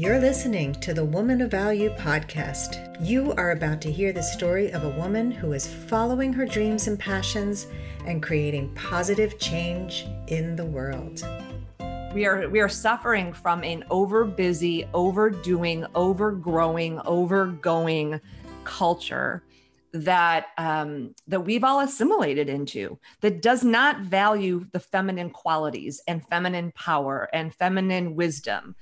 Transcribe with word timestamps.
You're 0.00 0.18
listening 0.18 0.72
to 0.76 0.94
the 0.94 1.04
Woman 1.04 1.42
of 1.42 1.50
Value 1.50 1.90
podcast. 1.90 2.96
You 3.06 3.34
are 3.34 3.50
about 3.50 3.82
to 3.82 3.92
hear 3.92 4.14
the 4.14 4.22
story 4.22 4.70
of 4.70 4.82
a 4.82 4.98
woman 4.98 5.30
who 5.30 5.52
is 5.52 5.66
following 5.66 6.32
her 6.32 6.46
dreams 6.46 6.88
and 6.88 6.98
passions 6.98 7.66
and 8.06 8.22
creating 8.22 8.74
positive 8.74 9.38
change 9.38 10.06
in 10.28 10.56
the 10.56 10.64
world. 10.64 11.22
We 12.14 12.24
are 12.24 12.48
we 12.48 12.60
are 12.60 12.68
suffering 12.68 13.34
from 13.34 13.62
an 13.62 13.84
overbusy, 13.90 14.88
overdoing, 14.94 15.84
overgrowing, 15.94 16.98
overgoing 17.04 18.22
culture 18.64 19.42
that 19.92 20.46
um, 20.56 21.14
that 21.26 21.42
we've 21.42 21.64
all 21.64 21.80
assimilated 21.80 22.48
into 22.48 22.98
that 23.20 23.42
does 23.42 23.62
not 23.62 24.00
value 24.00 24.64
the 24.72 24.80
feminine 24.80 25.28
qualities 25.28 26.00
and 26.08 26.26
feminine 26.26 26.72
power 26.74 27.28
and 27.34 27.54
feminine 27.54 28.14
wisdom 28.14 28.74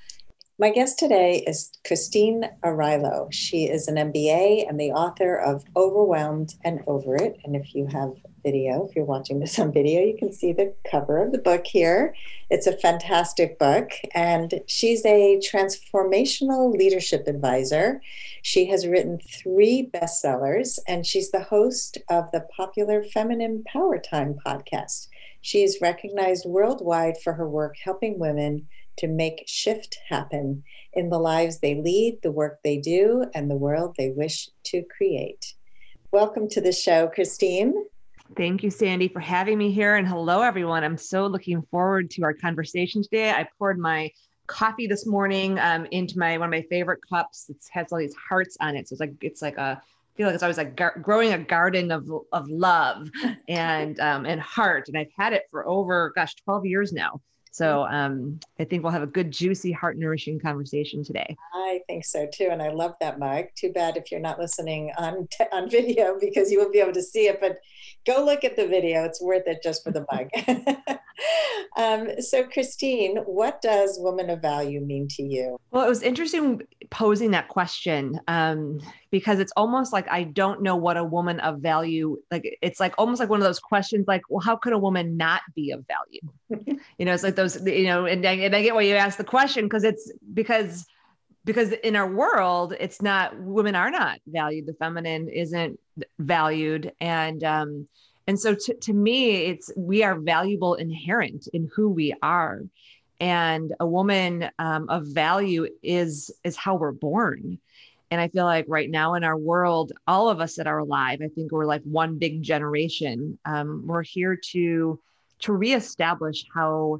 my 0.60 0.70
guest 0.70 0.98
today 0.98 1.44
is 1.46 1.70
Christine 1.86 2.42
Arylo. 2.64 3.32
She 3.32 3.66
is 3.66 3.86
an 3.86 3.94
MBA 3.94 4.68
and 4.68 4.78
the 4.78 4.90
author 4.90 5.36
of 5.36 5.64
Overwhelmed 5.76 6.56
and 6.64 6.80
Over 6.88 7.14
It. 7.14 7.38
And 7.44 7.54
if 7.54 7.76
you 7.76 7.86
have 7.86 8.14
video, 8.42 8.84
if 8.84 8.96
you're 8.96 9.04
watching 9.04 9.38
this 9.38 9.56
on 9.60 9.72
video, 9.72 10.00
you 10.00 10.16
can 10.18 10.32
see 10.32 10.52
the 10.52 10.74
cover 10.90 11.22
of 11.22 11.30
the 11.30 11.38
book 11.38 11.64
here. 11.64 12.12
It's 12.50 12.66
a 12.66 12.76
fantastic 12.76 13.56
book. 13.60 13.92
And 14.16 14.60
she's 14.66 15.06
a 15.06 15.38
transformational 15.38 16.76
leadership 16.76 17.28
advisor. 17.28 18.00
She 18.42 18.66
has 18.66 18.84
written 18.84 19.20
three 19.20 19.88
bestsellers, 19.94 20.80
and 20.88 21.06
she's 21.06 21.30
the 21.30 21.44
host 21.44 21.98
of 22.08 22.32
the 22.32 22.44
popular 22.56 23.04
Feminine 23.04 23.62
Power 23.72 23.98
Time 23.98 24.34
podcast. 24.44 25.06
She 25.40 25.62
is 25.62 25.78
recognized 25.80 26.46
worldwide 26.48 27.16
for 27.22 27.34
her 27.34 27.48
work 27.48 27.76
helping 27.84 28.18
women 28.18 28.66
to 28.98 29.06
make 29.06 29.44
shift 29.46 29.98
happen 30.08 30.62
in 30.92 31.08
the 31.08 31.18
lives 31.18 31.58
they 31.58 31.76
lead, 31.76 32.18
the 32.22 32.32
work 32.32 32.58
they 32.62 32.76
do, 32.76 33.24
and 33.34 33.50
the 33.50 33.56
world 33.56 33.94
they 33.96 34.10
wish 34.10 34.50
to 34.64 34.82
create. 34.96 35.54
Welcome 36.12 36.48
to 36.50 36.60
the 36.60 36.72
show, 36.72 37.06
Christine. 37.08 37.86
Thank 38.36 38.62
you, 38.62 38.70
Sandy, 38.70 39.08
for 39.08 39.20
having 39.20 39.56
me 39.56 39.70
here. 39.70 39.96
And 39.96 40.06
hello, 40.06 40.42
everyone. 40.42 40.84
I'm 40.84 40.98
so 40.98 41.26
looking 41.26 41.62
forward 41.70 42.10
to 42.12 42.22
our 42.22 42.34
conversation 42.34 43.02
today. 43.02 43.30
I 43.30 43.48
poured 43.58 43.78
my 43.78 44.10
coffee 44.48 44.86
this 44.86 45.06
morning 45.06 45.58
um, 45.60 45.86
into 45.92 46.18
my 46.18 46.36
one 46.36 46.48
of 46.48 46.50
my 46.50 46.66
favorite 46.68 47.00
cups. 47.08 47.48
It 47.48 47.56
has 47.70 47.92
all 47.92 47.98
these 47.98 48.16
hearts 48.28 48.56
on 48.60 48.76
it, 48.76 48.88
so 48.88 48.94
it's 48.94 49.00
like 49.00 49.14
it's 49.20 49.42
like 49.42 49.56
a 49.58 49.80
I 49.80 50.16
feel 50.16 50.26
like 50.26 50.34
it's 50.34 50.42
always 50.42 50.58
like 50.58 50.74
gar- 50.74 50.98
growing 51.00 51.32
a 51.32 51.38
garden 51.38 51.92
of 51.92 52.10
of 52.32 52.48
love 52.48 53.08
and 53.48 53.98
um, 54.00 54.26
and 54.26 54.40
heart. 54.40 54.88
And 54.88 54.98
I've 54.98 55.12
had 55.16 55.32
it 55.32 55.44
for 55.50 55.68
over 55.68 56.12
gosh 56.16 56.34
12 56.44 56.66
years 56.66 56.92
now. 56.92 57.20
So 57.50 57.84
um, 57.84 58.38
I 58.58 58.64
think 58.64 58.82
we'll 58.82 58.92
have 58.92 59.02
a 59.02 59.06
good, 59.06 59.30
juicy, 59.30 59.72
heart 59.72 59.98
nourishing 59.98 60.38
conversation 60.38 61.02
today. 61.04 61.36
I 61.54 61.80
think 61.86 62.04
so 62.04 62.26
too. 62.32 62.48
And 62.50 62.62
I 62.62 62.70
love 62.70 62.94
that 63.00 63.18
mug. 63.18 63.46
Too 63.54 63.72
bad 63.72 63.96
if 63.96 64.10
you're 64.10 64.20
not 64.20 64.38
listening 64.38 64.92
on, 64.98 65.28
t- 65.30 65.44
on 65.52 65.70
video 65.70 66.18
because 66.20 66.50
you 66.50 66.58
won't 66.58 66.72
be 66.72 66.80
able 66.80 66.92
to 66.92 67.02
see 67.02 67.28
it, 67.28 67.40
but 67.40 67.58
go 68.06 68.24
look 68.24 68.44
at 68.44 68.56
the 68.56 68.66
video. 68.66 69.04
It's 69.04 69.20
worth 69.20 69.46
it 69.46 69.62
just 69.62 69.84
for 69.84 69.90
the 69.90 70.06
mug. 70.12 70.98
um, 71.76 72.20
so, 72.20 72.44
Christine, 72.44 73.18
what 73.18 73.60
does 73.60 73.98
woman 74.00 74.30
of 74.30 74.40
value 74.40 74.80
mean 74.80 75.08
to 75.16 75.22
you? 75.22 75.58
Well, 75.70 75.84
it 75.84 75.88
was 75.88 76.02
interesting 76.02 76.62
posing 76.90 77.30
that 77.32 77.48
question 77.48 78.20
um, 78.28 78.80
because 79.10 79.38
it's 79.38 79.52
almost 79.56 79.92
like 79.92 80.08
I 80.10 80.24
don't 80.24 80.62
know 80.62 80.76
what 80.76 80.96
a 80.96 81.04
woman 81.04 81.40
of 81.40 81.60
value 81.60 82.18
like. 82.30 82.58
It's 82.62 82.80
like 82.80 82.94
almost 82.98 83.20
like 83.20 83.28
one 83.28 83.40
of 83.40 83.44
those 83.44 83.60
questions, 83.60 84.06
like, 84.06 84.22
well, 84.28 84.40
how 84.40 84.56
could 84.56 84.72
a 84.72 84.78
woman 84.78 85.16
not 85.16 85.42
be 85.54 85.70
of 85.70 85.84
value? 85.86 86.80
you 86.98 87.04
know, 87.04 87.12
it's 87.12 87.22
like 87.22 87.36
those, 87.36 87.64
you 87.66 87.84
know, 87.84 88.06
and 88.06 88.24
I, 88.26 88.32
and 88.32 88.54
I 88.54 88.62
get 88.62 88.74
why 88.74 88.82
you 88.82 88.96
ask 88.96 89.18
the 89.18 89.24
question 89.24 89.64
because 89.64 89.84
it's 89.84 90.12
because 90.34 90.86
because 91.48 91.72
in 91.72 91.96
our 91.96 92.12
world 92.12 92.74
it's 92.78 93.00
not 93.00 93.34
women 93.40 93.74
are 93.74 93.90
not 93.90 94.20
valued 94.26 94.66
the 94.66 94.74
feminine 94.74 95.30
isn't 95.30 95.80
valued 96.18 96.92
and 97.00 97.42
um 97.42 97.88
and 98.26 98.38
so 98.38 98.54
to, 98.54 98.74
to 98.74 98.92
me 98.92 99.46
it's 99.46 99.72
we 99.74 100.02
are 100.02 100.20
valuable 100.20 100.74
inherent 100.74 101.48
in 101.54 101.70
who 101.74 101.88
we 101.88 102.12
are 102.22 102.60
and 103.20 103.72
a 103.80 103.86
woman 103.86 104.50
um, 104.58 104.90
of 104.90 105.06
value 105.06 105.66
is 105.82 106.30
is 106.44 106.54
how 106.54 106.74
we're 106.74 106.92
born 106.92 107.58
and 108.10 108.20
i 108.20 108.28
feel 108.28 108.44
like 108.44 108.64
right 108.68 108.90
now 108.90 109.14
in 109.14 109.24
our 109.24 109.36
world 109.36 109.92
all 110.06 110.28
of 110.28 110.40
us 110.40 110.56
that 110.56 110.66
are 110.66 110.78
alive 110.78 111.20
i 111.22 111.28
think 111.28 111.52
we're 111.52 111.66
like 111.66 111.82
one 111.82 112.18
big 112.18 112.42
generation 112.42 113.38
um, 113.44 113.82
we're 113.86 114.02
here 114.02 114.36
to 114.36 114.98
to 115.38 115.52
reestablish 115.52 116.44
how 116.54 116.98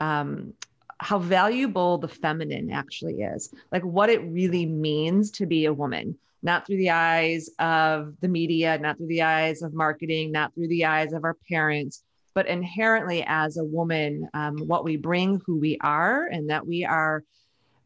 um, 0.00 0.52
how 0.98 1.18
valuable 1.18 1.98
the 1.98 2.08
feminine 2.08 2.70
actually 2.70 3.22
is 3.22 3.52
like 3.72 3.82
what 3.82 4.10
it 4.10 4.20
really 4.22 4.66
means 4.66 5.30
to 5.30 5.46
be 5.46 5.64
a 5.64 5.72
woman 5.72 6.16
not 6.42 6.66
through 6.66 6.78
the 6.78 6.90
eyes 6.90 7.50
of 7.58 8.14
the 8.20 8.28
media, 8.28 8.78
not 8.78 8.96
through 8.96 9.08
the 9.08 9.22
eyes 9.22 9.62
of 9.62 9.74
marketing, 9.74 10.32
not 10.32 10.54
through 10.54 10.68
the 10.68 10.86
eyes 10.86 11.12
of 11.12 11.24
our 11.24 11.36
parents, 11.48 12.02
but 12.34 12.46
inherently 12.46 13.24
as 13.26 13.56
a 13.56 13.64
woman, 13.64 14.28
um, 14.34 14.56
what 14.66 14.84
we 14.84 14.96
bring, 14.96 15.40
who 15.44 15.58
we 15.58 15.76
are, 15.80 16.26
and 16.26 16.48
that 16.50 16.66
we 16.66 16.84
are 16.84 17.24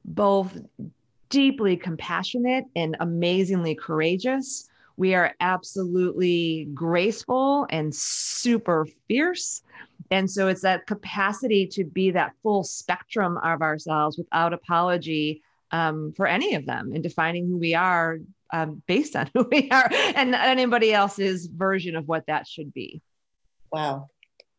both 0.05 0.57
deeply 1.35 1.77
compassionate 1.77 2.65
and 2.77 2.97
amazingly 3.01 3.75
courageous. 3.75 4.69
We 4.97 5.17
are 5.17 5.35
absolutely 5.41 6.69
graceful 6.73 7.67
and 7.71 7.93
super 7.93 8.87
fierce. 9.09 9.63
And 10.13 10.31
so 10.31 10.47
it's 10.47 10.63
that 10.63 10.87
capacity 10.87 11.67
to 11.73 11.83
be 11.83 12.13
that 12.13 12.35
full 12.45 12.63
spectrum 12.63 13.37
of 13.39 13.63
ourselves 13.63 14.17
without 14.17 14.53
apology 14.53 15.43
um, 15.73 16.13
for 16.17 16.29
any 16.29 16.55
of 16.55 16.67
them 16.67 16.93
and 16.95 17.03
defining 17.03 17.49
who 17.49 17.57
we 17.57 17.75
are 17.75 18.21
um, 18.53 18.81
based 18.87 19.17
on 19.17 19.29
who 19.35 19.49
we 19.51 19.69
are 19.73 19.89
and 19.91 20.37
anybody 20.37 20.95
else's 20.95 21.47
version 21.49 21.97
of 21.97 22.07
what 22.07 22.27
that 22.29 22.47
should 22.47 22.73
be. 22.73 23.03
Wow. 23.73 24.09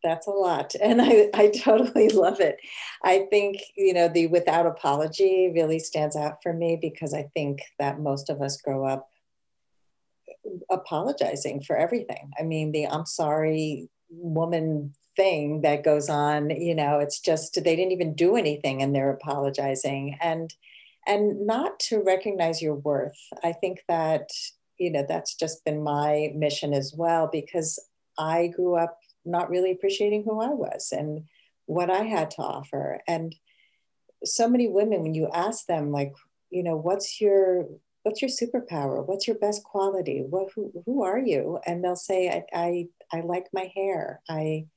That's 0.06 0.28
a 0.28 0.32
lot. 0.32 0.76
And 0.80 1.02
I, 1.02 1.30
I 1.34 1.48
totally 1.64 2.10
love 2.10 2.40
it. 2.40 2.60
I 3.04 3.26
think, 3.32 3.58
you 3.76 3.92
know, 3.92 4.08
the 4.08 4.28
without 4.28 4.68
apology 4.68 5.52
really 5.54 5.80
stands 5.80 6.16
out 6.16 6.44
for 6.44 6.54
me 6.54 6.78
because 6.80 7.12
I 7.12 7.24
think 7.34 7.62
that 7.80 8.00
most 8.00 8.30
of 8.30 8.40
us 8.40 8.62
grow 8.62 8.86
up 8.86 9.10
apologizing 10.70 11.64
for 11.64 11.76
everything. 11.76 12.32
I 12.40 12.44
mean, 12.44 12.72
the 12.72 12.86
I'm 12.86 13.08
sorry 13.08 13.90
woman 14.12 14.94
thing 15.16 15.62
that 15.62 15.84
goes 15.84 16.08
on, 16.08 16.52
you 16.52 16.76
know, 16.76 17.00
it's 17.00 17.20
just 17.20 17.56
they 17.56 17.76
didn't 17.76 17.92
even 17.92 18.14
do 18.14 18.36
anything 18.36 18.84
and 18.84 18.96
they're 18.96 19.10
apologizing. 19.10 20.18
And 20.22 20.54
and 21.08 21.48
not 21.48 21.80
to 21.80 22.00
recognize 22.00 22.62
your 22.62 22.76
worth. 22.76 23.18
I 23.44 23.54
think 23.54 23.84
that, 23.88 24.30
you 24.78 24.92
know, 24.92 25.06
that's 25.08 25.34
just 25.34 25.66
been 25.66 25.84
my 25.84 26.32
mission 26.36 26.74
as 26.74 26.94
well, 26.96 27.28
because 27.32 27.80
I 28.20 28.48
grew 28.48 28.76
up 28.76 29.00
not 29.26 29.50
really 29.50 29.72
appreciating 29.72 30.24
who 30.24 30.42
I 30.42 30.50
was 30.50 30.92
and 30.92 31.26
what 31.66 31.90
I 31.90 32.04
had 32.04 32.32
to 32.32 32.42
offer. 32.42 33.02
And 33.08 33.36
so 34.24 34.48
many 34.48 34.68
women, 34.68 35.02
when 35.02 35.14
you 35.14 35.30
ask 35.34 35.66
them, 35.66 35.92
like, 35.92 36.14
you 36.50 36.64
know, 36.64 36.76
what's 36.76 37.20
your 37.20 37.68
what's 38.04 38.22
your 38.22 38.30
superpower? 38.30 39.06
What's 39.06 39.28
your 39.28 39.38
best 39.38 39.64
quality? 39.64 40.24
What 40.28 40.50
who, 40.56 40.72
who 40.86 41.04
are 41.04 41.20
you? 41.20 41.60
And 41.66 41.84
they'll 41.84 41.96
say, 41.96 42.30
I, 42.30 42.44
I 42.54 42.88
I 43.12 43.22
like 43.22 43.48
my 43.52 43.72
hair. 43.76 44.22
I, 44.30 44.68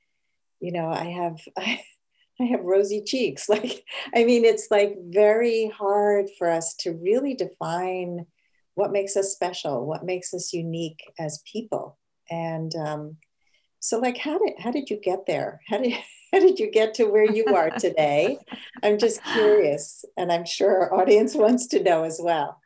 you 0.60 0.72
know, 0.72 0.88
I 0.88 1.04
have 1.04 1.38
I, 1.56 1.82
I 2.40 2.44
have 2.44 2.60
rosy 2.60 3.02
cheeks. 3.04 3.48
Like, 3.48 3.84
I 4.14 4.24
mean, 4.24 4.44
it's 4.44 4.68
like 4.70 4.96
very 5.08 5.68
hard 5.76 6.26
for 6.38 6.48
us 6.48 6.74
to 6.80 6.92
really 6.92 7.34
define 7.34 8.26
what 8.74 8.92
makes 8.92 9.16
us 9.16 9.32
special, 9.32 9.84
what 9.86 10.04
makes 10.04 10.32
us 10.32 10.52
unique 10.52 11.02
as 11.18 11.42
people. 11.50 11.98
And 12.30 12.72
um, 12.76 13.16
so, 13.80 13.98
like, 13.98 14.16
how 14.18 14.38
did 14.38 14.54
how 14.58 14.70
did 14.70 14.90
you 14.90 14.98
get 15.00 15.26
there? 15.26 15.60
How 15.66 15.78
did 15.78 15.92
how 16.32 16.40
did 16.40 16.58
you 16.58 16.70
get 16.70 16.94
to 16.94 17.04
where 17.04 17.30
you 17.30 17.46
are 17.46 17.70
today? 17.78 18.38
I'm 18.82 18.98
just 18.98 19.22
curious, 19.24 20.04
and 20.16 20.30
I'm 20.32 20.44
sure 20.44 20.82
our 20.82 20.94
audience 20.94 21.34
wants 21.36 21.66
to 21.68 21.82
know 21.82 22.04
as 22.04 22.20
well. 22.22 22.60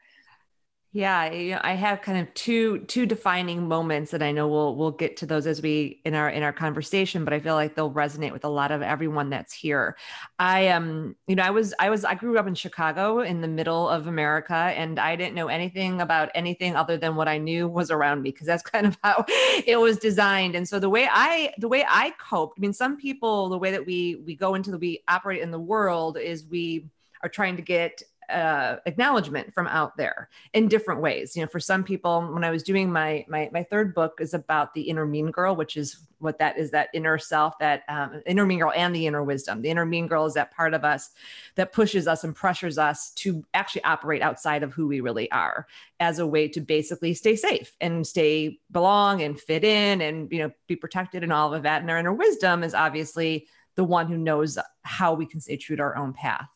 Yeah, 0.94 1.30
you 1.32 1.52
know, 1.52 1.60
I 1.64 1.72
have 1.72 2.02
kind 2.02 2.18
of 2.18 2.34
two 2.34 2.80
two 2.80 3.06
defining 3.06 3.66
moments, 3.66 4.10
that 4.10 4.22
I 4.22 4.30
know 4.30 4.46
we'll 4.46 4.76
we'll 4.76 4.90
get 4.90 5.16
to 5.18 5.26
those 5.26 5.46
as 5.46 5.62
we 5.62 6.02
in 6.04 6.14
our 6.14 6.28
in 6.28 6.42
our 6.42 6.52
conversation. 6.52 7.24
But 7.24 7.32
I 7.32 7.40
feel 7.40 7.54
like 7.54 7.74
they'll 7.74 7.90
resonate 7.90 8.30
with 8.32 8.44
a 8.44 8.50
lot 8.50 8.70
of 8.70 8.82
everyone 8.82 9.30
that's 9.30 9.54
here. 9.54 9.96
I 10.38 10.68
um, 10.68 11.16
you 11.26 11.34
know, 11.34 11.44
I 11.44 11.48
was 11.50 11.72
I 11.78 11.88
was 11.88 12.04
I 12.04 12.14
grew 12.14 12.38
up 12.38 12.46
in 12.46 12.54
Chicago 12.54 13.20
in 13.20 13.40
the 13.40 13.48
middle 13.48 13.88
of 13.88 14.06
America, 14.06 14.54
and 14.54 14.98
I 14.98 15.16
didn't 15.16 15.34
know 15.34 15.48
anything 15.48 16.02
about 16.02 16.28
anything 16.34 16.76
other 16.76 16.98
than 16.98 17.16
what 17.16 17.26
I 17.26 17.38
knew 17.38 17.68
was 17.68 17.90
around 17.90 18.20
me 18.20 18.30
because 18.30 18.46
that's 18.46 18.62
kind 18.62 18.84
of 18.86 18.98
how 19.02 19.24
it 19.66 19.80
was 19.80 19.96
designed. 19.96 20.54
And 20.54 20.68
so 20.68 20.78
the 20.78 20.90
way 20.90 21.08
I 21.10 21.54
the 21.56 21.68
way 21.68 21.86
I 21.88 22.12
coped, 22.18 22.58
I 22.58 22.60
mean, 22.60 22.74
some 22.74 22.98
people 22.98 23.48
the 23.48 23.56
way 23.58 23.70
that 23.70 23.86
we 23.86 24.16
we 24.26 24.34
go 24.36 24.54
into 24.54 24.70
the 24.70 24.76
we 24.76 25.02
operate 25.08 25.40
in 25.40 25.52
the 25.52 25.58
world 25.58 26.18
is 26.18 26.44
we 26.46 26.84
are 27.22 27.28
trying 27.30 27.56
to 27.56 27.62
get 27.62 28.02
uh, 28.28 28.76
acknowledgement 28.86 29.52
from 29.52 29.66
out 29.66 29.96
there 29.96 30.28
in 30.52 30.68
different 30.68 31.00
ways. 31.00 31.36
You 31.36 31.42
know, 31.42 31.48
for 31.48 31.60
some 31.60 31.84
people, 31.84 32.22
when 32.32 32.44
I 32.44 32.50
was 32.50 32.62
doing 32.62 32.90
my 32.90 33.24
my 33.28 33.50
my 33.52 33.62
third 33.62 33.94
book 33.94 34.18
is 34.20 34.34
about 34.34 34.74
the 34.74 34.82
inner 34.82 35.06
mean 35.06 35.30
girl, 35.30 35.56
which 35.56 35.76
is 35.76 36.06
what 36.18 36.38
that 36.38 36.56
is 36.56 36.70
that 36.70 36.88
inner 36.94 37.18
self, 37.18 37.58
that 37.58 37.82
um, 37.88 38.22
inner 38.26 38.46
mean 38.46 38.60
girl, 38.60 38.72
and 38.74 38.94
the 38.94 39.06
inner 39.06 39.22
wisdom. 39.22 39.62
The 39.62 39.70
inner 39.70 39.84
mean 39.84 40.06
girl 40.06 40.24
is 40.26 40.34
that 40.34 40.52
part 40.52 40.74
of 40.74 40.84
us 40.84 41.10
that 41.56 41.72
pushes 41.72 42.06
us 42.06 42.24
and 42.24 42.34
pressures 42.34 42.78
us 42.78 43.10
to 43.16 43.44
actually 43.54 43.84
operate 43.84 44.22
outside 44.22 44.62
of 44.62 44.72
who 44.72 44.86
we 44.86 45.00
really 45.00 45.30
are, 45.30 45.66
as 46.00 46.18
a 46.18 46.26
way 46.26 46.48
to 46.48 46.60
basically 46.60 47.14
stay 47.14 47.36
safe 47.36 47.76
and 47.80 48.06
stay 48.06 48.58
belong 48.70 49.22
and 49.22 49.40
fit 49.40 49.64
in 49.64 50.00
and 50.00 50.30
you 50.32 50.38
know 50.38 50.50
be 50.66 50.76
protected 50.76 51.22
and 51.22 51.32
all 51.32 51.54
of 51.54 51.64
that. 51.64 51.82
And 51.82 51.90
our 51.90 51.98
inner 51.98 52.12
wisdom 52.12 52.62
is 52.62 52.74
obviously 52.74 53.46
the 53.74 53.84
one 53.84 54.06
who 54.06 54.18
knows 54.18 54.58
how 54.82 55.14
we 55.14 55.26
can 55.26 55.40
stay 55.40 55.56
true 55.56 55.76
to 55.76 55.82
our 55.82 55.96
own 55.96 56.12
path. 56.12 56.48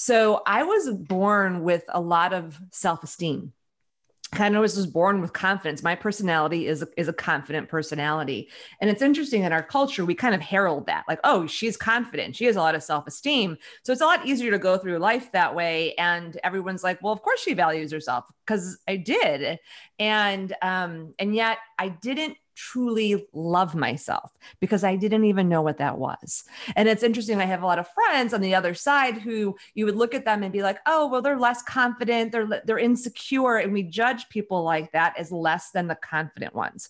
So 0.00 0.42
I 0.46 0.62
was 0.62 0.88
born 0.90 1.64
with 1.64 1.82
a 1.88 2.00
lot 2.00 2.32
of 2.32 2.56
self 2.70 3.02
esteem. 3.02 3.52
Kind 4.30 4.54
of 4.54 4.62
was 4.62 4.86
born 4.86 5.20
with 5.20 5.32
confidence. 5.32 5.82
My 5.82 5.96
personality 5.96 6.68
is 6.68 6.82
a, 6.82 6.88
is 6.96 7.08
a 7.08 7.12
confident 7.12 7.68
personality, 7.68 8.48
and 8.80 8.88
it's 8.90 9.02
interesting 9.02 9.42
in 9.42 9.52
our 9.52 9.62
culture 9.62 10.04
we 10.04 10.14
kind 10.14 10.36
of 10.36 10.40
herald 10.40 10.86
that, 10.86 11.04
like, 11.08 11.18
oh, 11.24 11.48
she's 11.48 11.76
confident, 11.76 12.36
she 12.36 12.44
has 12.44 12.54
a 12.54 12.60
lot 12.60 12.76
of 12.76 12.82
self 12.84 13.08
esteem, 13.08 13.56
so 13.82 13.90
it's 13.90 14.02
a 14.02 14.04
lot 14.04 14.24
easier 14.24 14.52
to 14.52 14.58
go 14.58 14.78
through 14.78 14.98
life 14.98 15.32
that 15.32 15.52
way. 15.56 15.94
And 15.94 16.38
everyone's 16.44 16.84
like, 16.84 17.02
well, 17.02 17.12
of 17.12 17.22
course 17.22 17.40
she 17.40 17.54
values 17.54 17.90
herself 17.90 18.26
because 18.46 18.78
I 18.86 18.98
did, 18.98 19.58
and 19.98 20.54
um, 20.62 21.14
and 21.18 21.34
yet 21.34 21.58
I 21.76 21.88
didn't 21.88 22.36
truly 22.58 23.24
love 23.32 23.76
myself 23.76 24.32
because 24.60 24.82
I 24.82 24.96
didn't 24.96 25.24
even 25.24 25.48
know 25.48 25.62
what 25.62 25.78
that 25.78 25.96
was. 25.96 26.42
And 26.74 26.88
it's 26.88 27.04
interesting. 27.04 27.40
I 27.40 27.44
have 27.44 27.62
a 27.62 27.66
lot 27.66 27.78
of 27.78 27.86
friends 27.88 28.34
on 28.34 28.40
the 28.40 28.54
other 28.54 28.74
side 28.74 29.18
who 29.18 29.56
you 29.74 29.84
would 29.86 29.94
look 29.94 30.12
at 30.12 30.24
them 30.24 30.42
and 30.42 30.52
be 30.52 30.62
like, 30.62 30.80
oh, 30.86 31.06
well, 31.06 31.22
they're 31.22 31.38
less 31.38 31.62
confident, 31.62 32.32
they're 32.32 32.62
they're 32.64 32.78
insecure, 32.78 33.58
and 33.58 33.72
we 33.72 33.84
judge 33.84 34.28
people 34.28 34.64
like 34.64 34.90
that 34.90 35.14
as 35.16 35.30
less 35.30 35.70
than 35.70 35.86
the 35.86 35.94
confident 35.94 36.54
ones. 36.54 36.88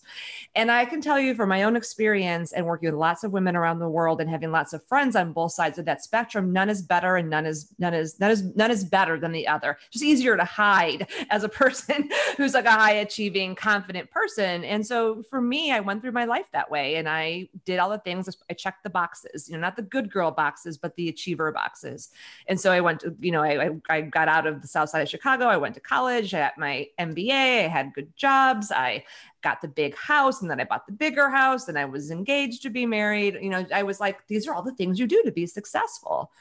And 0.55 0.71
I 0.71 0.85
can 0.85 1.01
tell 1.01 1.19
you 1.19 1.35
from 1.35 1.49
my 1.49 1.63
own 1.63 1.75
experience 1.75 2.51
and 2.51 2.65
working 2.65 2.89
with 2.89 2.99
lots 2.99 3.23
of 3.23 3.31
women 3.31 3.55
around 3.55 3.77
the 3.77 3.89
world 3.89 4.21
and 4.21 4.29
having 4.29 4.51
lots 4.51 4.73
of 4.73 4.83
friends 4.87 5.15
on 5.15 5.33
both 5.33 5.51
sides 5.51 5.77
of 5.77 5.85
that 5.85 6.03
spectrum, 6.03 6.51
none 6.51 6.69
is 6.69 6.81
better 6.81 7.15
and 7.15 7.29
none 7.29 7.45
is 7.45 7.71
none 7.77 7.93
is 7.93 8.19
none 8.19 8.31
is 8.31 8.43
none 8.55 8.71
is 8.71 8.83
better 8.83 9.19
than 9.19 9.31
the 9.31 9.47
other. 9.47 9.77
Just 9.91 10.03
easier 10.03 10.35
to 10.35 10.45
hide 10.45 11.07
as 11.29 11.43
a 11.43 11.49
person 11.49 12.09
who's 12.37 12.55
like 12.55 12.65
a 12.65 12.71
high 12.71 12.93
achieving, 12.93 13.53
confident 13.53 14.09
person. 14.09 14.63
And 14.63 14.85
so 14.85 15.21
for 15.29 15.39
me, 15.39 15.58
me, 15.59 15.71
I 15.71 15.79
went 15.79 16.01
through 16.01 16.11
my 16.13 16.25
life 16.25 16.47
that 16.53 16.71
way 16.71 16.95
and 16.95 17.07
I 17.07 17.49
did 17.65 17.79
all 17.79 17.89
the 17.89 17.97
things. 17.99 18.29
I 18.49 18.53
checked 18.53 18.83
the 18.83 18.89
boxes, 18.89 19.49
you 19.49 19.55
know, 19.55 19.61
not 19.61 19.75
the 19.75 19.81
good 19.81 20.11
girl 20.11 20.31
boxes, 20.31 20.77
but 20.77 20.95
the 20.95 21.09
achiever 21.09 21.51
boxes. 21.51 22.09
And 22.47 22.59
so 22.59 22.71
I 22.71 22.81
went 22.81 23.01
to, 23.01 23.15
you 23.19 23.31
know, 23.31 23.43
I, 23.43 23.69
I 23.89 24.01
got 24.01 24.27
out 24.27 24.47
of 24.47 24.61
the 24.61 24.67
south 24.67 24.89
side 24.89 25.01
of 25.01 25.09
Chicago. 25.09 25.45
I 25.45 25.57
went 25.57 25.75
to 25.75 25.81
college. 25.81 26.33
I 26.33 26.51
my 26.57 26.87
MBA. 26.99 27.65
I 27.65 27.67
had 27.67 27.93
good 27.93 28.15
jobs. 28.15 28.71
I 28.71 29.03
got 29.41 29.61
the 29.61 29.67
big 29.67 29.95
house 29.95 30.41
and 30.41 30.49
then 30.49 30.59
I 30.59 30.65
bought 30.65 30.85
the 30.85 30.93
bigger 30.93 31.29
house 31.29 31.67
and 31.67 31.77
I 31.77 31.85
was 31.85 32.11
engaged 32.11 32.61
to 32.63 32.69
be 32.69 32.85
married. 32.85 33.37
You 33.41 33.49
know, 33.49 33.65
I 33.73 33.83
was 33.83 33.99
like, 33.99 34.27
these 34.27 34.47
are 34.47 34.53
all 34.53 34.63
the 34.63 34.75
things 34.75 34.99
you 34.99 35.07
do 35.07 35.21
to 35.23 35.31
be 35.31 35.45
successful. 35.45 36.31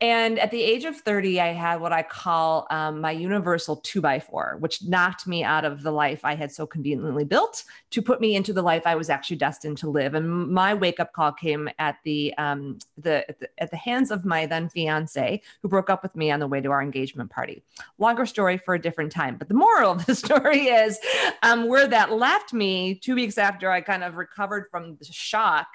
And 0.00 0.38
at 0.38 0.52
the 0.52 0.62
age 0.62 0.84
of 0.84 0.96
30, 0.96 1.40
I 1.40 1.48
had 1.48 1.80
what 1.80 1.92
I 1.92 2.04
call 2.04 2.68
um, 2.70 3.00
my 3.00 3.10
universal 3.10 3.76
two 3.76 4.00
by 4.00 4.20
four, 4.20 4.56
which 4.60 4.84
knocked 4.84 5.26
me 5.26 5.42
out 5.42 5.64
of 5.64 5.82
the 5.82 5.90
life 5.90 6.20
I 6.22 6.36
had 6.36 6.52
so 6.52 6.66
conveniently 6.68 7.24
built 7.24 7.64
to 7.90 8.00
put 8.00 8.20
me 8.20 8.36
into 8.36 8.52
the 8.52 8.62
life 8.62 8.82
I 8.86 8.94
was 8.94 9.10
actually 9.10 9.38
destined 9.38 9.78
to 9.78 9.90
live. 9.90 10.14
And 10.14 10.50
my 10.52 10.72
wake 10.72 11.00
up 11.00 11.12
call 11.12 11.32
came 11.32 11.68
at 11.80 11.96
the, 12.04 12.32
um, 12.38 12.78
the, 12.96 13.28
at 13.58 13.70
the, 13.72 13.76
hands 13.76 14.12
of 14.12 14.24
my 14.24 14.46
then 14.46 14.68
fiance, 14.68 15.40
who 15.62 15.68
broke 15.68 15.90
up 15.90 16.04
with 16.04 16.14
me 16.14 16.30
on 16.30 16.38
the 16.38 16.46
way 16.46 16.60
to 16.60 16.70
our 16.70 16.82
engagement 16.82 17.30
party. 17.30 17.64
Longer 17.98 18.26
story 18.26 18.56
for 18.56 18.74
a 18.74 18.80
different 18.80 19.10
time, 19.10 19.36
but 19.36 19.48
the 19.48 19.54
moral 19.54 19.92
of 19.92 20.06
the 20.06 20.14
story 20.26 20.66
is 20.66 20.98
um, 21.42 21.66
where 21.66 21.88
that 21.88 22.12
left 22.12 22.52
me 22.52 22.94
two 22.94 23.16
weeks 23.16 23.36
after 23.36 23.70
I 23.70 23.80
kind 23.80 24.04
of 24.04 24.16
recovered 24.16 24.66
from 24.70 24.96
the 24.96 25.04
shock 25.06 25.66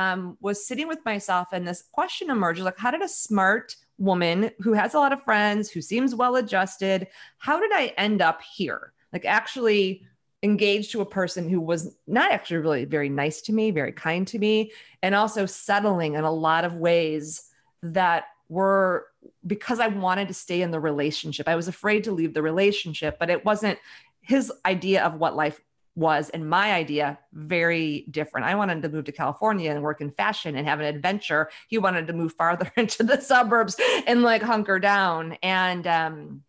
um, 0.00 0.38
was 0.40 0.66
sitting 0.66 0.88
with 0.88 1.04
myself 1.04 1.48
and 1.52 1.68
this 1.68 1.84
question 1.92 2.30
emerged 2.30 2.60
like, 2.60 2.78
how 2.78 2.90
did 2.90 3.02
a 3.02 3.08
smart 3.08 3.76
woman 3.98 4.50
who 4.60 4.72
has 4.72 4.94
a 4.94 4.98
lot 4.98 5.12
of 5.12 5.22
friends, 5.24 5.70
who 5.70 5.82
seems 5.82 6.14
well 6.14 6.36
adjusted, 6.36 7.06
how 7.36 7.60
did 7.60 7.70
I 7.70 7.92
end 7.98 8.22
up 8.22 8.40
here? 8.40 8.94
Like, 9.12 9.26
actually 9.26 10.06
engaged 10.42 10.92
to 10.92 11.02
a 11.02 11.06
person 11.06 11.50
who 11.50 11.60
was 11.60 11.94
not 12.06 12.32
actually 12.32 12.56
really 12.56 12.86
very 12.86 13.10
nice 13.10 13.42
to 13.42 13.52
me, 13.52 13.70
very 13.70 13.92
kind 13.92 14.26
to 14.28 14.38
me, 14.38 14.72
and 15.02 15.14
also 15.14 15.44
settling 15.44 16.14
in 16.14 16.24
a 16.24 16.32
lot 16.32 16.64
of 16.64 16.76
ways 16.76 17.50
that 17.82 18.24
were 18.48 19.06
because 19.46 19.80
I 19.80 19.88
wanted 19.88 20.28
to 20.28 20.34
stay 20.34 20.62
in 20.62 20.70
the 20.70 20.80
relationship. 20.80 21.46
I 21.46 21.56
was 21.56 21.68
afraid 21.68 22.04
to 22.04 22.12
leave 22.12 22.32
the 22.32 22.42
relationship, 22.42 23.18
but 23.20 23.28
it 23.28 23.44
wasn't 23.44 23.78
his 24.22 24.50
idea 24.64 25.04
of 25.04 25.16
what 25.16 25.36
life 25.36 25.60
was 25.94 26.30
and 26.30 26.48
my 26.48 26.72
idea 26.72 27.18
very 27.32 28.06
different. 28.10 28.46
I 28.46 28.54
wanted 28.54 28.82
to 28.82 28.88
move 28.88 29.04
to 29.04 29.12
California 29.12 29.70
and 29.70 29.82
work 29.82 30.00
in 30.00 30.10
fashion 30.10 30.56
and 30.56 30.66
have 30.66 30.80
an 30.80 30.86
adventure. 30.86 31.50
He 31.68 31.78
wanted 31.78 32.06
to 32.06 32.12
move 32.12 32.32
farther 32.34 32.70
into 32.76 33.02
the 33.02 33.20
suburbs 33.20 33.76
and 34.06 34.22
like 34.22 34.42
hunker 34.42 34.78
down. 34.78 35.36
And 35.42 35.86
um, 35.86 36.42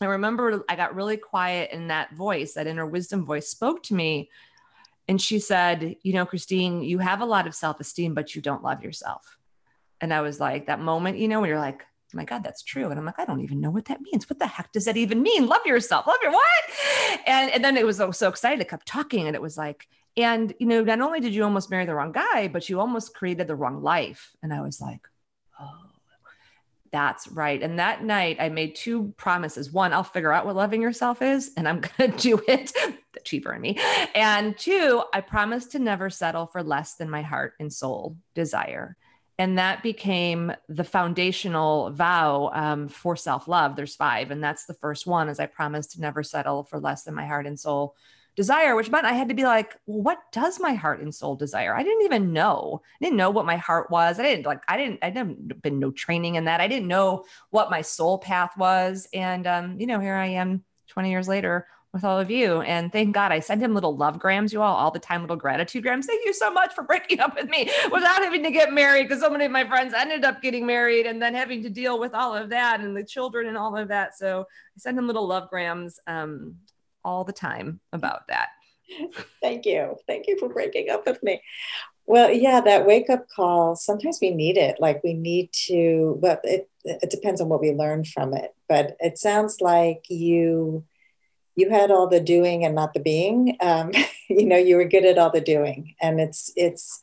I 0.00 0.06
remember 0.06 0.64
I 0.68 0.76
got 0.76 0.94
really 0.94 1.16
quiet 1.16 1.70
and 1.72 1.90
that 1.90 2.14
voice, 2.14 2.54
that 2.54 2.66
inner 2.66 2.86
wisdom 2.86 3.24
voice 3.24 3.48
spoke 3.48 3.82
to 3.84 3.94
me. 3.94 4.30
And 5.08 5.20
she 5.20 5.38
said, 5.38 5.96
You 6.02 6.12
know, 6.12 6.26
Christine, 6.26 6.82
you 6.82 6.98
have 6.98 7.20
a 7.20 7.26
lot 7.26 7.46
of 7.46 7.54
self 7.54 7.80
esteem, 7.80 8.14
but 8.14 8.34
you 8.34 8.42
don't 8.42 8.62
love 8.62 8.82
yourself. 8.82 9.38
And 10.00 10.12
I 10.12 10.20
was 10.20 10.40
like, 10.40 10.66
That 10.66 10.80
moment, 10.80 11.18
you 11.18 11.28
know, 11.28 11.40
when 11.40 11.48
you're 11.48 11.58
like, 11.58 11.84
Oh 12.12 12.16
my 12.16 12.24
God, 12.24 12.44
that's 12.44 12.62
true. 12.62 12.90
And 12.90 12.98
I'm 12.98 13.06
like, 13.06 13.18
I 13.18 13.24
don't 13.24 13.40
even 13.40 13.60
know 13.60 13.70
what 13.70 13.86
that 13.86 14.00
means. 14.00 14.28
What 14.28 14.38
the 14.38 14.46
heck 14.46 14.72
does 14.72 14.84
that 14.84 14.96
even 14.96 15.22
mean? 15.22 15.46
Love 15.46 15.64
yourself. 15.64 16.06
Love 16.06 16.18
your 16.22 16.32
what? 16.32 16.64
And, 17.26 17.50
and 17.50 17.64
then 17.64 17.76
it 17.76 17.86
was 17.86 17.96
so, 17.96 18.10
so 18.10 18.28
excited. 18.28 18.60
I 18.60 18.64
kept 18.64 18.86
talking 18.86 19.26
and 19.26 19.34
it 19.34 19.42
was 19.42 19.56
like, 19.56 19.88
and 20.16 20.52
you 20.58 20.66
know, 20.66 20.84
not 20.84 21.00
only 21.00 21.20
did 21.20 21.34
you 21.34 21.42
almost 21.42 21.70
marry 21.70 21.86
the 21.86 21.94
wrong 21.94 22.12
guy, 22.12 22.48
but 22.48 22.68
you 22.68 22.80
almost 22.80 23.14
created 23.14 23.46
the 23.46 23.54
wrong 23.54 23.82
life. 23.82 24.36
And 24.42 24.52
I 24.52 24.60
was 24.60 24.80
like, 24.80 25.00
oh, 25.58 25.86
that's 26.92 27.26
right. 27.28 27.62
And 27.62 27.78
that 27.78 28.04
night 28.04 28.36
I 28.38 28.50
made 28.50 28.74
two 28.74 29.14
promises. 29.16 29.72
One, 29.72 29.94
I'll 29.94 30.04
figure 30.04 30.32
out 30.32 30.44
what 30.44 30.54
loving 30.54 30.82
yourself 30.82 31.22
is 31.22 31.52
and 31.56 31.66
I'm 31.66 31.80
going 31.98 32.12
to 32.12 32.18
do 32.18 32.42
it. 32.46 32.72
the 33.14 33.20
cheaper 33.24 33.54
in 33.54 33.62
me. 33.62 33.78
And 34.14 34.56
two, 34.58 35.02
I 35.14 35.22
promised 35.22 35.72
to 35.72 35.78
never 35.78 36.10
settle 36.10 36.46
for 36.46 36.62
less 36.62 36.94
than 36.96 37.08
my 37.08 37.22
heart 37.22 37.54
and 37.58 37.72
soul 37.72 38.16
desire 38.34 38.96
and 39.38 39.58
that 39.58 39.82
became 39.82 40.52
the 40.68 40.84
foundational 40.84 41.90
vow 41.90 42.50
um, 42.52 42.88
for 42.88 43.16
self-love. 43.16 43.76
There's 43.76 43.96
five 43.96 44.30
and 44.30 44.42
that's 44.42 44.66
the 44.66 44.74
first 44.74 45.06
one 45.06 45.28
is 45.28 45.40
i 45.40 45.46
promised 45.46 45.92
to 45.92 46.00
never 46.00 46.22
settle 46.22 46.64
for 46.64 46.80
less 46.80 47.04
than 47.04 47.14
my 47.14 47.26
heart 47.26 47.46
and 47.46 47.58
soul 47.58 47.94
desire 48.34 48.74
which 48.74 48.90
meant 48.90 49.04
i 49.04 49.12
had 49.12 49.28
to 49.28 49.34
be 49.34 49.44
like 49.44 49.76
well, 49.86 50.00
what 50.00 50.18
does 50.32 50.58
my 50.58 50.72
heart 50.72 51.00
and 51.00 51.14
soul 51.14 51.36
desire? 51.36 51.76
I 51.76 51.82
didn't 51.82 52.04
even 52.04 52.32
know. 52.32 52.80
I 53.00 53.04
didn't 53.04 53.18
know 53.18 53.30
what 53.30 53.44
my 53.44 53.56
heart 53.56 53.90
was. 53.90 54.18
I 54.18 54.22
didn't 54.22 54.46
like 54.46 54.62
i 54.68 54.76
didn't 54.76 55.00
i 55.02 55.10
didn't 55.10 55.62
been 55.62 55.78
no 55.78 55.90
training 55.90 56.36
in 56.36 56.46
that. 56.46 56.60
I 56.60 56.68
didn't 56.68 56.88
know 56.88 57.24
what 57.50 57.70
my 57.70 57.82
soul 57.82 58.18
path 58.18 58.56
was. 58.56 59.08
And 59.12 59.46
um, 59.46 59.78
you 59.78 59.86
know 59.86 60.00
here 60.00 60.14
i 60.14 60.26
am 60.26 60.64
20 60.88 61.10
years 61.10 61.28
later 61.28 61.66
with 61.92 62.04
all 62.04 62.18
of 62.18 62.30
you. 62.30 62.62
And 62.62 62.90
thank 62.90 63.14
God 63.14 63.32
I 63.32 63.40
send 63.40 63.62
him 63.62 63.74
little 63.74 63.96
love 63.96 64.18
grams, 64.18 64.52
you 64.52 64.62
all, 64.62 64.74
all 64.74 64.90
the 64.90 64.98
time, 64.98 65.20
little 65.20 65.36
gratitude 65.36 65.82
grams. 65.82 66.06
Thank 66.06 66.24
you 66.24 66.32
so 66.32 66.50
much 66.50 66.74
for 66.74 66.82
breaking 66.88 67.20
up 67.20 67.34
with 67.34 67.48
me 67.48 67.70
without 67.90 68.22
having 68.22 68.42
to 68.44 68.50
get 68.50 68.72
married 68.72 69.08
because 69.08 69.20
so 69.20 69.28
many 69.28 69.44
of 69.44 69.52
my 69.52 69.66
friends 69.66 69.92
ended 69.94 70.24
up 70.24 70.40
getting 70.40 70.64
married 70.64 71.06
and 71.06 71.20
then 71.20 71.34
having 71.34 71.62
to 71.62 71.70
deal 71.70 71.98
with 71.98 72.14
all 72.14 72.34
of 72.34 72.48
that 72.50 72.80
and 72.80 72.96
the 72.96 73.04
children 73.04 73.46
and 73.46 73.58
all 73.58 73.76
of 73.76 73.88
that. 73.88 74.16
So 74.16 74.40
I 74.40 74.78
send 74.78 74.98
him 74.98 75.06
little 75.06 75.26
love 75.26 75.50
grams 75.50 76.00
um, 76.06 76.56
all 77.04 77.24
the 77.24 77.32
time 77.32 77.80
about 77.92 78.28
that. 78.28 78.48
Thank 79.40 79.66
you. 79.66 79.96
Thank 80.06 80.26
you 80.28 80.38
for 80.38 80.48
breaking 80.48 80.90
up 80.90 81.06
with 81.06 81.22
me. 81.22 81.42
Well, 82.06 82.32
yeah, 82.32 82.60
that 82.62 82.86
wake 82.86 83.08
up 83.10 83.28
call, 83.28 83.76
sometimes 83.76 84.18
we 84.20 84.30
need 84.30 84.56
it. 84.56 84.76
Like 84.80 85.04
we 85.04 85.14
need 85.14 85.50
to, 85.66 86.18
well, 86.20 86.40
it, 86.42 86.68
it 86.84 87.10
depends 87.10 87.40
on 87.40 87.48
what 87.48 87.60
we 87.60 87.70
learn 87.70 88.04
from 88.04 88.34
it. 88.34 88.54
But 88.68 88.96
it 88.98 89.18
sounds 89.18 89.60
like 89.60 90.04
you 90.08 90.84
you 91.54 91.70
had 91.70 91.90
all 91.90 92.08
the 92.08 92.20
doing 92.20 92.64
and 92.64 92.74
not 92.74 92.94
the 92.94 93.00
being. 93.00 93.56
Um, 93.60 93.92
you 94.28 94.46
know, 94.46 94.56
you 94.56 94.76
were 94.76 94.84
good 94.84 95.04
at 95.04 95.18
all 95.18 95.30
the 95.30 95.40
doing. 95.40 95.94
And 96.00 96.20
it's, 96.20 96.52
it's, 96.56 97.00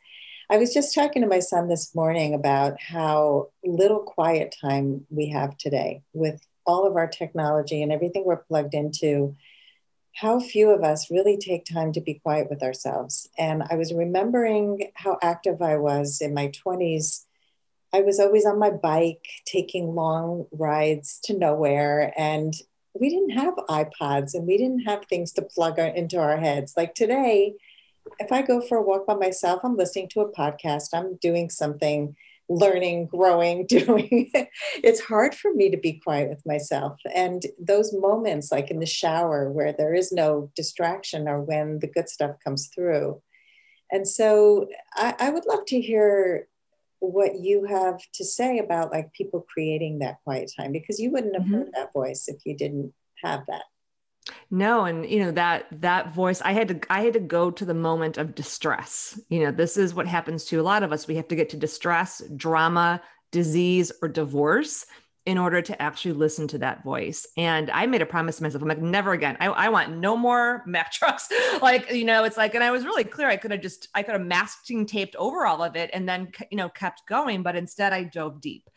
I 0.49 0.57
was 0.57 0.73
just 0.73 0.95
talking 0.95 1.21
to 1.21 1.27
my 1.27 1.39
son 1.39 1.67
this 1.67 1.93
morning 1.93 2.33
about 2.33 2.81
how 2.81 3.49
little 3.63 3.99
quiet 3.99 4.55
time 4.59 5.05
we 5.09 5.29
have 5.29 5.55
today 5.57 6.01
with 6.13 6.41
all 6.65 6.87
of 6.87 6.95
our 6.95 7.07
technology 7.07 7.83
and 7.83 7.91
everything 7.91 8.25
we're 8.25 8.37
plugged 8.37 8.73
into. 8.73 9.35
How 10.15 10.39
few 10.39 10.71
of 10.71 10.83
us 10.83 11.11
really 11.11 11.37
take 11.37 11.65
time 11.65 11.93
to 11.93 12.01
be 12.01 12.15
quiet 12.15 12.49
with 12.49 12.63
ourselves. 12.63 13.29
And 13.37 13.63
I 13.69 13.75
was 13.75 13.93
remembering 13.93 14.89
how 14.95 15.19
active 15.21 15.61
I 15.61 15.77
was 15.77 16.19
in 16.19 16.33
my 16.33 16.47
20s. 16.47 17.25
I 17.93 18.01
was 18.01 18.19
always 18.19 18.45
on 18.45 18.57
my 18.57 18.71
bike, 18.71 19.25
taking 19.45 19.93
long 19.93 20.47
rides 20.51 21.19
to 21.25 21.37
nowhere. 21.37 22.11
And 22.17 22.53
we 22.93 23.09
didn't 23.09 23.31
have 23.31 23.55
iPods 23.69 24.33
and 24.33 24.47
we 24.47 24.57
didn't 24.57 24.81
have 24.81 25.05
things 25.05 25.31
to 25.33 25.41
plug 25.41 25.79
our, 25.79 25.87
into 25.87 26.17
our 26.17 26.37
heads. 26.37 26.73
Like 26.75 26.95
today, 26.95 27.55
if 28.19 28.31
I 28.31 28.41
go 28.41 28.61
for 28.61 28.77
a 28.77 28.81
walk 28.81 29.05
by 29.05 29.15
myself, 29.15 29.61
I'm 29.63 29.77
listening 29.77 30.09
to 30.09 30.21
a 30.21 30.31
podcast, 30.31 30.89
I'm 30.93 31.15
doing 31.17 31.49
something 31.49 32.15
learning, 32.49 33.05
growing, 33.05 33.65
doing, 33.67 34.31
it's 34.83 34.99
hard 34.99 35.35
for 35.35 35.53
me 35.53 35.69
to 35.69 35.77
be 35.77 35.93
quiet 35.93 36.29
with 36.29 36.45
myself. 36.45 36.99
And 37.13 37.43
those 37.59 37.93
moments, 37.93 38.51
like 38.51 38.71
in 38.71 38.79
the 38.79 38.85
shower, 38.85 39.51
where 39.51 39.71
there 39.71 39.93
is 39.93 40.11
no 40.11 40.51
distraction, 40.55 41.27
are 41.27 41.41
when 41.41 41.79
the 41.79 41.87
good 41.87 42.09
stuff 42.09 42.37
comes 42.43 42.69
through. 42.73 43.21
And 43.91 44.07
so 44.07 44.67
I, 44.95 45.15
I 45.19 45.29
would 45.29 45.45
love 45.45 45.65
to 45.67 45.81
hear 45.81 46.47
what 46.99 47.39
you 47.39 47.65
have 47.65 47.99
to 48.13 48.25
say 48.25 48.59
about 48.59 48.91
like 48.91 49.13
people 49.13 49.45
creating 49.51 49.99
that 49.99 50.17
quiet 50.23 50.51
time 50.57 50.71
because 50.71 50.99
you 50.99 51.11
wouldn't 51.11 51.35
have 51.35 51.43
mm-hmm. 51.43 51.55
heard 51.55 51.71
that 51.73 51.93
voice 51.93 52.27
if 52.27 52.45
you 52.45 52.55
didn't 52.55 52.93
have 53.23 53.41
that. 53.47 53.63
No 54.51 54.85
and 54.85 55.09
you 55.09 55.19
know 55.19 55.31
that 55.31 55.65
that 55.81 56.13
voice 56.13 56.41
i 56.41 56.51
had 56.51 56.67
to 56.67 56.79
i 56.89 57.01
had 57.01 57.13
to 57.13 57.19
go 57.19 57.49
to 57.49 57.65
the 57.65 57.73
moment 57.73 58.17
of 58.17 58.35
distress. 58.35 59.19
You 59.29 59.45
know 59.45 59.51
this 59.51 59.77
is 59.77 59.93
what 59.93 60.07
happens 60.07 60.45
to 60.45 60.59
a 60.59 60.63
lot 60.63 60.83
of 60.83 60.91
us. 60.91 61.07
We 61.07 61.15
have 61.15 61.27
to 61.29 61.35
get 61.35 61.49
to 61.49 61.57
distress 61.57 62.21
drama 62.35 63.01
disease 63.31 63.91
or 64.01 64.09
divorce 64.09 64.85
in 65.25 65.37
order 65.37 65.61
to 65.61 65.81
actually 65.81 66.13
listen 66.13 66.47
to 66.47 66.57
that 66.59 66.83
voice. 66.83 67.27
And 67.37 67.69
I 67.69 67.85
made 67.85 68.01
a 68.01 68.05
promise 68.05 68.37
to 68.37 68.43
myself. 68.43 68.61
I'm 68.61 68.69
like, 68.69 68.81
never 68.81 69.11
again. 69.13 69.37
I, 69.39 69.47
I 69.47 69.69
want 69.69 69.97
no 69.97 70.17
more 70.17 70.63
Mack 70.67 70.91
trucks. 70.91 71.27
like, 71.61 71.91
you 71.91 72.05
know, 72.05 72.23
it's 72.23 72.37
like, 72.37 72.55
and 72.55 72.63
I 72.63 72.71
was 72.71 72.85
really 72.85 73.03
clear. 73.03 73.27
I 73.27 73.37
could 73.37 73.51
have 73.51 73.61
just, 73.61 73.89
I 73.93 74.03
could 74.03 74.13
have 74.13 74.25
masking 74.25 74.85
taped 74.85 75.15
over 75.17 75.45
all 75.45 75.61
of 75.61 75.75
it 75.75 75.89
and 75.93 76.07
then, 76.07 76.31
you 76.49 76.57
know, 76.57 76.69
kept 76.69 77.05
going. 77.07 77.43
But 77.43 77.55
instead 77.55 77.93
I 77.93 78.03
dove 78.03 78.41
deep. 78.41 78.69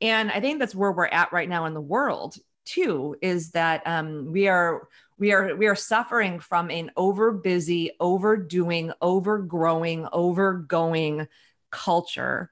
And 0.00 0.30
I 0.30 0.40
think 0.40 0.60
that's 0.60 0.74
where 0.74 0.92
we're 0.92 1.06
at 1.06 1.32
right 1.32 1.48
now 1.48 1.66
in 1.66 1.74
the 1.74 1.80
world 1.80 2.36
too, 2.64 3.16
is 3.20 3.50
that 3.50 3.82
um, 3.84 4.32
we 4.32 4.48
are, 4.48 4.88
we 5.18 5.32
are 5.32 5.56
we 5.56 5.66
are 5.66 5.74
suffering 5.74 6.38
from 6.38 6.70
an 6.70 6.90
over 6.96 7.32
busy 7.32 7.90
overdoing 7.98 8.92
overgrowing 9.02 10.06
overgoing 10.12 11.26
culture 11.70 12.50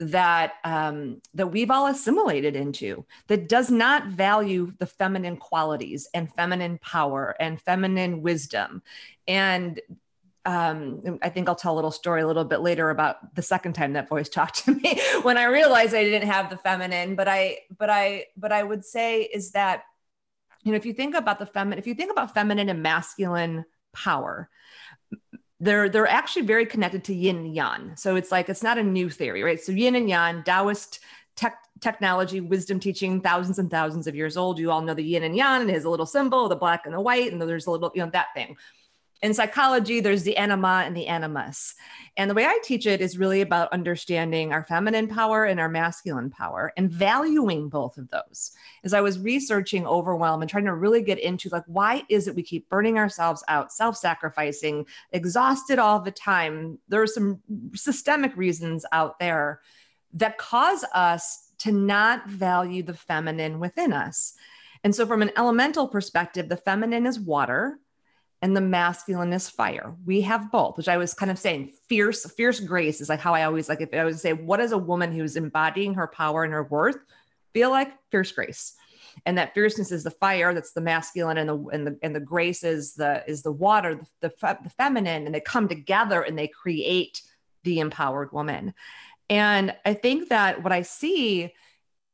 that 0.00 0.54
um, 0.64 1.20
that 1.34 1.48
we've 1.48 1.70
all 1.70 1.86
assimilated 1.86 2.54
into 2.54 3.04
that 3.26 3.48
does 3.48 3.70
not 3.70 4.06
value 4.06 4.72
the 4.78 4.86
feminine 4.86 5.36
qualities 5.36 6.08
and 6.14 6.32
feminine 6.34 6.78
power 6.78 7.34
and 7.40 7.60
feminine 7.60 8.22
wisdom 8.22 8.82
and 9.26 9.80
um, 10.48 11.18
I 11.20 11.28
think 11.28 11.46
I'll 11.46 11.54
tell 11.54 11.74
a 11.74 11.76
little 11.76 11.90
story 11.90 12.22
a 12.22 12.26
little 12.26 12.44
bit 12.44 12.60
later 12.60 12.88
about 12.88 13.34
the 13.34 13.42
second 13.42 13.74
time 13.74 13.92
that 13.92 14.08
voice 14.08 14.28
talked 14.30 14.64
to 14.64 14.74
me 14.74 14.98
when 15.22 15.36
I 15.36 15.44
realized 15.44 15.94
I 15.94 16.04
didn't 16.04 16.28
have 16.28 16.48
the 16.48 16.56
feminine. 16.56 17.16
But 17.16 17.28
I, 17.28 17.58
but 17.76 17.90
I, 17.90 18.26
but 18.34 18.50
I 18.50 18.62
would 18.62 18.84
say 18.84 19.24
is 19.24 19.50
that, 19.50 19.82
you 20.62 20.72
know, 20.72 20.76
if 20.76 20.86
you 20.86 20.94
think 20.94 21.14
about 21.14 21.38
the 21.38 21.44
feminine, 21.44 21.78
if 21.78 21.86
you 21.86 21.94
think 21.94 22.10
about 22.10 22.32
feminine 22.32 22.70
and 22.70 22.82
masculine 22.82 23.66
power, 23.92 24.48
they're 25.60 25.88
they're 25.88 26.06
actually 26.06 26.42
very 26.42 26.66
connected 26.66 27.04
to 27.04 27.14
yin 27.14 27.36
and 27.36 27.54
yang. 27.54 27.96
So 27.96 28.16
it's 28.16 28.30
like 28.30 28.48
it's 28.48 28.62
not 28.62 28.78
a 28.78 28.82
new 28.82 29.10
theory, 29.10 29.42
right? 29.42 29.60
So 29.60 29.72
yin 29.72 29.96
and 29.96 30.08
yang, 30.08 30.42
Taoist 30.44 31.00
tech, 31.36 31.58
technology, 31.80 32.40
wisdom 32.40 32.80
teaching, 32.80 33.20
thousands 33.20 33.58
and 33.58 33.70
thousands 33.70 34.06
of 34.06 34.14
years 34.14 34.36
old. 34.36 34.58
You 34.58 34.70
all 34.70 34.82
know 34.82 34.94
the 34.94 35.02
yin 35.02 35.24
and 35.24 35.36
yang, 35.36 35.62
and 35.62 35.70
it 35.70 35.74
has 35.74 35.84
a 35.84 35.90
little 35.90 36.06
symbol, 36.06 36.48
the 36.48 36.56
black 36.56 36.84
and 36.84 36.94
the 36.94 37.00
white, 37.00 37.32
and 37.32 37.40
there's 37.40 37.66
a 37.66 37.70
little, 37.70 37.90
you 37.94 38.04
know, 38.04 38.10
that 38.10 38.28
thing 38.34 38.56
in 39.20 39.34
psychology, 39.34 40.00
there's 40.00 40.22
the 40.22 40.36
anima 40.36 40.84
and 40.86 40.96
the 40.96 41.08
animus. 41.08 41.74
And 42.16 42.30
the 42.30 42.34
way 42.34 42.44
I 42.44 42.58
teach 42.62 42.86
it 42.86 43.00
is 43.00 43.18
really 43.18 43.40
about 43.40 43.72
understanding 43.72 44.52
our 44.52 44.64
feminine 44.64 45.08
power 45.08 45.44
and 45.44 45.58
our 45.58 45.68
masculine 45.68 46.30
power 46.30 46.72
and 46.76 46.90
valuing 46.90 47.68
both 47.68 47.98
of 47.98 48.08
those. 48.10 48.52
As 48.84 48.94
I 48.94 49.00
was 49.00 49.18
researching 49.18 49.86
overwhelm 49.86 50.40
and 50.40 50.50
trying 50.50 50.66
to 50.66 50.74
really 50.74 51.02
get 51.02 51.18
into 51.18 51.48
like, 51.48 51.64
why 51.66 52.04
is 52.08 52.28
it 52.28 52.36
we 52.36 52.42
keep 52.44 52.68
burning 52.68 52.96
ourselves 52.96 53.42
out, 53.48 53.72
self 53.72 53.96
sacrificing, 53.96 54.86
exhausted 55.10 55.80
all 55.80 56.00
the 56.00 56.12
time? 56.12 56.78
There 56.88 57.02
are 57.02 57.06
some 57.08 57.40
systemic 57.74 58.36
reasons 58.36 58.86
out 58.92 59.18
there 59.18 59.60
that 60.14 60.38
cause 60.38 60.84
us 60.94 61.50
to 61.58 61.72
not 61.72 62.28
value 62.28 62.84
the 62.84 62.94
feminine 62.94 63.58
within 63.58 63.92
us. 63.92 64.34
And 64.84 64.94
so, 64.94 65.06
from 65.06 65.22
an 65.22 65.32
elemental 65.36 65.88
perspective, 65.88 66.48
the 66.48 66.56
feminine 66.56 67.04
is 67.04 67.18
water 67.18 67.80
and 68.40 68.56
the 68.56 68.60
masculine 68.60 69.32
is 69.32 69.48
fire. 69.48 69.94
We 70.06 70.20
have 70.22 70.52
both, 70.52 70.76
which 70.76 70.88
I 70.88 70.96
was 70.96 71.14
kind 71.14 71.30
of 71.30 71.38
saying 71.38 71.72
fierce, 71.88 72.24
fierce 72.32 72.60
grace 72.60 73.00
is 73.00 73.08
like 73.08 73.20
how 73.20 73.34
I 73.34 73.44
always 73.44 73.68
like 73.68 73.80
if 73.80 73.92
I 73.92 74.04
would 74.04 74.18
say, 74.18 74.32
what 74.32 74.60
is 74.60 74.72
a 74.72 74.78
woman 74.78 75.12
who's 75.12 75.36
embodying 75.36 75.94
her 75.94 76.06
power 76.06 76.44
and 76.44 76.52
her 76.52 76.62
worth 76.64 76.98
feel 77.52 77.70
like? 77.70 77.92
Fierce 78.10 78.30
grace. 78.32 78.74
And 79.26 79.36
that 79.38 79.52
fierceness 79.54 79.90
is 79.90 80.04
the 80.04 80.12
fire, 80.12 80.54
that's 80.54 80.72
the 80.72 80.80
masculine, 80.80 81.38
and 81.38 81.48
the 81.48 81.58
and 81.72 81.86
the 81.86 81.98
and 82.02 82.14
the 82.14 82.20
grace 82.20 82.62
is 82.62 82.94
the 82.94 83.24
is 83.26 83.42
the 83.42 83.50
water, 83.50 84.00
the, 84.20 84.28
the, 84.28 84.58
the 84.62 84.70
feminine, 84.70 85.26
and 85.26 85.34
they 85.34 85.40
come 85.40 85.66
together 85.66 86.22
and 86.22 86.38
they 86.38 86.46
create 86.46 87.22
the 87.64 87.80
empowered 87.80 88.30
woman. 88.32 88.74
And 89.28 89.74
I 89.84 89.94
think 89.94 90.28
that 90.28 90.62
what 90.62 90.72
I 90.72 90.82
see 90.82 91.52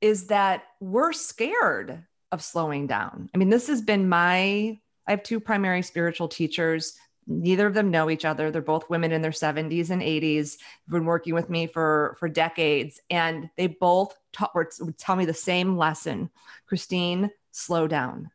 is 0.00 0.28
that 0.28 0.64
we're 0.81 1.12
scared 1.12 2.04
of 2.33 2.43
slowing 2.43 2.87
down. 2.87 3.28
I 3.35 3.38
mean, 3.38 3.50
this 3.50 3.69
has 3.69 3.83
been 3.83 4.09
my 4.09 4.78
I 5.07 5.13
have 5.13 5.23
two 5.23 5.41
primary 5.41 5.83
spiritual 5.83 6.29
teachers. 6.29 6.95
Neither 7.27 7.67
of 7.67 7.75
them 7.75 7.91
know 7.91 8.11
each 8.11 8.25
other. 8.25 8.51
They're 8.51 8.63
both 8.63 8.91
women 8.91 9.13
in 9.13 9.23
their 9.23 9.31
70s 9.31 9.91
and 9.91 10.03
80s, 10.03 10.59
Have 10.87 10.93
been 10.93 11.05
working 11.05 11.35
with 11.35 11.49
me 11.49 11.67
for, 11.67 12.17
for 12.19 12.29
decades. 12.29 13.01
And 13.11 13.49
they 13.57 13.67
both 13.67 14.15
taught, 14.33 14.55
would 14.55 14.99
tell 14.99 15.17
me 15.17 15.25
the 15.25 15.35
same 15.35 15.77
lesson 15.77 16.31
Christine, 16.67 17.31
slow 17.53 17.87
down. 17.87 18.31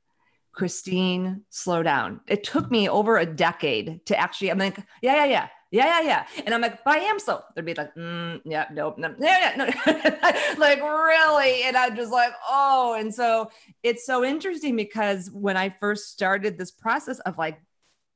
Christine, 0.51 1.43
slow 1.49 1.83
down. 1.83 2.21
It 2.27 2.43
took 2.43 2.69
me 2.69 2.89
over 2.89 3.17
a 3.17 3.25
decade 3.25 4.05
to 4.07 4.19
actually, 4.19 4.51
I'm 4.51 4.57
like, 4.57 4.77
yeah, 5.01 5.23
yeah, 5.23 5.25
yeah 5.25 5.47
yeah, 5.71 6.01
yeah, 6.01 6.07
yeah. 6.07 6.43
And 6.45 6.53
I'm 6.53 6.61
like, 6.61 6.83
but 6.83 6.95
I 6.95 6.99
am 6.99 7.19
so. 7.19 7.43
They'd 7.55 7.65
be 7.65 7.75
like, 7.75 7.93
mm, 7.95 8.41
yeah, 8.43 8.65
nope, 8.71 8.97
no, 8.97 9.13
yeah, 9.19 9.53
yeah, 9.55 9.65
no. 9.65 10.57
like, 10.57 10.81
really? 10.81 11.63
And 11.63 11.77
I'm 11.77 11.95
just 11.95 12.11
like, 12.11 12.33
oh. 12.47 12.95
And 12.97 13.13
so 13.13 13.51
it's 13.83 14.05
so 14.05 14.25
interesting 14.25 14.75
because 14.75 15.29
when 15.31 15.57
I 15.57 15.69
first 15.69 16.11
started 16.11 16.57
this 16.57 16.71
process 16.71 17.19
of 17.19 17.37
like 17.37 17.61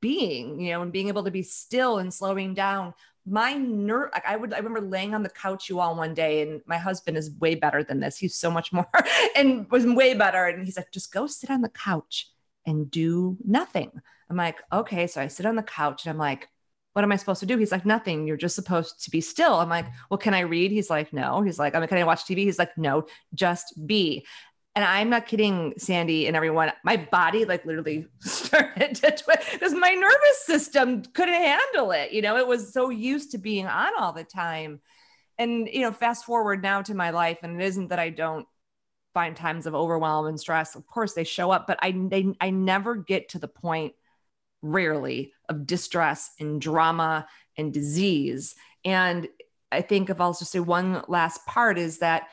being, 0.00 0.60
you 0.60 0.72
know, 0.72 0.82
and 0.82 0.92
being 0.92 1.08
able 1.08 1.24
to 1.24 1.30
be 1.30 1.42
still 1.42 1.98
and 1.98 2.12
slowing 2.12 2.54
down, 2.54 2.92
my 3.26 3.54
nerve, 3.54 4.10
I 4.26 4.36
would, 4.36 4.52
I 4.52 4.58
remember 4.58 4.80
laying 4.80 5.14
on 5.14 5.22
the 5.22 5.30
couch 5.30 5.68
you 5.70 5.80
all 5.80 5.96
one 5.96 6.12
day, 6.12 6.42
and 6.42 6.60
my 6.66 6.76
husband 6.76 7.16
is 7.16 7.30
way 7.38 7.54
better 7.54 7.82
than 7.82 8.00
this. 8.00 8.18
He's 8.18 8.36
so 8.36 8.50
much 8.50 8.72
more 8.72 8.88
and 9.36 9.70
was 9.70 9.86
way 9.86 10.14
better. 10.14 10.44
And 10.44 10.64
he's 10.64 10.76
like, 10.76 10.90
just 10.92 11.12
go 11.12 11.26
sit 11.26 11.50
on 11.50 11.62
the 11.62 11.70
couch 11.70 12.28
and 12.66 12.90
do 12.90 13.36
nothing. 13.44 13.92
I'm 14.28 14.36
like, 14.36 14.56
okay. 14.72 15.06
So 15.06 15.20
I 15.20 15.28
sit 15.28 15.46
on 15.46 15.56
the 15.56 15.62
couch 15.62 16.04
and 16.04 16.10
I'm 16.10 16.18
like, 16.18 16.48
what 16.94 17.04
am 17.04 17.12
I 17.12 17.16
supposed 17.16 17.40
to 17.40 17.46
do? 17.46 17.58
He's 17.58 17.72
like, 17.72 17.84
nothing. 17.84 18.26
You're 18.26 18.36
just 18.36 18.54
supposed 18.54 19.02
to 19.04 19.10
be 19.10 19.20
still. 19.20 19.54
I'm 19.54 19.68
like, 19.68 19.86
well, 20.08 20.18
can 20.18 20.32
I 20.32 20.40
read? 20.40 20.70
He's 20.70 20.88
like, 20.88 21.12
no. 21.12 21.42
He's 21.42 21.58
like, 21.58 21.74
I 21.74 21.80
mean, 21.80 21.88
can 21.88 21.98
I 21.98 22.04
watch 22.04 22.24
TV? 22.24 22.38
He's 22.38 22.58
like, 22.58 22.78
no, 22.78 23.06
just 23.34 23.74
be. 23.84 24.24
And 24.76 24.84
I'm 24.84 25.10
not 25.10 25.26
kidding, 25.26 25.74
Sandy 25.76 26.26
and 26.26 26.36
everyone. 26.36 26.72
My 26.84 26.96
body 26.96 27.44
like 27.44 27.64
literally 27.64 28.06
started 28.20 28.94
to 28.96 29.10
twist 29.10 29.52
because 29.52 29.74
my 29.74 29.90
nervous 29.90 30.46
system 30.46 31.02
couldn't 31.02 31.34
handle 31.34 31.90
it. 31.90 32.12
You 32.12 32.22
know, 32.22 32.36
it 32.36 32.46
was 32.46 32.72
so 32.72 32.90
used 32.90 33.32
to 33.32 33.38
being 33.38 33.66
on 33.66 33.92
all 33.98 34.12
the 34.12 34.24
time. 34.24 34.80
And, 35.36 35.68
you 35.68 35.80
know, 35.80 35.90
fast 35.90 36.24
forward 36.24 36.62
now 36.62 36.80
to 36.82 36.94
my 36.94 37.10
life, 37.10 37.40
and 37.42 37.60
it 37.60 37.64
isn't 37.64 37.88
that 37.88 37.98
I 37.98 38.10
don't 38.10 38.46
find 39.14 39.34
times 39.34 39.66
of 39.66 39.74
overwhelm 39.74 40.26
and 40.26 40.38
stress. 40.38 40.76
Of 40.76 40.86
course, 40.86 41.14
they 41.14 41.24
show 41.24 41.50
up, 41.50 41.66
but 41.66 41.78
I 41.82 41.90
they, 41.90 42.34
I 42.40 42.50
never 42.50 42.94
get 42.94 43.30
to 43.30 43.40
the 43.40 43.48
point 43.48 43.94
rarely 44.64 45.32
of 45.48 45.66
distress 45.66 46.30
and 46.40 46.60
drama 46.60 47.26
and 47.56 47.72
disease. 47.72 48.54
And 48.84 49.28
I 49.70 49.82
think 49.82 50.10
if 50.10 50.20
I'll 50.20 50.32
just 50.32 50.50
say 50.50 50.60
one 50.60 51.02
last 51.06 51.44
part 51.46 51.78
is 51.78 51.98
that 51.98 52.28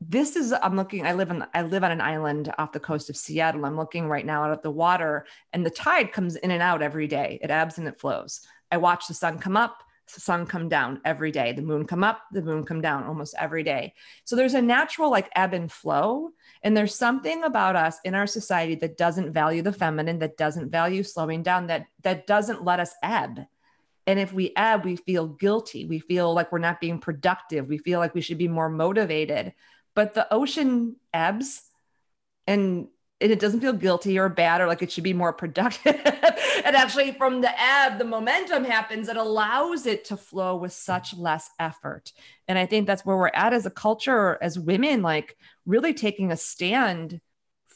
this 0.00 0.36
is 0.36 0.52
I'm 0.52 0.76
looking 0.76 1.06
I 1.06 1.14
live 1.14 1.30
in 1.30 1.44
I 1.54 1.62
live 1.62 1.82
on 1.82 1.90
an 1.90 2.02
island 2.02 2.52
off 2.58 2.72
the 2.72 2.80
coast 2.80 3.08
of 3.08 3.16
Seattle. 3.16 3.64
I'm 3.64 3.76
looking 3.76 4.08
right 4.08 4.26
now 4.26 4.44
out 4.44 4.52
at 4.52 4.62
the 4.62 4.70
water 4.70 5.26
and 5.52 5.64
the 5.64 5.70
tide 5.70 6.12
comes 6.12 6.36
in 6.36 6.50
and 6.50 6.62
out 6.62 6.82
every 6.82 7.06
day. 7.06 7.38
It 7.42 7.50
ebbs 7.50 7.78
and 7.78 7.88
it 7.88 7.98
flows. 7.98 8.40
I 8.70 8.76
watch 8.76 9.06
the 9.06 9.14
sun 9.14 9.38
come 9.38 9.56
up, 9.56 9.82
sun 10.06 10.46
come 10.46 10.68
down 10.68 11.00
every 11.04 11.30
day. 11.30 11.52
The 11.52 11.62
moon 11.62 11.86
come 11.86 12.04
up, 12.04 12.22
the 12.32 12.42
moon 12.42 12.64
come 12.64 12.80
down 12.80 13.04
almost 13.04 13.34
every 13.38 13.62
day. 13.62 13.94
So 14.24 14.36
there's 14.36 14.54
a 14.54 14.62
natural 14.62 15.10
like 15.10 15.30
ebb 15.34 15.54
and 15.54 15.70
flow 15.70 16.30
and 16.62 16.76
there's 16.76 16.94
something 16.94 17.44
about 17.44 17.76
us 17.76 17.98
in 18.04 18.14
our 18.14 18.26
society 18.26 18.74
that 18.76 18.96
doesn't 18.96 19.32
value 19.32 19.62
the 19.62 19.72
feminine, 19.72 20.18
that 20.20 20.36
doesn't 20.36 20.70
value 20.70 21.02
slowing 21.02 21.42
down, 21.42 21.66
that 21.68 21.86
that 22.02 22.26
doesn't 22.26 22.64
let 22.64 22.80
us 22.80 22.94
ebb. 23.02 23.40
And 24.06 24.18
if 24.20 24.32
we 24.32 24.52
ebb, 24.56 24.84
we 24.84 24.96
feel 24.96 25.26
guilty. 25.26 25.84
We 25.84 25.98
feel 25.98 26.32
like 26.32 26.52
we're 26.52 26.58
not 26.58 26.80
being 26.80 27.00
productive. 27.00 27.68
We 27.68 27.78
feel 27.78 27.98
like 27.98 28.14
we 28.14 28.20
should 28.20 28.38
be 28.38 28.48
more 28.48 28.68
motivated. 28.68 29.52
But 29.94 30.14
the 30.14 30.32
ocean 30.32 30.96
ebbs 31.12 31.62
and 32.46 32.88
and 33.20 33.32
it 33.32 33.40
doesn't 33.40 33.60
feel 33.60 33.72
guilty 33.72 34.18
or 34.18 34.28
bad 34.28 34.60
or 34.60 34.66
like 34.66 34.82
it 34.82 34.92
should 34.92 35.04
be 35.04 35.14
more 35.14 35.32
productive. 35.32 35.98
and 36.64 36.76
actually, 36.76 37.12
from 37.12 37.40
the 37.40 37.50
ebb, 37.60 37.98
the 37.98 38.04
momentum 38.04 38.64
happens. 38.64 39.08
It 39.08 39.16
allows 39.16 39.86
it 39.86 40.04
to 40.06 40.16
flow 40.16 40.56
with 40.56 40.72
such 40.72 41.16
less 41.16 41.50
effort. 41.58 42.12
And 42.48 42.58
I 42.58 42.66
think 42.66 42.86
that's 42.86 43.04
where 43.04 43.16
we're 43.16 43.30
at 43.34 43.52
as 43.52 43.66
a 43.66 43.70
culture, 43.70 44.38
as 44.40 44.58
women, 44.58 45.02
like 45.02 45.36
really 45.64 45.94
taking 45.94 46.32
a 46.32 46.36
stand 46.36 47.20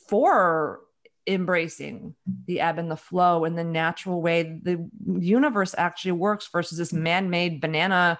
for 0.08 0.80
embracing 1.26 2.14
the 2.46 2.60
ebb 2.60 2.78
and 2.78 2.90
the 2.90 2.96
flow 2.96 3.44
and 3.44 3.56
the 3.56 3.64
natural 3.64 4.20
way 4.20 4.42
the 4.62 4.88
universe 5.18 5.74
actually 5.76 6.12
works 6.12 6.48
versus 6.50 6.78
this 6.78 6.92
man-made 6.92 7.60
banana 7.60 8.18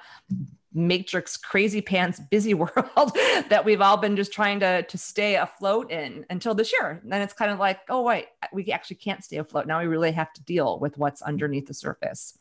matrix 0.73 1.37
crazy 1.37 1.81
pants 1.81 2.21
busy 2.31 2.55
world 2.55 3.13
that 3.49 3.65
we've 3.65 3.81
all 3.81 3.97
been 3.97 4.17
just 4.17 4.33
trying 4.33 4.61
to 4.61 4.83
to 4.83 4.99
stay 4.99 5.37
afloat 5.37 5.91
in 5.91 6.25
until 6.31 6.55
this 6.55 6.73
year. 6.73 7.01
And 7.03 7.13
then 7.13 7.23
it's 7.23 7.33
kind 7.33 7.51
of 7.51 7.59
like 7.59 7.81
oh 7.89 8.03
wait 8.03 8.27
we 8.53 8.71
actually 8.73 8.97
can't 8.97 9.25
stay 9.25 9.37
afloat. 9.37 9.67
Now 9.67 9.81
we 9.81 9.87
really 9.87 10.13
have 10.13 10.33
to 10.35 10.43
deal 10.43 10.79
with 10.79 10.99
what's 10.99 11.23
underneath 11.23 11.67
the 11.67 11.75
surface. 11.75 12.39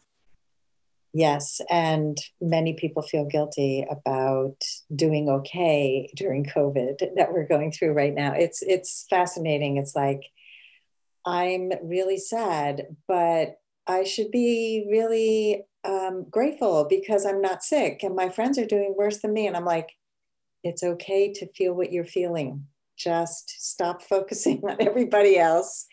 Yes 1.14 1.60
and 1.70 2.18
many 2.40 2.74
people 2.74 3.02
feel 3.02 3.26
guilty 3.26 3.86
about 3.90 4.58
doing 4.96 5.28
okay 5.30 6.12
during 6.16 6.46
covid 6.46 7.00
that 7.16 7.34
we're 7.34 7.48
going 7.48 7.72
through 7.72 7.94
right 7.94 8.14
now. 8.14 8.34
It's 8.34 8.62
it's 8.62 9.06
fascinating. 9.10 9.78
It's 9.78 9.96
like 9.96 10.22
i'm 11.26 11.72
really 11.84 12.18
sad 12.18 12.88
but 13.06 13.59
I 13.90 14.04
should 14.04 14.30
be 14.30 14.86
really 14.88 15.64
um, 15.84 16.28
grateful 16.30 16.86
because 16.88 17.26
I'm 17.26 17.42
not 17.42 17.64
sick 17.64 18.04
and 18.04 18.16
my 18.16 18.30
friends 18.30 18.60
are 18.60 18.66
doing 18.66 18.94
worse 18.96 19.18
than 19.18 19.34
me. 19.34 19.48
And 19.48 19.58
I'm 19.58 19.66
like, 19.66 19.90
it's 20.64 20.84
okay 20.84 21.34
to 21.34 21.52
feel 21.54 21.74
what 21.74 21.92
you're 21.92 22.06
feeling. 22.06 22.68
Just 22.98 23.50
stop 23.58 24.02
focusing 24.14 24.62
on 24.64 24.78
everybody 24.80 25.40
else. 25.40 25.88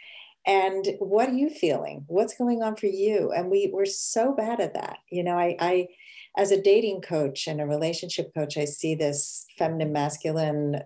And 0.47 0.87
what 0.99 1.31
are 1.31 1.35
you 1.35 1.49
feeling? 1.49 2.05
What's 2.07 2.37
going 2.37 2.63
on 2.63 2.77
for 2.77 2.87
you? 2.87 3.33
And 3.33 3.51
we 3.51 3.71
we're 3.73 3.87
so 3.87 4.33
bad 4.33 4.61
at 4.61 4.75
that. 4.75 4.99
You 5.11 5.25
know, 5.25 5.37
I, 5.37 5.57
I 5.59 5.89
as 6.37 6.53
a 6.53 6.63
dating 6.63 7.01
coach 7.01 7.49
and 7.49 7.61
a 7.61 7.67
relationship 7.67 8.33
coach, 8.35 8.57
I 8.57 8.67
see 8.67 8.95
this 8.95 9.47
feminine 9.59 9.93
masculine 9.93 10.83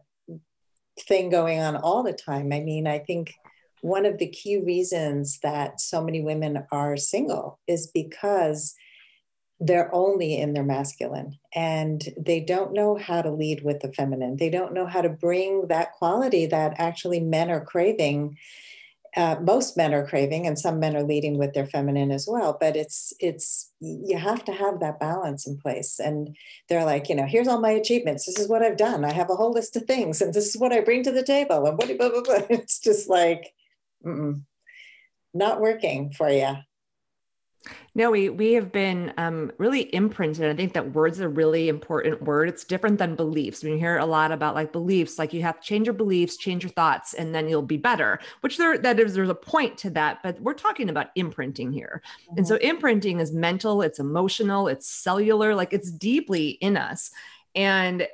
thing 0.98 1.28
going 1.28 1.60
on 1.60 1.76
all 1.76 2.02
the 2.02 2.12
time. 2.12 2.52
I 2.52 2.60
mean, 2.60 2.86
I 2.86 3.00
think 3.00 3.34
one 3.82 4.06
of 4.06 4.18
the 4.18 4.28
key 4.28 4.58
reasons 4.58 5.38
that 5.42 5.80
so 5.80 6.02
many 6.02 6.20
women 6.20 6.64
are 6.70 6.96
single 6.96 7.58
is 7.66 7.86
because 7.86 8.74
they're 9.60 9.94
only 9.94 10.38
in 10.38 10.54
their 10.54 10.64
masculine 10.64 11.38
and 11.54 12.08
they 12.18 12.40
don't 12.40 12.72
know 12.72 12.96
how 12.96 13.20
to 13.20 13.30
lead 13.30 13.62
with 13.62 13.80
the 13.80 13.92
feminine. 13.92 14.36
They 14.36 14.48
don't 14.48 14.72
know 14.72 14.86
how 14.86 15.02
to 15.02 15.10
bring 15.10 15.68
that 15.68 15.92
quality 15.92 16.46
that 16.46 16.74
actually 16.78 17.20
men 17.20 17.50
are 17.50 17.62
craving. 17.62 18.38
Uh, 19.16 19.36
most 19.42 19.76
men 19.76 19.92
are 19.92 20.06
craving, 20.06 20.46
and 20.46 20.56
some 20.56 20.78
men 20.78 20.96
are 20.96 21.02
leading 21.02 21.36
with 21.36 21.52
their 21.52 21.66
feminine 21.66 22.12
as 22.12 22.28
well. 22.30 22.56
But 22.58 22.76
it's 22.76 23.12
it's 23.18 23.72
you 23.80 24.16
have 24.16 24.44
to 24.44 24.52
have 24.52 24.78
that 24.78 25.00
balance 25.00 25.48
in 25.48 25.58
place. 25.58 25.98
And 25.98 26.36
they're 26.68 26.84
like, 26.84 27.08
you 27.08 27.16
know, 27.16 27.26
here's 27.26 27.48
all 27.48 27.60
my 27.60 27.72
achievements. 27.72 28.24
This 28.24 28.38
is 28.38 28.48
what 28.48 28.62
I've 28.62 28.76
done. 28.76 29.04
I 29.04 29.12
have 29.12 29.28
a 29.28 29.34
whole 29.34 29.50
list 29.50 29.74
of 29.74 29.82
things, 29.82 30.22
and 30.22 30.32
this 30.32 30.46
is 30.54 30.60
what 30.60 30.72
I 30.72 30.80
bring 30.80 31.02
to 31.02 31.10
the 31.10 31.24
table. 31.24 31.66
And 31.66 31.76
what 31.76 31.98
blah 31.98 32.08
blah 32.08 32.22
blah. 32.22 32.46
It's 32.50 32.78
just 32.78 33.08
like 33.10 33.52
Mm-mm. 34.04 34.42
not 35.34 35.60
working 35.60 36.12
for 36.12 36.30
you. 36.30 36.56
No, 37.94 38.10
we 38.10 38.30
we 38.30 38.54
have 38.54 38.72
been 38.72 39.12
um, 39.18 39.52
really 39.58 39.94
imprinted. 39.94 40.50
I 40.50 40.54
think 40.56 40.72
that 40.72 40.94
word's 40.94 41.20
a 41.20 41.28
really 41.28 41.68
important 41.68 42.22
word. 42.22 42.48
It's 42.48 42.64
different 42.64 42.98
than 42.98 43.16
beliefs. 43.16 43.62
We 43.62 43.78
hear 43.78 43.98
a 43.98 44.06
lot 44.06 44.32
about 44.32 44.54
like 44.54 44.72
beliefs, 44.72 45.18
like 45.18 45.34
you 45.34 45.42
have 45.42 45.60
to 45.60 45.66
change 45.66 45.86
your 45.86 45.94
beliefs, 45.94 46.36
change 46.36 46.62
your 46.62 46.70
thoughts, 46.70 47.12
and 47.12 47.34
then 47.34 47.48
you'll 47.48 47.62
be 47.62 47.76
better. 47.76 48.18
Which 48.40 48.56
there 48.56 48.78
that 48.78 48.98
is 48.98 49.14
there's 49.14 49.28
a 49.28 49.34
point 49.34 49.76
to 49.78 49.90
that, 49.90 50.22
but 50.22 50.40
we're 50.40 50.54
talking 50.54 50.88
about 50.88 51.08
imprinting 51.16 51.72
here. 51.72 52.02
Mm-hmm. 52.30 52.38
And 52.38 52.48
so 52.48 52.56
mm-hmm. 52.56 52.70
imprinting 52.70 53.20
is 53.20 53.32
mental, 53.32 53.82
it's 53.82 53.98
emotional, 53.98 54.68
it's 54.68 54.88
cellular, 54.88 55.54
like 55.54 55.72
it's 55.72 55.90
deeply 55.90 56.48
in 56.48 56.76
us. 56.76 57.10
And 57.54 58.06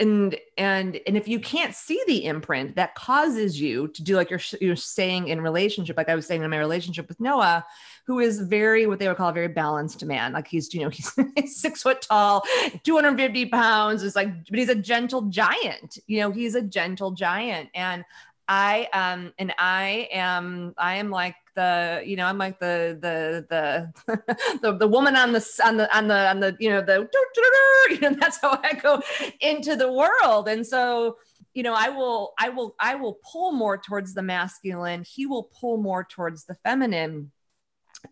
and 0.00 0.36
and 0.56 0.98
and 1.06 1.16
if 1.16 1.28
you 1.28 1.38
can't 1.38 1.74
see 1.74 2.02
the 2.06 2.24
imprint 2.24 2.74
that 2.76 2.94
causes 2.94 3.60
you 3.60 3.86
to 3.88 4.02
do 4.02 4.16
like 4.16 4.30
you're 4.30 4.40
you're 4.60 4.74
saying 4.74 5.28
in 5.28 5.40
relationship 5.40 5.96
like 5.96 6.08
i 6.08 6.14
was 6.14 6.26
saying 6.26 6.42
in 6.42 6.50
my 6.50 6.58
relationship 6.58 7.06
with 7.06 7.20
noah 7.20 7.64
who 8.10 8.18
is 8.18 8.40
very 8.40 8.88
what 8.88 8.98
they 8.98 9.06
would 9.06 9.16
call 9.16 9.28
a 9.28 9.32
very 9.32 9.46
balanced 9.46 10.04
man. 10.04 10.32
Like 10.32 10.48
he's 10.48 10.74
you 10.74 10.80
know 10.80 10.88
he's 11.36 11.60
six 11.60 11.82
foot 11.82 12.02
tall 12.02 12.44
250 12.82 13.46
pounds 13.46 14.02
is 14.02 14.16
like 14.16 14.32
but 14.48 14.58
he's 14.58 14.68
a 14.68 14.74
gentle 14.74 15.22
giant 15.22 15.96
you 16.08 16.18
know 16.18 16.32
he's 16.32 16.56
a 16.56 16.62
gentle 16.62 17.12
giant. 17.12 17.68
And 17.72 18.04
I 18.50 18.88
um 18.92 19.32
and 19.38 19.54
I 19.58 20.08
am 20.10 20.74
I 20.76 20.96
am 20.96 21.08
like 21.08 21.36
the 21.54 22.02
you 22.04 22.16
know 22.16 22.26
I'm 22.26 22.36
like 22.36 22.58
the 22.58 22.98
the 23.00 23.46
the 23.48 24.58
the, 24.62 24.72
the 24.72 24.88
woman 24.88 25.14
on 25.14 25.30
the 25.30 25.60
on 25.64 25.76
the 25.76 25.96
on 25.96 26.08
the 26.08 26.28
on 26.28 26.40
the 26.40 26.56
you 26.58 26.68
know 26.68 26.82
the 26.82 27.08
you 27.90 28.00
know 28.00 28.16
that's 28.18 28.40
how 28.40 28.58
I 28.60 28.72
go 28.72 29.02
into 29.40 29.76
the 29.76 29.92
world. 29.92 30.48
And 30.48 30.66
so 30.66 31.18
you 31.54 31.62
know 31.62 31.74
I 31.74 31.90
will 31.90 32.34
I 32.40 32.48
will 32.48 32.74
I 32.80 32.96
will 32.96 33.20
pull 33.30 33.52
more 33.52 33.78
towards 33.78 34.14
the 34.14 34.22
masculine. 34.22 35.04
He 35.04 35.26
will 35.26 35.44
pull 35.44 35.76
more 35.76 36.02
towards 36.02 36.46
the 36.46 36.56
feminine 36.56 37.30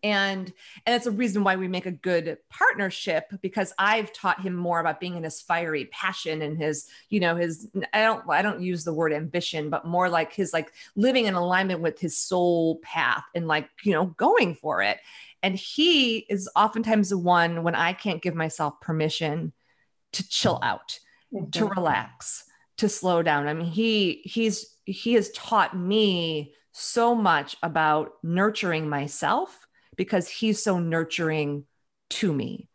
and 0.02 0.52
and 0.86 0.96
it's 0.96 1.06
a 1.06 1.10
reason 1.10 1.44
why 1.44 1.56
we 1.56 1.68
make 1.68 1.86
a 1.86 1.90
good 1.90 2.38
partnership 2.50 3.32
because 3.40 3.72
i've 3.78 4.12
taught 4.12 4.40
him 4.40 4.54
more 4.54 4.80
about 4.80 5.00
being 5.00 5.16
in 5.16 5.24
his 5.24 5.40
fiery 5.40 5.86
passion 5.86 6.42
and 6.42 6.58
his 6.58 6.86
you 7.08 7.20
know 7.20 7.36
his 7.36 7.68
i 7.92 8.02
don't 8.02 8.28
i 8.28 8.42
don't 8.42 8.60
use 8.60 8.84
the 8.84 8.92
word 8.92 9.12
ambition 9.12 9.70
but 9.70 9.86
more 9.86 10.08
like 10.08 10.32
his 10.32 10.52
like 10.52 10.72
living 10.96 11.26
in 11.26 11.34
alignment 11.34 11.80
with 11.80 11.98
his 11.98 12.16
soul 12.16 12.78
path 12.82 13.24
and 13.34 13.48
like 13.48 13.68
you 13.82 13.92
know 13.92 14.06
going 14.06 14.54
for 14.54 14.82
it 14.82 14.98
and 15.42 15.54
he 15.56 16.18
is 16.28 16.48
oftentimes 16.56 17.10
the 17.10 17.18
one 17.18 17.62
when 17.62 17.74
i 17.74 17.92
can't 17.92 18.22
give 18.22 18.34
myself 18.34 18.80
permission 18.80 19.52
to 20.12 20.26
chill 20.28 20.58
out 20.62 20.98
mm-hmm. 21.32 21.50
to 21.50 21.66
relax 21.66 22.44
to 22.76 22.88
slow 22.88 23.22
down 23.22 23.48
i 23.48 23.54
mean 23.54 23.66
he 23.66 24.20
he's 24.24 24.76
he 24.84 25.14
has 25.14 25.30
taught 25.32 25.76
me 25.76 26.54
so 26.72 27.14
much 27.14 27.56
about 27.62 28.12
nurturing 28.22 28.88
myself 28.88 29.67
because 29.98 30.28
he's 30.28 30.62
so 30.62 30.78
nurturing 30.78 31.66
to 32.08 32.32
me. 32.32 32.68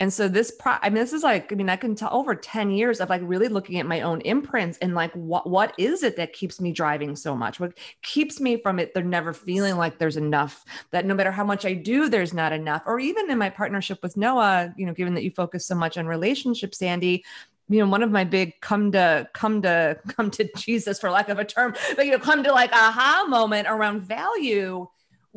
And 0.00 0.12
so 0.12 0.28
this 0.28 0.52
pro 0.52 0.76
I 0.80 0.90
mean, 0.90 1.00
this 1.00 1.12
is 1.12 1.24
like, 1.24 1.52
I 1.52 1.56
mean, 1.56 1.68
I 1.68 1.74
can 1.74 1.96
tell 1.96 2.10
over 2.12 2.36
10 2.36 2.70
years 2.70 3.00
of 3.00 3.10
like 3.10 3.20
really 3.24 3.48
looking 3.48 3.80
at 3.80 3.86
my 3.86 4.02
own 4.02 4.20
imprints 4.20 4.78
and 4.78 4.94
like 4.94 5.12
what 5.12 5.50
what 5.50 5.74
is 5.76 6.04
it 6.04 6.16
that 6.16 6.32
keeps 6.32 6.60
me 6.60 6.70
driving 6.70 7.16
so 7.16 7.36
much? 7.36 7.58
What 7.58 7.76
keeps 8.02 8.40
me 8.40 8.62
from 8.62 8.78
it? 8.78 8.94
They're 8.94 9.02
never 9.02 9.32
feeling 9.32 9.76
like 9.76 9.98
there's 9.98 10.16
enough, 10.16 10.64
that 10.92 11.04
no 11.04 11.14
matter 11.14 11.32
how 11.32 11.42
much 11.42 11.66
I 11.66 11.74
do, 11.74 12.08
there's 12.08 12.32
not 12.32 12.52
enough. 12.52 12.82
Or 12.86 13.00
even 13.00 13.28
in 13.28 13.38
my 13.38 13.50
partnership 13.50 13.98
with 14.00 14.16
Noah, 14.16 14.72
you 14.76 14.86
know, 14.86 14.94
given 14.94 15.14
that 15.14 15.24
you 15.24 15.32
focus 15.32 15.66
so 15.66 15.74
much 15.74 15.98
on 15.98 16.06
relationships, 16.06 16.78
Sandy, 16.78 17.24
you 17.68 17.80
know 17.80 17.90
one 17.90 18.02
of 18.02 18.10
my 18.10 18.24
big 18.24 18.60
come 18.60 18.92
to 18.92 19.28
come 19.34 19.60
to 19.62 19.98
come 20.08 20.30
to 20.30 20.48
jesus 20.56 20.98
for 20.98 21.10
lack 21.10 21.28
of 21.28 21.38
a 21.38 21.44
term 21.44 21.74
but 21.96 22.06
you 22.06 22.12
know 22.12 22.18
come 22.18 22.42
to 22.42 22.50
like 22.50 22.72
aha 22.72 23.26
moment 23.28 23.68
around 23.68 24.00
value 24.00 24.86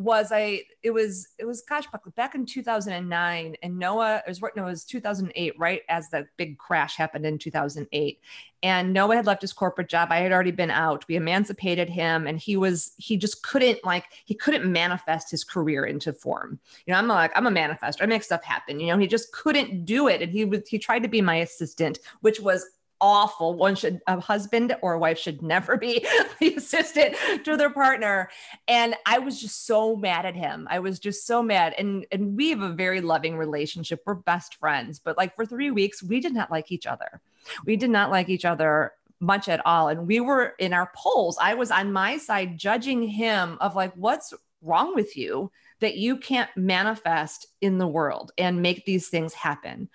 was 0.01 0.31
I 0.31 0.63
it 0.83 0.91
was 0.91 1.27
it 1.37 1.45
was 1.45 1.61
gosh 1.61 1.85
back 2.15 2.35
in 2.35 2.45
2009 2.45 3.55
and 3.61 3.79
Noah 3.79 4.21
it 4.25 4.29
was 4.29 4.41
no 4.55 4.67
it 4.67 4.69
was 4.69 4.83
2008 4.83 5.53
right 5.57 5.81
as 5.89 6.09
the 6.09 6.27
big 6.37 6.57
crash 6.57 6.95
happened 6.95 7.25
in 7.25 7.37
2008 7.37 8.19
and 8.63 8.93
Noah 8.93 9.15
had 9.15 9.25
left 9.25 9.41
his 9.41 9.53
corporate 9.53 9.89
job. 9.89 10.09
I 10.11 10.17
had 10.17 10.31
already 10.31 10.51
been 10.51 10.69
out. 10.69 11.07
We 11.07 11.15
emancipated 11.15 11.89
him 11.89 12.27
and 12.27 12.39
he 12.39 12.57
was 12.57 12.91
he 12.97 13.17
just 13.17 13.43
couldn't 13.43 13.83
like 13.83 14.05
he 14.25 14.35
couldn't 14.35 14.71
manifest 14.71 15.31
his 15.31 15.43
career 15.43 15.85
into 15.85 16.13
form. 16.13 16.59
You 16.85 16.93
know 16.93 16.99
I'm 16.99 17.07
like 17.07 17.31
I'm 17.35 17.47
a 17.47 17.51
manifestor 17.51 18.03
I 18.03 18.05
make 18.07 18.23
stuff 18.23 18.43
happen. 18.43 18.79
You 18.79 18.87
know 18.87 18.97
he 18.97 19.07
just 19.07 19.31
couldn't 19.31 19.85
do 19.85 20.07
it. 20.07 20.21
And 20.21 20.31
he 20.31 20.45
was 20.45 20.67
he 20.67 20.79
tried 20.79 21.03
to 21.03 21.09
be 21.09 21.21
my 21.21 21.37
assistant 21.37 21.99
which 22.21 22.39
was 22.39 22.65
awful. 23.01 23.55
One 23.55 23.75
should, 23.75 23.99
a 24.07 24.19
husband 24.19 24.75
or 24.81 24.93
a 24.93 24.99
wife 24.99 25.17
should 25.17 25.41
never 25.41 25.75
be 25.75 26.05
the 26.39 26.55
assistant 26.55 27.15
to 27.43 27.57
their 27.57 27.71
partner. 27.71 28.29
And 28.67 28.95
I 29.05 29.19
was 29.19 29.41
just 29.41 29.65
so 29.65 29.95
mad 29.95 30.25
at 30.25 30.35
him. 30.35 30.67
I 30.69 30.79
was 30.79 30.99
just 30.99 31.25
so 31.25 31.43
mad. 31.43 31.73
And, 31.77 32.05
and 32.11 32.37
we 32.37 32.51
have 32.51 32.61
a 32.61 32.69
very 32.69 33.01
loving 33.01 33.35
relationship. 33.35 34.03
We're 34.05 34.13
best 34.13 34.55
friends. 34.55 34.99
But 34.99 35.17
like 35.17 35.35
for 35.35 35.45
three 35.45 35.71
weeks, 35.71 36.01
we 36.01 36.21
did 36.21 36.33
not 36.33 36.51
like 36.51 36.71
each 36.71 36.85
other. 36.85 37.19
We 37.65 37.75
did 37.75 37.89
not 37.89 38.11
like 38.11 38.29
each 38.29 38.45
other 38.45 38.93
much 39.19 39.49
at 39.49 39.65
all. 39.65 39.87
And 39.87 40.07
we 40.07 40.19
were 40.19 40.53
in 40.59 40.73
our 40.73 40.91
poles. 40.95 41.37
I 41.41 41.55
was 41.55 41.71
on 41.71 41.93
my 41.93 42.17
side 42.17 42.57
judging 42.57 43.03
him 43.03 43.57
of 43.59 43.75
like, 43.75 43.93
what's 43.95 44.33
wrong 44.61 44.95
with 44.95 45.17
you 45.17 45.51
that 45.79 45.97
you 45.97 46.17
can't 46.17 46.49
manifest 46.55 47.47
in 47.61 47.77
the 47.79 47.87
world 47.87 48.31
and 48.37 48.61
make 48.61 48.85
these 48.85 49.09
things 49.09 49.33
happen? 49.33 49.89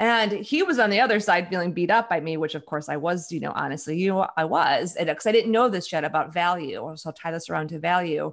And 0.00 0.32
he 0.32 0.62
was 0.62 0.78
on 0.78 0.88
the 0.88 1.00
other 1.00 1.20
side 1.20 1.50
feeling 1.50 1.72
beat 1.74 1.90
up 1.90 2.08
by 2.08 2.20
me, 2.20 2.38
which 2.38 2.54
of 2.54 2.64
course 2.64 2.88
I 2.88 2.96
was, 2.96 3.30
you 3.30 3.38
know, 3.38 3.52
honestly, 3.54 3.98
you 3.98 4.08
know, 4.08 4.26
I 4.34 4.46
was, 4.46 4.96
because 4.98 5.26
I 5.26 5.32
didn't 5.32 5.52
know 5.52 5.68
this 5.68 5.92
yet 5.92 6.04
about 6.04 6.32
value. 6.32 6.90
So 6.96 7.10
I'll 7.10 7.12
tie 7.12 7.30
this 7.30 7.50
around 7.50 7.68
to 7.68 7.78
value. 7.78 8.32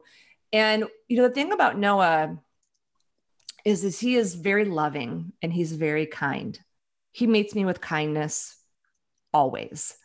And, 0.54 0.86
you 1.10 1.18
know, 1.18 1.28
the 1.28 1.34
thing 1.34 1.52
about 1.52 1.78
Noah 1.78 2.38
is, 3.66 3.84
is 3.84 4.00
he 4.00 4.16
is 4.16 4.36
very 4.36 4.64
loving 4.64 5.34
and 5.42 5.52
he's 5.52 5.74
very 5.74 6.06
kind. 6.06 6.58
He 7.12 7.28
meets 7.28 7.54
me 7.54 7.66
with 7.66 7.82
kindness 7.82 8.56
always. 9.34 9.98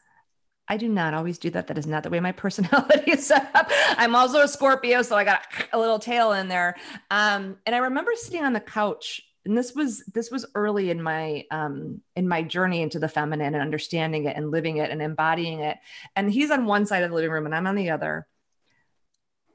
I 0.66 0.78
do 0.78 0.88
not 0.88 1.14
always 1.14 1.38
do 1.38 1.50
that. 1.50 1.68
That 1.68 1.78
is 1.78 1.86
not 1.86 2.02
the 2.02 2.10
way 2.10 2.18
my 2.18 2.32
personality 2.32 3.12
is 3.12 3.28
set 3.28 3.48
up. 3.54 3.70
I'm 3.96 4.16
also 4.16 4.40
a 4.40 4.48
Scorpio, 4.48 5.02
so 5.02 5.14
I 5.14 5.22
got 5.22 5.42
a 5.72 5.78
little 5.78 6.00
tail 6.00 6.32
in 6.32 6.48
there. 6.48 6.74
Um, 7.08 7.58
and 7.66 7.76
I 7.76 7.78
remember 7.78 8.10
sitting 8.16 8.42
on 8.42 8.52
the 8.52 8.58
couch 8.58 9.22
and 9.44 9.56
this 9.58 9.74
was 9.74 10.04
this 10.12 10.30
was 10.30 10.46
early 10.54 10.90
in 10.90 11.02
my 11.02 11.44
um 11.50 12.00
in 12.14 12.28
my 12.28 12.42
journey 12.42 12.82
into 12.82 12.98
the 12.98 13.08
feminine 13.08 13.54
and 13.54 13.62
understanding 13.62 14.26
it 14.26 14.36
and 14.36 14.50
living 14.50 14.76
it 14.76 14.90
and 14.90 15.02
embodying 15.02 15.60
it. 15.60 15.78
And 16.14 16.30
he's 16.30 16.50
on 16.50 16.66
one 16.66 16.86
side 16.86 17.02
of 17.02 17.10
the 17.10 17.16
living 17.16 17.30
room 17.30 17.46
and 17.46 17.54
i'm 17.54 17.66
on 17.66 17.74
the 17.74 17.90
other. 17.90 18.26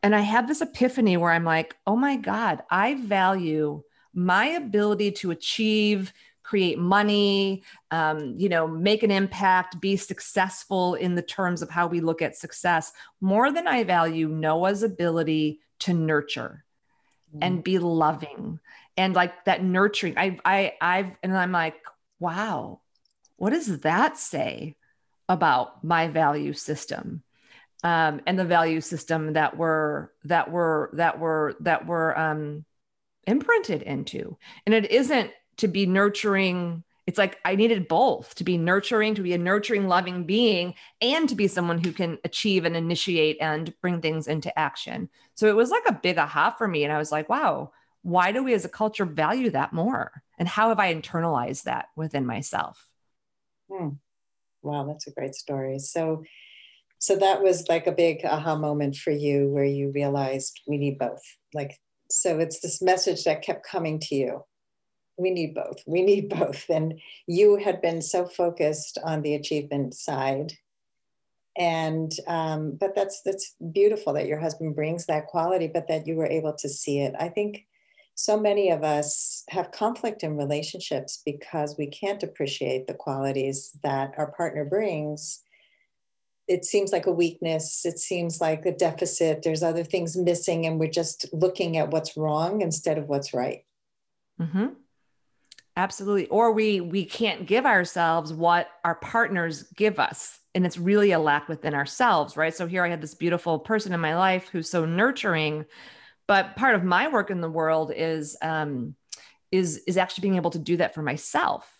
And 0.04 0.16
i 0.16 0.22
had 0.22 0.48
this 0.48 0.62
epiphany 0.62 1.18
where 1.18 1.32
i'm 1.32 1.46
like 1.46 1.76
oh 1.86 1.96
my 1.96 2.18
god 2.18 2.64
i 2.70 2.96
value 2.96 3.84
my 4.14 4.46
ability 4.48 5.12
to 5.12 5.32
achieve 5.32 6.14
create 6.48 6.80
money, 6.80 7.62
um, 7.92 8.34
you 8.38 8.48
know, 8.48 8.66
make 8.66 9.04
an 9.04 9.12
impact, 9.12 9.82
be 9.82 9.98
successful 9.98 10.96
in 10.96 11.14
the 11.14 11.22
terms 11.22 11.62
of 11.62 11.70
how 11.70 11.88
we 11.88 12.00
look 12.00 12.22
at 12.22 12.38
success, 12.38 12.94
more 13.20 13.52
than 13.52 13.68
I 13.68 13.84
value 13.84 14.30
Noah's 14.30 14.82
ability 14.82 15.60
to 15.80 15.94
nurture 15.94 16.64
mm-hmm. 17.30 17.40
and 17.44 17.64
be 17.66 17.80
loving 17.80 18.62
and 18.98 19.16
like 19.16 19.46
that 19.46 19.64
nurturing. 19.64 20.16
I, 20.18 20.40
I, 20.44 20.74
I've, 20.82 21.16
and 21.24 21.38
I'm 21.38 21.52
like, 21.52 21.76
wow, 22.20 22.82
what 23.38 23.52
does 23.52 23.80
that 23.82 24.18
say 24.18 24.76
about 25.30 25.84
my 25.84 26.08
value 26.08 26.54
system? 26.54 27.24
Um, 27.84 28.22
and 28.26 28.38
the 28.38 28.44
value 28.44 28.82
system 28.82 29.34
that 29.34 29.56
we're 29.56 30.10
that 30.24 30.52
we're 30.52 30.94
that 30.96 31.20
we're 31.20 31.54
that 31.62 31.86
we're 31.86 32.16
um, 32.18 32.66
imprinted 33.28 33.84
into. 33.84 34.38
And 34.66 34.74
it 34.74 34.90
isn't 34.90 35.32
to 35.58 35.68
be 35.68 35.86
nurturing 35.86 36.84
it's 37.08 37.18
like 37.18 37.40
I 37.46 37.56
needed 37.56 37.88
both 37.88 38.36
to 38.36 38.44
be 38.44 38.58
nurturing, 38.58 39.16
to 39.16 39.22
be 39.22 39.34
a 39.34 39.38
nurturing, 39.38 39.88
loving 39.88 40.26
being, 40.26 40.76
and 41.02 41.28
to 41.30 41.36
be 41.36 41.48
someone 41.48 41.82
who 41.82 41.94
can 41.94 42.18
achieve 42.26 42.66
and 42.66 42.76
initiate 42.76 43.38
and 43.40 43.74
bring 43.82 44.02
things 44.02 44.28
into 44.28 44.58
action. 44.60 45.10
So 45.34 45.48
it 45.48 45.56
was 45.56 45.72
like 45.72 45.84
a 45.88 45.94
big 45.94 46.18
aha 46.18 46.52
for 46.52 46.68
me. 46.68 46.84
And 46.84 46.92
I 46.92 46.98
was 46.98 47.12
like, 47.12 47.30
wow, 47.30 47.72
why 48.08 48.32
do 48.32 48.44
we 48.44 48.54
as 48.54 48.66
a 48.66 48.70
culture 48.70 49.06
value 49.06 49.50
that 49.52 49.74
more? 49.74 50.24
And 50.38 50.48
how 50.48 50.70
have 50.70 50.80
I 50.80 50.94
internalized 50.94 51.64
that 51.64 51.88
within 51.96 52.26
myself? 52.26 52.88
Hmm. 53.72 53.90
Wow, 54.62 54.86
that's 54.86 55.08
a 55.08 55.12
great 55.12 55.36
story. 55.36 55.80
So, 55.80 56.24
so 57.00 57.16
that 57.16 57.44
was 57.44 57.68
like 57.70 57.88
a 57.88 57.92
big 57.92 58.26
aha 58.26 58.56
moment 58.56 58.96
for 58.96 59.12
you 59.12 59.50
where 59.50 59.66
you 59.66 59.92
realized 59.94 60.62
we 60.68 60.78
need 60.78 60.98
both. 60.98 61.22
Like, 61.54 61.78
so 62.10 62.40
it's 62.40 62.60
this 62.62 62.82
message 62.82 63.24
that 63.26 63.42
kept 63.42 63.66
coming 63.66 64.00
to 64.00 64.16
you 64.16 64.44
we 65.18 65.32
need 65.32 65.54
both. 65.54 65.82
We 65.86 66.02
need 66.02 66.30
both. 66.40 66.66
And 66.70 67.00
you 67.26 67.58
had 67.58 67.82
been 67.82 68.02
so 68.02 68.28
focused 68.28 68.98
on 69.04 69.22
the 69.22 69.36
achievement 69.36 69.94
side. 69.94 70.54
And 71.58 72.12
um, 72.28 72.78
but 72.80 72.94
that's 72.96 73.22
that's 73.26 73.56
beautiful 73.74 74.14
that 74.14 74.28
your 74.28 74.40
husband 74.40 74.76
brings 74.76 75.08
that 75.08 75.26
quality, 75.26 75.68
but 75.68 75.88
that 75.88 76.06
you 76.06 76.16
were 76.16 76.28
able 76.28 76.54
to 76.54 76.70
see 76.70 77.00
it. 77.00 77.16
I 77.20 77.30
think 77.30 77.66
so 78.20 78.38
many 78.38 78.72
of 78.72 78.84
us 78.84 79.44
have 79.50 79.72
conflict 79.72 80.24
in 80.24 80.38
relationships 80.38 81.22
because 81.24 81.76
we 81.78 81.86
can't 81.86 82.24
appreciate 82.24 82.88
the 82.88 82.96
qualities 82.96 83.78
that 83.84 84.12
our 84.18 84.32
partner 84.32 84.66
brings. 84.66 85.44
It 86.48 86.66
seems 86.66 86.92
like 86.92 87.06
a 87.06 87.12
weakness. 87.12 87.86
It 87.86 88.00
seems 88.00 88.42
like 88.42 88.66
a 88.66 88.72
deficit. 88.72 89.44
There's 89.44 89.62
other 89.62 89.84
things 89.84 90.18
missing, 90.18 90.66
and 90.66 90.80
we're 90.80 90.90
just 90.90 91.32
looking 91.32 91.78
at 91.78 91.92
what's 91.92 92.18
wrong 92.18 92.62
instead 92.62 92.98
of 92.98 93.08
what's 93.08 93.36
right. 93.36 93.66
Mm-hmm. 94.42 94.70
Absolutely. 95.76 96.26
Or 96.30 96.52
we 96.52 96.82
we 96.82 97.06
can't 97.06 97.46
give 97.46 97.68
ourselves 97.68 98.34
what 98.34 98.68
our 98.84 98.96
partners 98.96 99.62
give 99.76 100.00
us. 100.00 100.40
And 100.56 100.66
it's 100.66 100.80
really 100.80 101.12
a 101.12 101.20
lack 101.20 101.48
within 101.48 101.76
ourselves, 101.76 102.36
right? 102.36 102.56
So 102.56 102.66
here 102.66 102.84
I 102.84 102.90
had 102.90 103.02
this 103.02 103.14
beautiful 103.14 103.60
person 103.60 103.94
in 103.94 104.00
my 104.00 104.16
life 104.16 104.50
who's 104.52 104.72
so 104.72 104.86
nurturing, 104.86 105.66
but 106.28 106.56
part 106.56 106.76
of 106.76 106.84
my 106.84 107.08
work 107.08 107.32
in 107.32 107.42
the 107.42 107.50
world 107.50 107.92
is 107.96 108.38
um 108.42 108.96
is 109.52 109.78
is 109.88 109.98
actually 109.98 110.24
being 110.24 110.36
able 110.36 110.52
to 110.52 110.60
do 110.60 110.78
that 110.78 110.94
for 110.94 111.02
myself. 111.02 111.74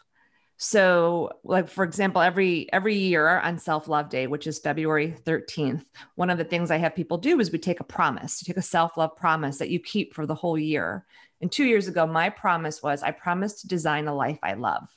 So 0.58 1.34
like 1.44 1.68
for 1.68 1.84
example, 1.84 2.22
every 2.22 2.72
every 2.74 2.96
year 2.96 3.28
on 3.40 3.60
self-love 3.60 4.10
day, 4.10 4.26
which 4.26 4.48
is 4.48 4.58
February 4.58 5.14
13th, 5.24 5.86
one 6.16 6.30
of 6.30 6.38
the 6.38 6.44
things 6.44 6.72
I 6.72 6.78
have 6.78 6.96
people 6.96 7.18
do 7.18 7.40
is 7.40 7.52
we 7.52 7.60
take 7.60 7.80
a 7.80 7.84
promise, 7.84 8.42
you 8.42 8.52
take 8.52 8.60
a 8.60 8.66
self-love 8.66 9.16
promise 9.16 9.60
that 9.60 9.70
you 9.70 9.80
keep 9.80 10.14
for 10.14 10.26
the 10.26 10.36
whole 10.36 10.58
year. 10.58 11.06
And 11.42 11.52
two 11.52 11.66
years 11.66 11.88
ago, 11.88 12.08
my 12.08 12.30
promise 12.30 12.82
was 12.82 13.04
I 13.04 13.12
promised 13.12 13.62
to 13.62 13.68
design 13.68 14.08
a 14.08 14.16
life 14.16 14.40
I 14.42 14.54
love 14.54 14.88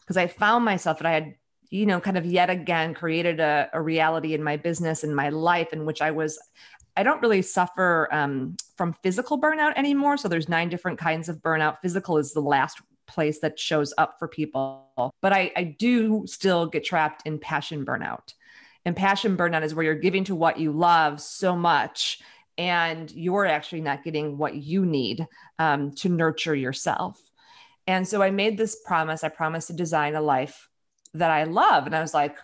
because 0.00 0.16
I 0.16 0.26
found 0.26 0.64
myself 0.64 0.98
that 0.98 1.06
I 1.06 1.12
had, 1.12 1.34
you 1.70 1.86
know, 1.86 2.00
kind 2.00 2.18
of 2.18 2.26
yet 2.26 2.50
again 2.50 2.92
created 2.92 3.38
a, 3.38 3.70
a 3.72 3.80
reality 3.80 4.34
in 4.34 4.42
my 4.42 4.56
business 4.56 5.04
and 5.04 5.14
my 5.14 5.28
life 5.28 5.72
in 5.72 5.84
which 5.84 6.02
I 6.02 6.10
was. 6.10 6.38
I 6.96 7.02
don't 7.02 7.20
really 7.20 7.42
suffer 7.42 8.08
um, 8.10 8.56
from 8.76 8.94
physical 9.02 9.40
burnout 9.40 9.74
anymore. 9.76 10.16
So 10.16 10.28
there's 10.28 10.48
nine 10.48 10.68
different 10.68 10.98
kinds 10.98 11.28
of 11.28 11.38
burnout. 11.38 11.78
Physical 11.82 12.18
is 12.18 12.32
the 12.32 12.40
last 12.40 12.80
place 13.06 13.38
that 13.40 13.58
shows 13.58 13.94
up 13.98 14.18
for 14.18 14.26
people, 14.26 15.14
but 15.22 15.32
I, 15.32 15.52
I 15.56 15.64
do 15.78 16.26
still 16.26 16.66
get 16.66 16.84
trapped 16.84 17.22
in 17.26 17.38
passion 17.38 17.84
burnout. 17.84 18.34
And 18.84 18.96
passion 18.96 19.36
burnout 19.36 19.62
is 19.62 19.74
where 19.74 19.84
you're 19.84 19.94
giving 19.94 20.24
to 20.24 20.34
what 20.34 20.58
you 20.58 20.72
love 20.72 21.20
so 21.20 21.56
much 21.56 22.20
and 22.58 23.10
you're 23.10 23.46
actually 23.46 23.80
not 23.82 24.04
getting 24.04 24.38
what 24.38 24.54
you 24.54 24.86
need 24.86 25.26
um, 25.58 25.92
to 25.96 26.08
nurture 26.08 26.54
yourself. 26.54 27.20
And 27.86 28.06
so 28.06 28.22
I 28.22 28.30
made 28.30 28.56
this 28.56 28.76
promise. 28.84 29.22
I 29.22 29.28
promised 29.28 29.68
to 29.68 29.72
design 29.72 30.14
a 30.14 30.20
life 30.20 30.68
that 31.14 31.30
I 31.30 31.44
love. 31.44 31.86
And 31.86 31.94
I 31.94 32.00
was 32.00 32.14
like, 32.14 32.36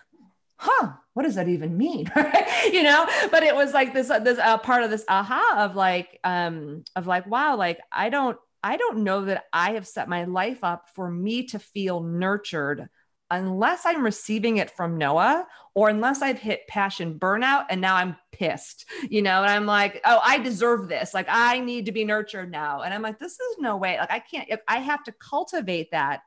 huh, 0.57 0.93
what 1.13 1.23
does 1.23 1.35
that 1.35 1.47
even 1.47 1.77
mean? 1.77 2.11
you 2.71 2.83
know, 2.83 3.07
but 3.31 3.43
it 3.43 3.55
was 3.55 3.73
like 3.73 3.93
this, 3.93 4.07
this 4.07 4.39
uh, 4.39 4.57
part 4.57 4.83
of 4.83 4.89
this 4.89 5.05
aha 5.07 5.65
of 5.65 5.75
like, 5.75 6.19
um, 6.23 6.83
of 6.95 7.07
like, 7.07 7.27
wow, 7.27 7.55
like 7.55 7.79
I 7.91 8.09
don't, 8.09 8.37
I 8.63 8.77
don't 8.77 9.03
know 9.03 9.25
that 9.25 9.45
I 9.51 9.73
have 9.73 9.87
set 9.87 10.07
my 10.07 10.23
life 10.23 10.63
up 10.63 10.89
for 10.95 11.09
me 11.09 11.43
to 11.47 11.59
feel 11.59 12.01
nurtured 12.01 12.87
unless 13.29 13.85
I'm 13.85 14.03
receiving 14.03 14.57
it 14.57 14.69
from 14.69 14.97
Noah 14.97 15.47
or 15.73 15.89
unless 15.89 16.21
I've 16.21 16.39
hit 16.39 16.67
passion 16.67 17.17
burnout 17.17 17.65
and 17.69 17.81
now 17.81 17.95
I'm 17.95 18.15
pissed, 18.31 18.85
you 19.09 19.21
know, 19.21 19.41
and 19.41 19.51
I'm 19.51 19.65
like, 19.65 20.01
oh, 20.05 20.19
I 20.23 20.37
deserve 20.37 20.87
this. 20.87 21.13
Like, 21.13 21.25
I 21.29 21.59
need 21.59 21.87
to 21.87 21.91
be 21.91 22.05
nurtured 22.05 22.51
now. 22.51 22.81
And 22.81 22.93
I'm 22.93 23.01
like, 23.01 23.17
this 23.17 23.33
is 23.33 23.57
no 23.59 23.75
way. 23.75 23.97
Like, 23.97 24.11
I 24.11 24.19
can't, 24.19 24.49
I 24.67 24.79
have 24.79 25.03
to 25.05 25.11
cultivate 25.11 25.91
that 25.91 26.21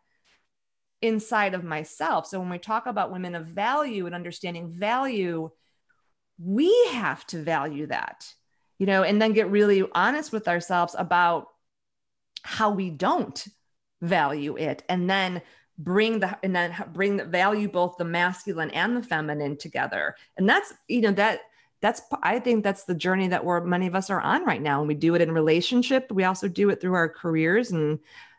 inside 1.03 1.55
of 1.55 1.65
myself. 1.65 2.27
So 2.27 2.39
when 2.41 2.51
we 2.51 2.59
talk 2.59 2.87
about 2.87 3.13
women 3.13 3.35
of 3.35 3.47
value 3.47 4.07
and 4.07 4.15
understanding 4.15 4.71
value, 4.71 5.51
we 6.39 6.73
have 6.93 7.27
to 7.29 7.43
value 7.43 7.87
that, 7.87 8.33
you 8.79 8.87
know, 8.87 9.03
and 9.03 9.21
then 9.21 9.33
get 9.33 9.51
really 9.51 9.85
honest 9.95 10.33
with 10.33 10.49
ourselves 10.49 10.95
about 10.99 11.49
how 12.43 12.71
we 12.71 12.91
don't 12.91 13.47
value 14.01 14.57
it. 14.57 14.83
And 14.89 15.09
then 15.09 15.43
bring 15.79 16.21
the 16.21 16.39
and 16.43 16.55
then 16.57 16.75
bring 16.93 17.17
the 17.17 17.25
value 17.25 17.69
both 17.69 17.97
the 17.99 18.05
masculine 18.05 18.71
and 18.71 18.97
the 18.97 19.03
feminine 19.03 19.57
together 19.57 20.17
and 20.39 20.49
that's 20.49 20.73
you 20.89 21.03
know 21.03 21.13
that 21.13 21.41
that's 21.83 22.01
i 22.23 22.39
think 22.39 22.65
that's 22.65 22.85
the 22.85 22.95
journey 22.95 23.29
that 23.29 23.45
we're 23.45 23.63
many 23.63 23.87
of 23.87 23.95
us 23.95 24.09
are 24.09 24.21
on 24.21 24.45
right 24.47 24.63
now 24.63 24.79
and 24.79 24.89
we 24.89 24.95
do 24.95 25.15
it 25.15 25.21
in 25.21 25.31
relationship 25.31 26.11
we 26.11 26.25
also 26.25 26.49
do 26.49 26.71
it 26.71 26.81
through 26.81 26.95
our 26.95 27.11
careers 27.11 27.73
and 27.73 27.99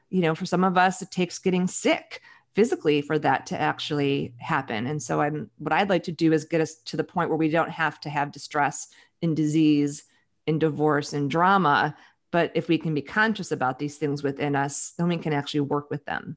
you 0.09 0.21
know 0.21 0.33
for 0.33 0.47
some 0.47 0.63
of 0.63 0.77
us 0.77 1.01
it 1.03 1.11
takes 1.11 1.37
getting 1.37 1.67
sick 1.67 2.21
physically 2.57 3.01
for 3.01 3.19
that 3.19 3.45
to 3.45 3.59
actually 3.59 4.33
happen 4.39 4.87
and 4.87 5.01
so 5.01 5.21
i'm 5.21 5.47
what 5.59 5.71
i'd 5.73 5.89
like 5.89 6.03
to 6.03 6.11
do 6.11 6.33
is 6.33 6.43
get 6.43 6.59
us 6.59 6.73
to 6.75 6.97
the 6.97 7.03
point 7.03 7.29
where 7.29 7.37
we 7.37 7.49
don't 7.49 7.69
have 7.69 7.99
to 7.99 8.09
have 8.09 8.31
distress 8.31 8.87
and 9.21 9.35
disease 9.35 10.05
and 10.47 10.59
divorce 10.59 11.13
and 11.13 11.29
drama 11.29 11.95
but 12.31 12.51
if 12.55 12.67
we 12.67 12.77
can 12.79 12.95
be 12.95 13.01
conscious 13.01 13.51
about 13.51 13.77
these 13.77 13.97
things 13.97 14.23
within 14.23 14.55
us 14.55 14.93
then 14.97 15.07
we 15.07 15.17
can 15.17 15.33
actually 15.33 15.59
work 15.59 15.91
with 15.91 16.03
them 16.05 16.35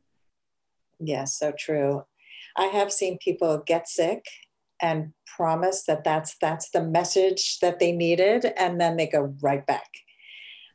Yes, 1.00 1.38
so 1.38 1.52
true. 1.58 2.04
I 2.56 2.66
have 2.66 2.92
seen 2.92 3.18
people 3.18 3.62
get 3.66 3.88
sick 3.88 4.24
and 4.82 5.12
promise 5.26 5.84
that 5.84 6.04
that's 6.04 6.36
that's 6.40 6.70
the 6.70 6.82
message 6.82 7.58
that 7.60 7.78
they 7.78 7.92
needed, 7.92 8.52
and 8.56 8.80
then 8.80 8.96
they 8.96 9.06
go 9.06 9.34
right 9.40 9.66
back. 9.66 9.88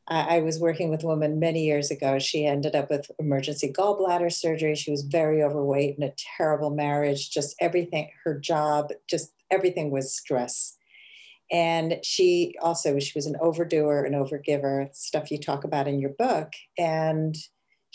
I, 0.08 0.40
was 0.42 0.60
working 0.60 0.90
with 0.90 1.04
a 1.04 1.08
woman 1.08 1.40
many 1.40 1.66
years 1.66 1.90
ago. 1.90 2.20
She 2.20 2.46
ended 2.46 2.76
up 2.76 2.90
with 2.90 3.10
emergency 3.18 3.74
gallbladder 3.74 4.32
surgery. 4.32 4.76
She 4.76 4.92
was 4.92 5.02
very 5.02 5.42
overweight 5.42 5.98
in 5.98 6.04
a 6.04 6.14
terrible 6.38 6.70
marriage. 6.70 7.32
Just 7.32 7.56
everything, 7.60 8.12
her 8.24 8.38
job, 8.40 8.92
just 9.10 9.34
everything 9.50 9.90
was 9.90 10.16
stress. 10.16 10.78
And 11.52 11.98
she 12.04 12.56
also 12.62 13.00
she 13.00 13.14
was 13.16 13.26
an 13.26 13.36
overdoer, 13.40 14.04
an 14.04 14.14
overgiver, 14.14 14.94
stuff 14.96 15.32
you 15.32 15.40
talk 15.40 15.64
about 15.64 15.88
in 15.88 16.00
your 16.00 16.12
book, 16.12 16.54
and 16.78 17.36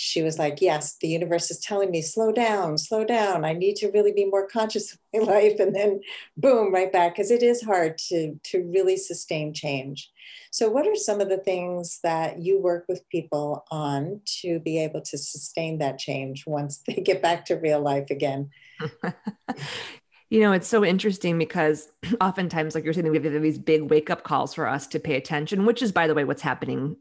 she 0.02 0.22
was 0.22 0.38
like, 0.38 0.62
Yes, 0.62 0.96
the 0.98 1.08
universe 1.08 1.50
is 1.50 1.58
telling 1.58 1.90
me, 1.90 2.00
slow 2.00 2.32
down, 2.32 2.78
slow 2.78 3.04
down. 3.04 3.44
I 3.44 3.52
need 3.52 3.76
to 3.76 3.90
really 3.90 4.12
be 4.12 4.24
more 4.24 4.48
conscious 4.48 4.94
of 4.94 4.98
my 5.12 5.18
life. 5.34 5.60
And 5.60 5.76
then 5.76 6.00
boom, 6.38 6.72
right 6.72 6.90
back, 6.90 7.14
because 7.14 7.30
it 7.30 7.42
is 7.42 7.62
hard 7.62 7.98
to, 8.08 8.40
to 8.44 8.62
really 8.72 8.96
sustain 8.96 9.52
change. 9.52 10.10
So, 10.50 10.70
what 10.70 10.86
are 10.86 10.96
some 10.96 11.20
of 11.20 11.28
the 11.28 11.36
things 11.36 12.00
that 12.02 12.40
you 12.40 12.58
work 12.58 12.86
with 12.88 13.06
people 13.10 13.66
on 13.70 14.22
to 14.40 14.58
be 14.60 14.78
able 14.78 15.02
to 15.02 15.18
sustain 15.18 15.78
that 15.78 15.98
change 15.98 16.46
once 16.46 16.78
they 16.86 16.94
get 16.94 17.20
back 17.20 17.44
to 17.46 17.56
real 17.56 17.82
life 17.82 18.08
again? 18.08 18.48
you 20.30 20.40
know, 20.40 20.52
it's 20.52 20.68
so 20.68 20.82
interesting 20.82 21.36
because 21.36 21.88
oftentimes, 22.22 22.74
like 22.74 22.84
you're 22.84 22.94
saying, 22.94 23.10
we 23.10 23.18
have 23.18 23.42
these 23.42 23.58
big 23.58 23.90
wake 23.90 24.08
up 24.08 24.22
calls 24.22 24.54
for 24.54 24.66
us 24.66 24.86
to 24.86 24.98
pay 24.98 25.16
attention, 25.16 25.66
which 25.66 25.82
is, 25.82 25.92
by 25.92 26.06
the 26.06 26.14
way, 26.14 26.24
what's 26.24 26.42
happening 26.42 26.96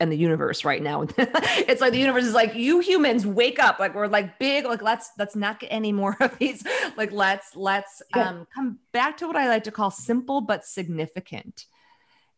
in 0.00 0.10
the 0.10 0.16
universe 0.16 0.64
right 0.64 0.82
now. 0.82 1.02
it's 1.18 1.80
like 1.80 1.92
the 1.92 1.98
universe 1.98 2.24
is 2.24 2.34
like, 2.34 2.54
you 2.54 2.80
humans 2.80 3.26
wake 3.26 3.58
up. 3.58 3.78
Like 3.78 3.94
we're 3.94 4.08
like 4.08 4.38
big, 4.38 4.64
like 4.64 4.82
let's 4.82 5.10
let's 5.18 5.36
not 5.36 5.60
get 5.60 5.68
any 5.68 5.92
more 5.92 6.16
of 6.20 6.38
these. 6.38 6.64
Like 6.96 7.12
let's 7.12 7.56
let's 7.56 8.02
yeah. 8.14 8.28
um 8.28 8.46
come 8.54 8.78
back 8.92 9.16
to 9.16 9.26
what 9.26 9.36
I 9.36 9.48
like 9.48 9.64
to 9.64 9.72
call 9.72 9.90
simple 9.90 10.40
but 10.40 10.64
significant. 10.64 11.66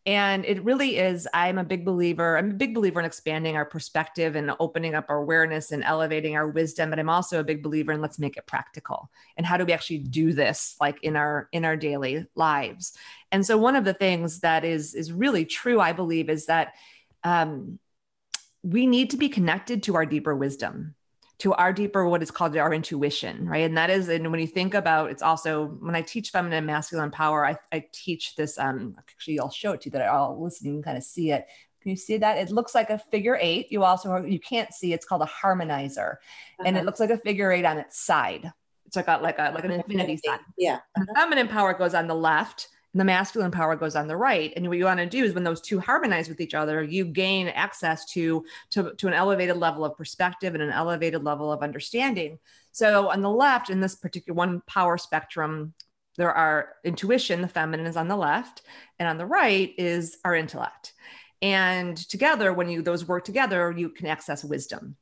And 0.06 0.44
it 0.44 0.62
really 0.62 0.98
is, 0.98 1.26
I'm 1.34 1.58
a 1.58 1.64
big 1.64 1.84
believer, 1.84 2.38
I'm 2.38 2.52
a 2.52 2.54
big 2.54 2.74
believer 2.74 3.00
in 3.00 3.06
expanding 3.06 3.56
our 3.56 3.64
perspective 3.64 4.36
and 4.36 4.52
opening 4.60 4.94
up 4.94 5.06
our 5.08 5.16
awareness 5.16 5.72
and 5.72 5.82
elevating 5.82 6.36
our 6.36 6.46
wisdom. 6.46 6.90
But 6.90 7.00
I'm 7.00 7.10
also 7.10 7.40
a 7.40 7.44
big 7.44 7.60
believer 7.60 7.90
in 7.90 8.00
let's 8.00 8.18
make 8.18 8.36
it 8.36 8.46
practical. 8.46 9.10
And 9.36 9.44
how 9.44 9.56
do 9.56 9.64
we 9.64 9.72
actually 9.72 9.98
do 9.98 10.32
this 10.32 10.76
like 10.80 11.02
in 11.02 11.16
our 11.16 11.48
in 11.52 11.64
our 11.64 11.76
daily 11.76 12.26
lives? 12.36 12.96
And 13.32 13.44
so 13.44 13.58
one 13.58 13.74
of 13.74 13.84
the 13.84 13.94
things 13.94 14.40
that 14.40 14.64
is 14.64 14.94
is 14.94 15.12
really 15.12 15.44
true, 15.44 15.80
I 15.80 15.92
believe, 15.92 16.30
is 16.30 16.46
that 16.46 16.74
um, 17.26 17.80
we 18.62 18.86
need 18.86 19.10
to 19.10 19.16
be 19.16 19.28
connected 19.28 19.82
to 19.82 19.96
our 19.96 20.06
deeper 20.06 20.34
wisdom 20.34 20.94
to 21.38 21.52
our 21.54 21.72
deeper 21.72 22.08
what 22.08 22.22
is 22.22 22.30
called 22.30 22.56
our 22.56 22.72
intuition 22.72 23.46
right 23.48 23.64
and 23.64 23.76
that 23.76 23.90
is 23.90 24.08
and 24.08 24.30
when 24.30 24.40
you 24.40 24.46
think 24.46 24.74
about 24.74 25.10
it's 25.10 25.22
also 25.22 25.66
when 25.80 25.94
i 25.94 26.00
teach 26.00 26.30
feminine 26.30 26.58
and 26.58 26.66
masculine 26.66 27.10
power 27.10 27.44
i, 27.44 27.56
I 27.72 27.84
teach 27.92 28.36
this 28.36 28.58
um 28.58 28.94
actually 28.98 29.38
i'll 29.40 29.50
show 29.50 29.72
it 29.72 29.82
to 29.82 29.86
you 29.86 29.90
that 29.92 30.02
are 30.02 30.16
all 30.16 30.42
listening 30.42 30.82
kind 30.82 30.96
of 30.96 31.04
see 31.04 31.32
it 31.32 31.46
can 31.82 31.90
you 31.90 31.96
see 31.96 32.16
that 32.16 32.38
it 32.38 32.50
looks 32.50 32.74
like 32.74 32.90
a 32.90 32.98
figure 32.98 33.38
eight 33.40 33.70
you 33.70 33.84
also 33.84 34.24
you 34.24 34.40
can't 34.40 34.72
see 34.72 34.92
it's 34.92 35.04
called 35.04 35.22
a 35.22 35.26
harmonizer 35.26 36.14
uh-huh. 36.14 36.64
and 36.64 36.76
it 36.76 36.80
uh-huh. 36.80 36.86
looks 36.86 37.00
like 37.00 37.10
a 37.10 37.18
figure 37.18 37.52
eight 37.52 37.64
on 37.64 37.76
its 37.76 37.98
side 37.98 38.50
it's 38.86 38.96
like 38.96 39.08
a 39.08 39.18
like 39.18 39.38
a 39.38 39.50
like 39.54 39.64
an 39.64 39.72
infinity 39.72 40.18
sign 40.24 40.38
yeah 40.56 40.78
uh-huh. 40.96 41.04
feminine 41.14 41.48
power 41.48 41.74
goes 41.74 41.92
on 41.92 42.06
the 42.06 42.14
left 42.14 42.68
the 43.00 43.04
masculine 43.04 43.50
power 43.50 43.76
goes 43.76 43.96
on 43.96 44.08
the 44.08 44.16
right. 44.16 44.52
And 44.56 44.66
what 44.68 44.78
you 44.78 44.84
want 44.84 45.00
to 45.00 45.06
do 45.06 45.24
is 45.24 45.34
when 45.34 45.44
those 45.44 45.60
two 45.60 45.80
harmonize 45.80 46.28
with 46.28 46.40
each 46.40 46.54
other 46.54 46.82
you 46.82 47.04
gain 47.04 47.48
access 47.48 48.04
to, 48.12 48.44
to 48.70 48.94
to 48.94 49.06
an 49.08 49.12
elevated 49.12 49.56
level 49.56 49.84
of 49.84 49.96
perspective 49.96 50.54
and 50.54 50.62
an 50.62 50.70
elevated 50.70 51.22
level 51.22 51.52
of 51.52 51.62
understanding. 51.62 52.38
So 52.72 53.10
on 53.10 53.20
the 53.20 53.30
left 53.30 53.70
in 53.70 53.80
this 53.80 53.94
particular 53.94 54.34
one 54.34 54.62
power 54.66 54.98
spectrum 54.98 55.74
there 56.16 56.32
are 56.32 56.70
intuition 56.84 57.42
the 57.42 57.48
feminine 57.48 57.86
is 57.86 57.96
on 57.96 58.08
the 58.08 58.16
left 58.16 58.62
and 58.98 59.08
on 59.08 59.18
the 59.18 59.26
right 59.26 59.72
is 59.76 60.16
our 60.24 60.34
intellect. 60.34 60.94
And 61.42 61.96
together 61.96 62.52
when 62.52 62.70
you 62.70 62.82
those 62.82 63.06
work 63.06 63.24
together 63.24 63.74
you 63.76 63.90
can 63.90 64.06
access 64.06 64.44
wisdom 64.44 64.96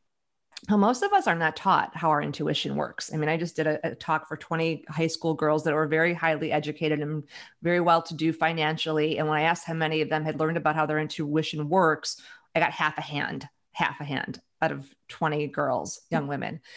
well, 0.69 0.79
most 0.79 1.03
of 1.03 1.13
us 1.13 1.27
are 1.27 1.35
not 1.35 1.57
taught 1.57 1.97
how 1.97 2.11
our 2.11 2.23
intuition 2.23 2.77
works. 2.77 3.13
I 3.13 3.17
mean, 3.17 3.29
I 3.29 3.37
just 3.37 3.57
did 3.57 3.67
a, 3.67 3.87
a, 3.87 3.95
talk 3.95 4.27
for 4.27 4.37
20 4.37 4.85
high 4.89 5.09
school 5.09 5.35
girls 5.35 5.65
that 5.65 5.75
were 5.75 5.87
very 5.87 6.15
highly 6.15 6.53
educated 6.53 7.01
and 7.01 7.25
very 7.63 7.81
well 7.81 8.03
to 8.03 8.15
do 8.15 8.33
financially. 8.33 9.19
And 9.19 9.29
when 9.29 9.39
I 9.39 9.43
asked 9.43 9.67
how 9.67 9.75
many 9.75 10.01
of 10.01 10.09
them 10.09 10.25
had 10.25 10.41
learned 10.41 10.57
about 10.57 10.75
how 10.75 10.87
their 10.87 10.99
intuition 10.99 11.69
works, 11.69 12.21
I 12.55 12.61
got 12.61 12.73
half 12.73 12.97
a 12.97 13.03
hand, 13.03 13.47
half 13.73 14.01
a 14.01 14.05
hand 14.05 14.41
out 14.63 14.73
of 14.73 14.89
20 15.09 15.49
girls, 15.49 16.01
young 16.11 16.29
women. 16.29 16.61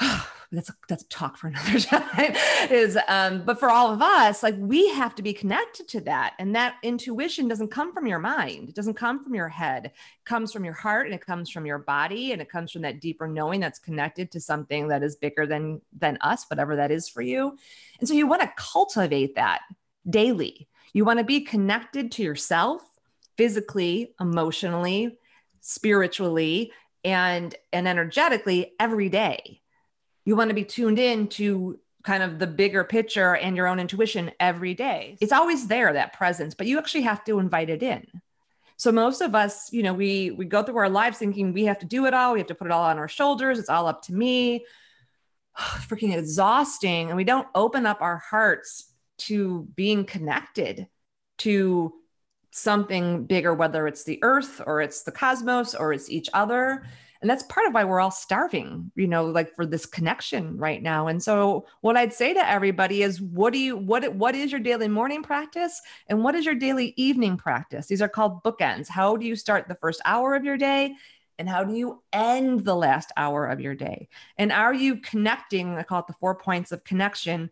that's 0.52 0.68
a, 0.68 0.74
that's 0.88 1.04
talk 1.08 1.36
for 1.36 1.46
another 1.48 1.80
time 1.80 2.34
is 2.70 2.98
um 3.08 3.42
but 3.44 3.58
for 3.58 3.70
all 3.70 3.92
of 3.92 4.00
us 4.00 4.42
like 4.42 4.54
we 4.58 4.88
have 4.90 5.14
to 5.14 5.22
be 5.22 5.32
connected 5.32 5.88
to 5.88 6.00
that. 6.02 6.34
And 6.38 6.54
that 6.54 6.76
intuition 6.82 7.48
doesn't 7.48 7.70
come 7.70 7.92
from 7.92 8.06
your 8.06 8.18
mind. 8.18 8.68
It 8.68 8.74
doesn't 8.74 8.94
come 8.94 9.22
from 9.22 9.34
your 9.34 9.48
head. 9.48 9.86
It 9.86 9.92
comes 10.24 10.52
from 10.52 10.64
your 10.64 10.74
heart 10.74 11.06
and 11.06 11.14
it 11.14 11.24
comes 11.24 11.50
from 11.50 11.66
your 11.66 11.78
body. 11.78 12.32
And 12.32 12.40
it 12.40 12.48
comes 12.48 12.72
from 12.72 12.82
that 12.82 13.00
deeper 13.00 13.28
knowing 13.28 13.60
that's 13.60 13.78
connected 13.78 14.30
to 14.32 14.40
something 14.40 14.88
that 14.88 15.02
is 15.02 15.16
bigger 15.16 15.46
than 15.46 15.80
than 15.96 16.18
us 16.20 16.46
whatever 16.48 16.76
that 16.76 16.90
is 16.90 17.08
for 17.08 17.22
you. 17.22 17.56
And 18.00 18.08
so 18.08 18.14
you 18.14 18.26
want 18.26 18.42
to 18.42 18.52
cultivate 18.56 19.34
that 19.36 19.60
daily. 20.08 20.68
You 20.92 21.04
want 21.04 21.18
to 21.18 21.24
be 21.24 21.40
connected 21.40 22.12
to 22.12 22.22
yourself 22.22 22.82
physically 23.36 24.14
emotionally 24.18 25.18
spiritually 25.60 26.72
and 27.04 27.54
and 27.72 27.88
energetically 27.88 28.72
every 28.78 29.08
day 29.08 29.60
you 30.26 30.36
want 30.36 30.50
to 30.50 30.54
be 30.54 30.64
tuned 30.64 30.98
in 30.98 31.28
to 31.28 31.78
kind 32.02 32.22
of 32.22 32.38
the 32.38 32.46
bigger 32.46 32.84
picture 32.84 33.34
and 33.36 33.56
your 33.56 33.66
own 33.66 33.80
intuition 33.80 34.30
every 34.38 34.74
day. 34.74 35.16
It's 35.20 35.32
always 35.32 35.66
there, 35.68 35.92
that 35.92 36.12
presence, 36.12 36.54
but 36.54 36.66
you 36.66 36.78
actually 36.78 37.02
have 37.02 37.24
to 37.24 37.38
invite 37.38 37.70
it 37.70 37.82
in. 37.82 38.06
So 38.76 38.92
most 38.92 39.22
of 39.22 39.34
us, 39.34 39.72
you 39.72 39.82
know, 39.82 39.94
we 39.94 40.32
we 40.32 40.44
go 40.44 40.62
through 40.62 40.76
our 40.76 40.90
lives 40.90 41.16
thinking 41.16 41.52
we 41.52 41.64
have 41.64 41.78
to 41.78 41.86
do 41.86 42.04
it 42.04 42.12
all, 42.12 42.34
we 42.34 42.40
have 42.40 42.48
to 42.48 42.54
put 42.54 42.66
it 42.66 42.72
all 42.72 42.84
on 42.84 42.98
our 42.98 43.08
shoulders, 43.08 43.58
it's 43.58 43.70
all 43.70 43.86
up 43.86 44.02
to 44.02 44.12
me. 44.12 44.66
Freaking 45.56 46.14
exhausting. 46.14 47.08
And 47.08 47.16
we 47.16 47.24
don't 47.24 47.48
open 47.54 47.86
up 47.86 48.02
our 48.02 48.18
hearts 48.18 48.92
to 49.18 49.66
being 49.74 50.04
connected 50.04 50.88
to 51.38 51.94
something 52.50 53.24
bigger, 53.24 53.54
whether 53.54 53.86
it's 53.86 54.04
the 54.04 54.18
earth 54.22 54.60
or 54.66 54.82
it's 54.82 55.02
the 55.04 55.12
cosmos 55.12 55.74
or 55.74 55.92
it's 55.92 56.10
each 56.10 56.28
other 56.34 56.84
and 57.20 57.30
that's 57.30 57.42
part 57.44 57.66
of 57.66 57.74
why 57.74 57.84
we're 57.84 58.00
all 58.00 58.10
starving 58.10 58.90
you 58.94 59.06
know 59.06 59.26
like 59.26 59.54
for 59.54 59.66
this 59.66 59.86
connection 59.86 60.56
right 60.56 60.82
now. 60.82 61.06
And 61.08 61.22
so 61.22 61.66
what 61.80 61.96
i'd 61.96 62.12
say 62.12 62.34
to 62.34 62.50
everybody 62.50 63.02
is 63.02 63.20
what 63.20 63.52
do 63.52 63.58
you 63.58 63.76
what 63.76 64.14
what 64.14 64.34
is 64.34 64.52
your 64.52 64.60
daily 64.60 64.88
morning 64.88 65.22
practice? 65.22 65.80
And 66.08 66.22
what 66.22 66.34
is 66.34 66.44
your 66.44 66.54
daily 66.54 66.94
evening 66.96 67.36
practice? 67.36 67.86
These 67.86 68.02
are 68.02 68.08
called 68.08 68.42
bookends. 68.42 68.88
How 68.88 69.16
do 69.16 69.26
you 69.26 69.36
start 69.36 69.68
the 69.68 69.76
first 69.76 70.00
hour 70.04 70.34
of 70.34 70.44
your 70.44 70.56
day? 70.56 70.94
And 71.38 71.48
how 71.48 71.64
do 71.64 71.74
you 71.74 72.02
end 72.12 72.64
the 72.64 72.74
last 72.74 73.12
hour 73.16 73.46
of 73.46 73.60
your 73.60 73.74
day? 73.74 74.08
And 74.38 74.50
are 74.52 74.74
you 74.74 74.96
connecting 74.96 75.76
i 75.76 75.82
call 75.82 76.00
it 76.00 76.06
the 76.06 76.14
four 76.14 76.34
points 76.34 76.72
of 76.72 76.84
connection 76.84 77.50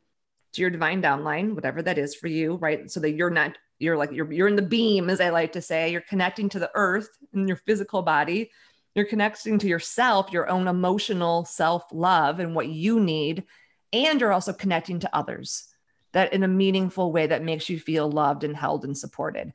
to 0.53 0.61
your 0.61 0.71
divine 0.71 1.03
downline 1.03 1.55
whatever 1.55 1.83
that 1.83 1.99
is 1.99 2.15
for 2.15 2.29
you 2.29 2.57
right? 2.57 2.91
So 2.91 3.01
that 3.01 3.13
you're 3.13 3.31
not 3.31 3.59
you're 3.79 3.97
like 3.97 4.13
you're, 4.13 4.33
you're 4.33 4.49
in 4.49 4.57
the 4.57 4.63
beam 4.63 5.11
as 5.11 5.21
i 5.21 5.31
like 5.31 5.53
to 5.53 5.63
say. 5.63 5.91
You're 5.91 6.01
connecting 6.03 6.49
to 6.51 6.59
the 6.59 6.71
earth 6.75 7.09
in 7.33 7.49
your 7.49 7.59
physical 7.59 8.03
body 8.03 8.51
you're 8.95 9.05
connecting 9.05 9.59
to 9.59 9.69
yourself, 9.69 10.33
your 10.33 10.49
own 10.49 10.69
emotional 10.69 11.45
self 11.45 11.85
love 11.93 12.39
and 12.41 12.55
what 12.55 12.69
you 12.69 13.01
need. 13.01 13.45
And 13.93 14.21
you're 14.21 14.33
also 14.33 14.53
connecting 14.53 15.01
to 15.01 15.17
others 15.17 15.69
that 16.13 16.33
in 16.33 16.43
a 16.43 16.49
meaningful 16.49 17.13
way 17.13 17.27
that 17.27 17.43
makes 17.43 17.69
you 17.69 17.79
feel 17.79 18.11
loved 18.11 18.45
and 18.45 18.57
held 18.57 18.85
and 18.85 18.97
supported. 18.97 19.53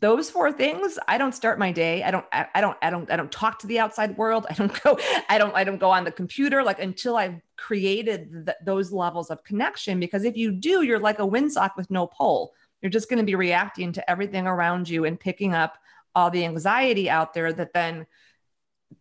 Those 0.00 0.30
four 0.30 0.52
things, 0.52 0.98
I 1.06 1.16
don't 1.16 1.34
start 1.34 1.58
my 1.58 1.70
day. 1.70 2.02
I 2.02 2.10
don't, 2.10 2.24
I 2.32 2.60
don't, 2.60 2.76
I 2.82 2.90
don't, 2.90 3.10
I 3.10 3.16
don't 3.16 3.30
talk 3.30 3.60
to 3.60 3.66
the 3.66 3.78
outside 3.78 4.16
world. 4.16 4.46
I 4.50 4.54
don't 4.54 4.82
go, 4.82 4.98
I 5.28 5.38
don't, 5.38 5.54
I 5.54 5.64
don't 5.64 5.78
go 5.78 5.90
on 5.90 6.04
the 6.04 6.10
computer 6.10 6.62
like 6.62 6.80
until 6.80 7.16
I've 7.16 7.40
created 7.56 8.46
th- 8.46 8.56
those 8.64 8.90
levels 8.90 9.30
of 9.30 9.44
connection. 9.44 10.00
Because 10.00 10.24
if 10.24 10.36
you 10.36 10.50
do, 10.50 10.82
you're 10.82 10.98
like 10.98 11.18
a 11.18 11.26
windsock 11.26 11.76
with 11.76 11.90
no 11.90 12.06
pole. 12.06 12.52
You're 12.82 12.90
just 12.90 13.08
going 13.08 13.20
to 13.20 13.24
be 13.24 13.34
reacting 13.34 13.92
to 13.92 14.10
everything 14.10 14.46
around 14.46 14.88
you 14.88 15.04
and 15.04 15.20
picking 15.20 15.54
up 15.54 15.78
all 16.14 16.30
the 16.30 16.44
anxiety 16.44 17.08
out 17.08 17.32
there 17.34 17.52
that 17.52 17.72
then 17.74 18.06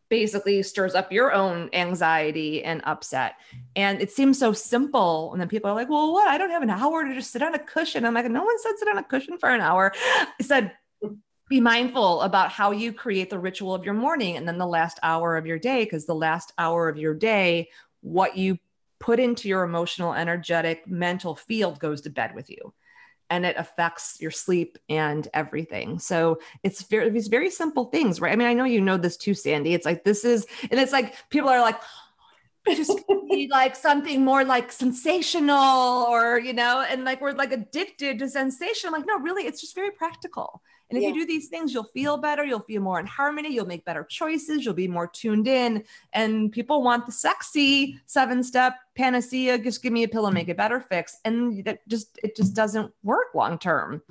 basically 0.10 0.62
stirs 0.64 0.96
up 0.96 1.12
your 1.12 1.34
own 1.34 1.70
anxiety 1.74 2.64
and 2.64 2.82
upset. 2.86 3.36
And 3.76 4.02
it 4.02 4.12
seems 4.12 4.38
so 4.38 4.54
simple. 4.54 5.32
And 5.32 5.42
then 5.42 5.48
people 5.48 5.70
are 5.70 5.76
like, 5.76 5.90
well, 5.90 6.14
what? 6.14 6.28
I 6.28 6.38
don't 6.38 6.52
have 6.52 6.64
an 6.64 6.70
hour 6.70 7.04
to 7.04 7.14
just 7.14 7.32
sit 7.32 7.42
on 7.42 7.56
a 7.56 7.60
cushion. 7.60 8.06
I'm 8.06 8.14
like, 8.14 8.30
no 8.30 8.44
one 8.44 8.60
said 8.60 8.78
sit 8.78 8.88
on 8.88 8.98
a 8.98 9.04
cushion 9.04 9.38
for 9.38 9.50
an 9.50 9.62
hour. 9.62 9.92
I 9.96 10.44
said, 10.44 10.74
be 11.50 11.60
mindful 11.60 12.22
about 12.22 12.52
how 12.52 12.72
you 12.72 12.92
create 12.92 13.30
the 13.30 13.40
ritual 13.40 13.74
of 13.74 13.84
your 13.84 13.94
morning 13.94 14.38
and 14.38 14.48
then 14.48 14.58
the 14.58 14.66
last 14.66 15.00
hour 15.04 15.38
of 15.38 15.46
your 15.46 15.60
day, 15.60 15.84
because 15.84 16.06
the 16.06 16.16
last 16.16 16.54
hour 16.58 16.90
of 16.90 16.98
your 16.98 17.14
day, 17.14 17.70
what 18.02 18.38
you 18.38 18.58
put 19.00 19.20
into 19.20 19.48
your 19.48 19.64
emotional, 19.64 20.14
energetic, 20.14 20.88
mental 20.88 21.36
field 21.36 21.80
goes 21.80 22.02
to 22.02 22.10
bed 22.10 22.34
with 22.34 22.50
you 22.50 22.74
and 23.30 23.46
it 23.46 23.56
affects 23.58 24.18
your 24.20 24.32
sleep 24.32 24.78
and 24.90 25.28
everything. 25.34 26.00
So 26.00 26.40
it's 26.64 26.84
very 26.84 27.10
these 27.10 27.28
very 27.28 27.50
simple 27.50 27.86
things, 27.86 28.22
right? 28.22 28.32
I 28.32 28.36
mean, 28.36 28.48
I 28.48 28.54
know 28.54 28.66
you 28.66 28.82
know 28.82 28.98
this 28.98 29.18
too, 29.18 29.34
Sandy. 29.34 29.74
It's 29.74 29.86
like 29.86 30.04
this 30.04 30.24
is, 30.26 30.46
and 30.70 30.80
it's 30.80 30.92
like 30.92 31.16
people 31.30 31.50
are 31.50 31.62
like, 31.62 31.80
oh, 32.68 32.76
just 32.76 33.00
need 33.24 33.50
like 33.52 33.76
something 33.76 34.24
more 34.24 34.44
like 34.44 34.72
sensational, 34.72 36.06
or 36.08 36.40
you 36.40 36.54
know, 36.54 36.86
and 36.88 37.04
like 37.04 37.22
we're 37.22 37.34
like 37.34 37.52
addicted 37.52 38.20
to 38.20 38.30
sensation. 38.30 38.92
Like, 38.92 39.06
no, 39.08 39.20
really, 39.20 39.44
it's 39.44 39.62
just 39.62 39.76
very 39.76 39.92
practical. 39.92 40.62
And 40.90 40.98
if 40.98 41.04
yeah. 41.04 41.10
you 41.10 41.16
do 41.16 41.26
these 41.26 41.48
things, 41.48 41.74
you'll 41.74 41.84
feel 41.84 42.18
better, 42.18 42.46
you'll 42.46 42.60
feel 42.60 42.82
more 42.82 43.00
in 43.00 43.08
harmony, 43.08 43.54
you'll 43.54 43.66
make 43.66 43.86
better 43.86 44.04
choices, 44.04 44.64
you'll 44.64 44.74
be 44.76 44.88
more 44.88 45.08
tuned 45.08 45.48
in. 45.48 45.84
And 46.14 46.52
people 46.52 46.84
want 46.84 47.06
the 47.06 47.12
sexy 47.12 48.00
seven 48.06 48.44
step 48.44 48.76
panacea, 48.96 49.58
just 49.58 49.82
give 49.82 49.94
me 49.94 50.04
a 50.04 50.08
pill 50.08 50.28
and 50.28 50.34
make 50.34 50.50
it 50.50 50.58
better 50.58 50.80
fix. 50.80 51.18
And 51.26 51.64
that 51.66 51.88
just, 51.88 52.20
it 52.24 52.36
just 52.36 52.54
doesn't 52.54 52.92
work 53.04 53.34
long 53.34 53.58
term. 53.58 54.04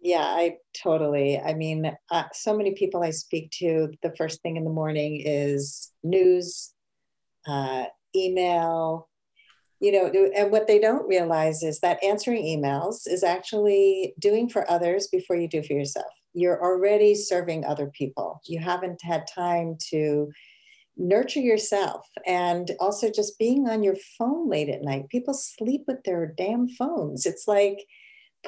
Yeah, 0.00 0.24
I 0.24 0.58
totally. 0.72 1.38
I 1.38 1.54
mean, 1.54 1.90
uh, 2.10 2.24
so 2.32 2.56
many 2.56 2.74
people 2.74 3.02
I 3.02 3.10
speak 3.10 3.50
to, 3.58 3.92
the 4.02 4.14
first 4.16 4.40
thing 4.40 4.56
in 4.56 4.64
the 4.64 4.70
morning 4.70 5.20
is 5.24 5.92
news, 6.04 6.72
uh, 7.46 7.86
email, 8.14 9.08
you 9.80 9.92
know, 9.92 10.30
and 10.34 10.50
what 10.50 10.66
they 10.66 10.78
don't 10.78 11.06
realize 11.06 11.62
is 11.62 11.80
that 11.80 12.02
answering 12.02 12.44
emails 12.44 13.06
is 13.06 13.22
actually 13.22 14.14
doing 14.18 14.48
for 14.48 14.68
others 14.70 15.08
before 15.08 15.36
you 15.36 15.48
do 15.48 15.62
for 15.62 15.74
yourself. 15.74 16.06
You're 16.32 16.62
already 16.62 17.14
serving 17.14 17.64
other 17.64 17.88
people. 17.88 18.40
You 18.46 18.60
haven't 18.60 19.02
had 19.02 19.26
time 19.26 19.76
to 19.90 20.30
nurture 20.96 21.40
yourself 21.40 22.06
and 22.26 22.70
also 22.80 23.10
just 23.10 23.38
being 23.38 23.68
on 23.68 23.82
your 23.82 23.96
phone 24.18 24.48
late 24.48 24.70
at 24.70 24.82
night. 24.82 25.08
People 25.10 25.34
sleep 25.34 25.82
with 25.86 26.02
their 26.04 26.26
damn 26.26 26.68
phones. 26.68 27.26
It's 27.26 27.46
like, 27.46 27.84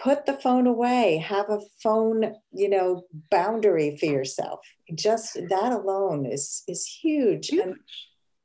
put 0.02 0.26
the 0.26 0.34
phone 0.34 0.66
away 0.66 1.16
have 1.16 1.48
a 1.50 1.58
phone 1.82 2.32
you 2.52 2.68
know 2.68 3.02
boundary 3.30 3.96
for 3.96 4.06
yourself 4.06 4.60
just 4.94 5.34
that 5.48 5.72
alone 5.72 6.24
is 6.24 6.62
is 6.68 6.86
huge, 6.86 7.48
huge. 7.48 7.64
and 7.64 7.74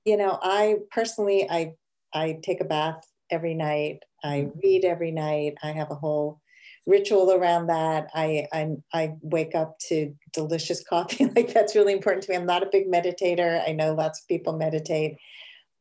you 0.03 0.17
know 0.17 0.39
i 0.41 0.77
personally 0.91 1.47
i 1.49 1.73
I 2.13 2.39
take 2.43 2.61
a 2.61 2.65
bath 2.65 3.05
every 3.29 3.53
night. 3.53 4.03
I 4.23 4.49
read 4.63 4.85
every 4.85 5.11
night. 5.11 5.55
I 5.63 5.71
have 5.71 5.91
a 5.91 5.95
whole 5.95 6.41
ritual 6.85 7.31
around 7.31 7.67
that. 7.67 8.09
I, 8.13 8.47
I 8.53 8.69
I 8.93 9.13
wake 9.21 9.55
up 9.55 9.79
to 9.89 10.13
delicious 10.31 10.83
coffee. 10.89 11.25
like 11.35 11.53
that's 11.53 11.75
really 11.75 11.93
important 11.93 12.23
to 12.23 12.31
me. 12.31 12.37
I'm 12.37 12.45
not 12.45 12.63
a 12.63 12.69
big 12.71 12.91
meditator. 12.91 13.67
I 13.67 13.71
know 13.71 13.93
lots 13.93 14.21
of 14.21 14.27
people 14.27 14.53
meditate, 14.53 15.17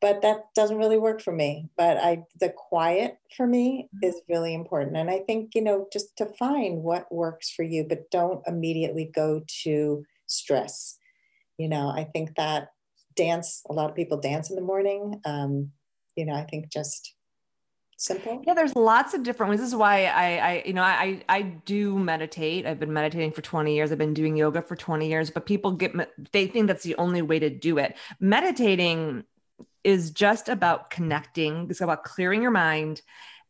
but 0.01 0.21
that 0.21 0.45
doesn't 0.55 0.77
really 0.77 0.97
work 0.97 1.21
for 1.21 1.33
me. 1.33 1.69
But 1.77 1.97
I 1.97 2.23
the 2.39 2.49
quiet 2.49 3.17
for 3.35 3.47
me 3.47 3.89
mm-hmm. 3.95 4.09
is 4.09 4.21
really 4.29 4.53
important. 4.53 4.97
And 4.97 5.09
I 5.09 5.19
think, 5.19 5.55
you 5.55 5.61
know, 5.61 5.87
just 5.91 6.15
to 6.17 6.25
find 6.25 6.83
what 6.83 7.13
works 7.13 7.51
for 7.51 7.63
you, 7.63 7.85
but 7.87 8.09
don't 8.11 8.45
immediately 8.47 9.09
go 9.13 9.43
to 9.63 10.05
stress. 10.27 10.97
You 11.57 11.69
know, 11.69 11.89
I 11.89 12.05
think 12.05 12.35
that 12.35 12.69
dance, 13.15 13.61
a 13.69 13.73
lot 13.73 13.89
of 13.89 13.95
people 13.95 14.19
dance 14.19 14.49
in 14.49 14.55
the 14.55 14.61
morning. 14.61 15.21
Um, 15.23 15.71
you 16.15 16.25
know, 16.25 16.33
I 16.33 16.43
think 16.43 16.69
just 16.69 17.15
simple. 17.97 18.41
Yeah 18.45 18.53
there's 18.53 18.75
lots 18.75 19.13
of 19.13 19.23
different 19.23 19.49
ways. 19.49 19.59
This 19.59 19.69
is 19.69 19.75
why 19.75 20.05
i 20.05 20.37
i 20.37 20.63
you 20.65 20.73
know 20.73 20.83
i 20.83 21.23
i 21.29 21.41
do 21.41 21.97
meditate. 21.97 22.65
I've 22.65 22.79
been 22.79 22.93
meditating 22.93 23.31
for 23.31 23.41
20 23.41 23.73
years. 23.73 23.91
I've 23.91 23.97
been 23.97 24.13
doing 24.13 24.35
yoga 24.35 24.61
for 24.61 24.75
20 24.75 25.07
years 25.07 25.29
but 25.29 25.45
people 25.45 25.71
get 25.71 25.93
they 26.31 26.47
think 26.47 26.67
that's 26.67 26.83
the 26.83 26.95
only 26.95 27.21
way 27.21 27.39
to 27.39 27.49
do 27.49 27.77
it. 27.77 27.95
Meditating 28.19 29.23
is 29.83 30.11
just 30.11 30.49
about 30.49 30.89
connecting 30.89 31.67
it's 31.69 31.81
about 31.81 32.03
clearing 32.03 32.41
your 32.41 32.51
mind 32.51 33.01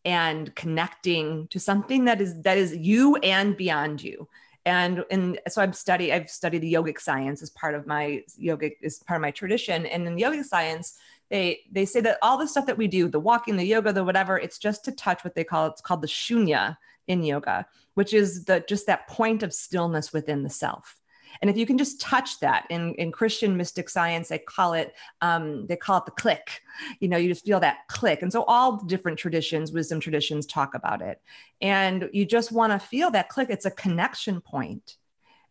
and 0.05 0.53
connecting 0.55 1.47
to 1.47 1.59
something 1.59 2.05
that 2.05 2.19
is 2.19 2.41
that 2.41 2.57
is 2.57 2.75
you 2.75 3.15
and 3.17 3.57
beyond 3.57 4.03
you. 4.03 4.27
And 4.65 5.03
and 5.11 5.39
so 5.49 5.61
i've 5.61 5.75
studied 5.75 6.11
i've 6.13 6.29
studied 6.29 6.61
the 6.61 6.73
yogic 6.73 6.99
science 6.99 7.41
as 7.41 7.49
part 7.49 7.75
of 7.75 7.85
my 7.85 8.23
yoga 8.37 8.69
is 8.81 8.99
part 8.99 9.17
of 9.17 9.21
my 9.21 9.31
tradition. 9.31 9.85
And 9.85 10.07
in 10.07 10.15
yogic 10.15 10.43
science 10.43 10.97
they 11.33 11.61
they 11.71 11.83
say 11.83 11.99
that 11.99 12.19
all 12.21 12.37
the 12.37 12.47
stuff 12.47 12.67
that 12.67 12.77
we 12.77 12.87
do 12.87 13.09
the 13.09 13.19
walking 13.19 13.57
the 13.57 13.65
yoga 13.65 13.91
the 13.91 14.03
whatever 14.03 14.37
it's 14.37 14.59
just 14.59 14.85
to 14.85 14.91
touch 14.91 15.23
what 15.23 15.33
they 15.33 15.43
call 15.43 15.65
it's 15.65 15.81
called 15.81 16.01
the 16.01 16.07
shunya 16.07 16.77
in 17.07 17.23
yoga 17.23 17.65
which 17.95 18.13
is 18.13 18.45
the 18.45 18.63
just 18.69 18.85
that 18.85 19.07
point 19.07 19.43
of 19.43 19.53
stillness 19.53 20.13
within 20.13 20.43
the 20.43 20.49
self. 20.49 20.99
And 21.41 21.49
if 21.49 21.57
you 21.57 21.65
can 21.65 21.79
just 21.79 21.99
touch 21.99 22.39
that 22.41 22.67
in, 22.69 22.93
in 22.95 23.11
christian 23.11 23.57
mystic 23.57 23.89
science 23.89 24.29
they 24.29 24.37
call 24.37 24.73
it 24.73 24.93
um, 25.21 25.65
they 25.65 25.75
call 25.75 25.97
it 25.97 26.05
the 26.05 26.11
click. 26.11 26.61
You 26.99 27.07
know 27.07 27.17
you 27.17 27.29
just 27.29 27.45
feel 27.45 27.59
that 27.61 27.87
click. 27.87 28.21
And 28.21 28.31
so 28.31 28.43
all 28.43 28.77
different 28.77 29.17
traditions 29.17 29.71
wisdom 29.71 29.99
traditions 29.99 30.45
talk 30.45 30.75
about 30.75 31.01
it. 31.01 31.19
And 31.61 32.09
you 32.13 32.25
just 32.25 32.51
want 32.51 32.73
to 32.73 32.79
feel 32.79 33.09
that 33.11 33.29
click. 33.29 33.49
It's 33.49 33.65
a 33.65 33.71
connection 33.71 34.39
point. 34.41 34.97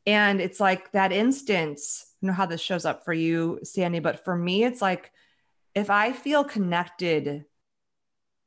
And 0.07 0.41
it's 0.41 0.61
like 0.61 0.93
that 0.93 1.11
instance 1.11 2.07
you 2.21 2.29
know 2.29 2.35
how 2.35 2.47
this 2.47 2.61
shows 2.61 2.85
up 2.85 3.05
for 3.05 3.13
you 3.13 3.59
sandy 3.65 3.99
but 3.99 4.25
for 4.25 4.37
me 4.37 4.63
it's 4.63 4.81
like 4.81 5.11
if 5.75 5.91
I 5.91 6.13
feel 6.13 6.45
connected 6.45 7.45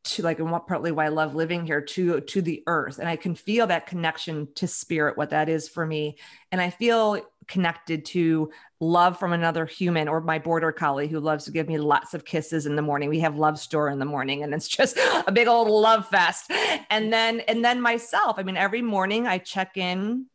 to 0.06 0.22
like 0.22 0.40
and 0.40 0.52
what 0.52 0.68
partly 0.68 0.92
why 0.92 1.06
I 1.06 1.10
love 1.10 1.34
living 1.34 1.66
here 1.66 1.82
to 1.82 2.22
to 2.22 2.42
the 2.42 2.64
earth 2.68 3.00
and 3.00 3.10
I 3.10 3.16
can 3.16 3.34
feel 3.34 3.68
that 3.68 3.88
connection 3.88 4.48
to 4.56 4.68
spirit 4.68 5.18
what 5.18 5.32
that 5.32 5.50
is 5.50 5.68
for 5.68 5.86
me 5.86 6.18
and 6.52 6.62
I 6.62 6.70
feel 6.70 7.22
connected 7.48 8.06
to 8.06 8.52
love 8.80 9.18
from 9.20 9.34
another 9.34 9.66
human 9.66 10.08
or 10.08 10.22
my 10.22 10.40
border 10.40 10.72
collie 10.72 11.08
who 11.08 11.20
loves 11.20 11.46
to 11.46 11.52
give 11.52 11.68
me 11.68 11.78
lots 11.78 12.14
of 12.14 12.26
kisses 12.26 12.66
in 12.66 12.76
the 12.76 12.82
morning. 12.82 13.10
We 13.10 13.20
have 13.20 13.38
love 13.38 13.60
store 13.60 13.90
in 13.90 14.00
the 14.00 14.06
morning 14.06 14.44
and 14.44 14.54
it's 14.54 14.68
just 14.78 14.98
a 14.98 15.32
big 15.32 15.48
old 15.48 15.70
love 15.70 16.08
fest. 16.08 16.52
And 16.90 17.12
then 17.12 17.40
and 17.42 17.66
then 17.66 17.82
myself 17.82 18.38
I 18.38 18.44
mean 18.44 18.58
every 18.58 18.84
morning 18.84 19.28
I 19.28 19.40
check 19.40 19.76
in 19.76 20.28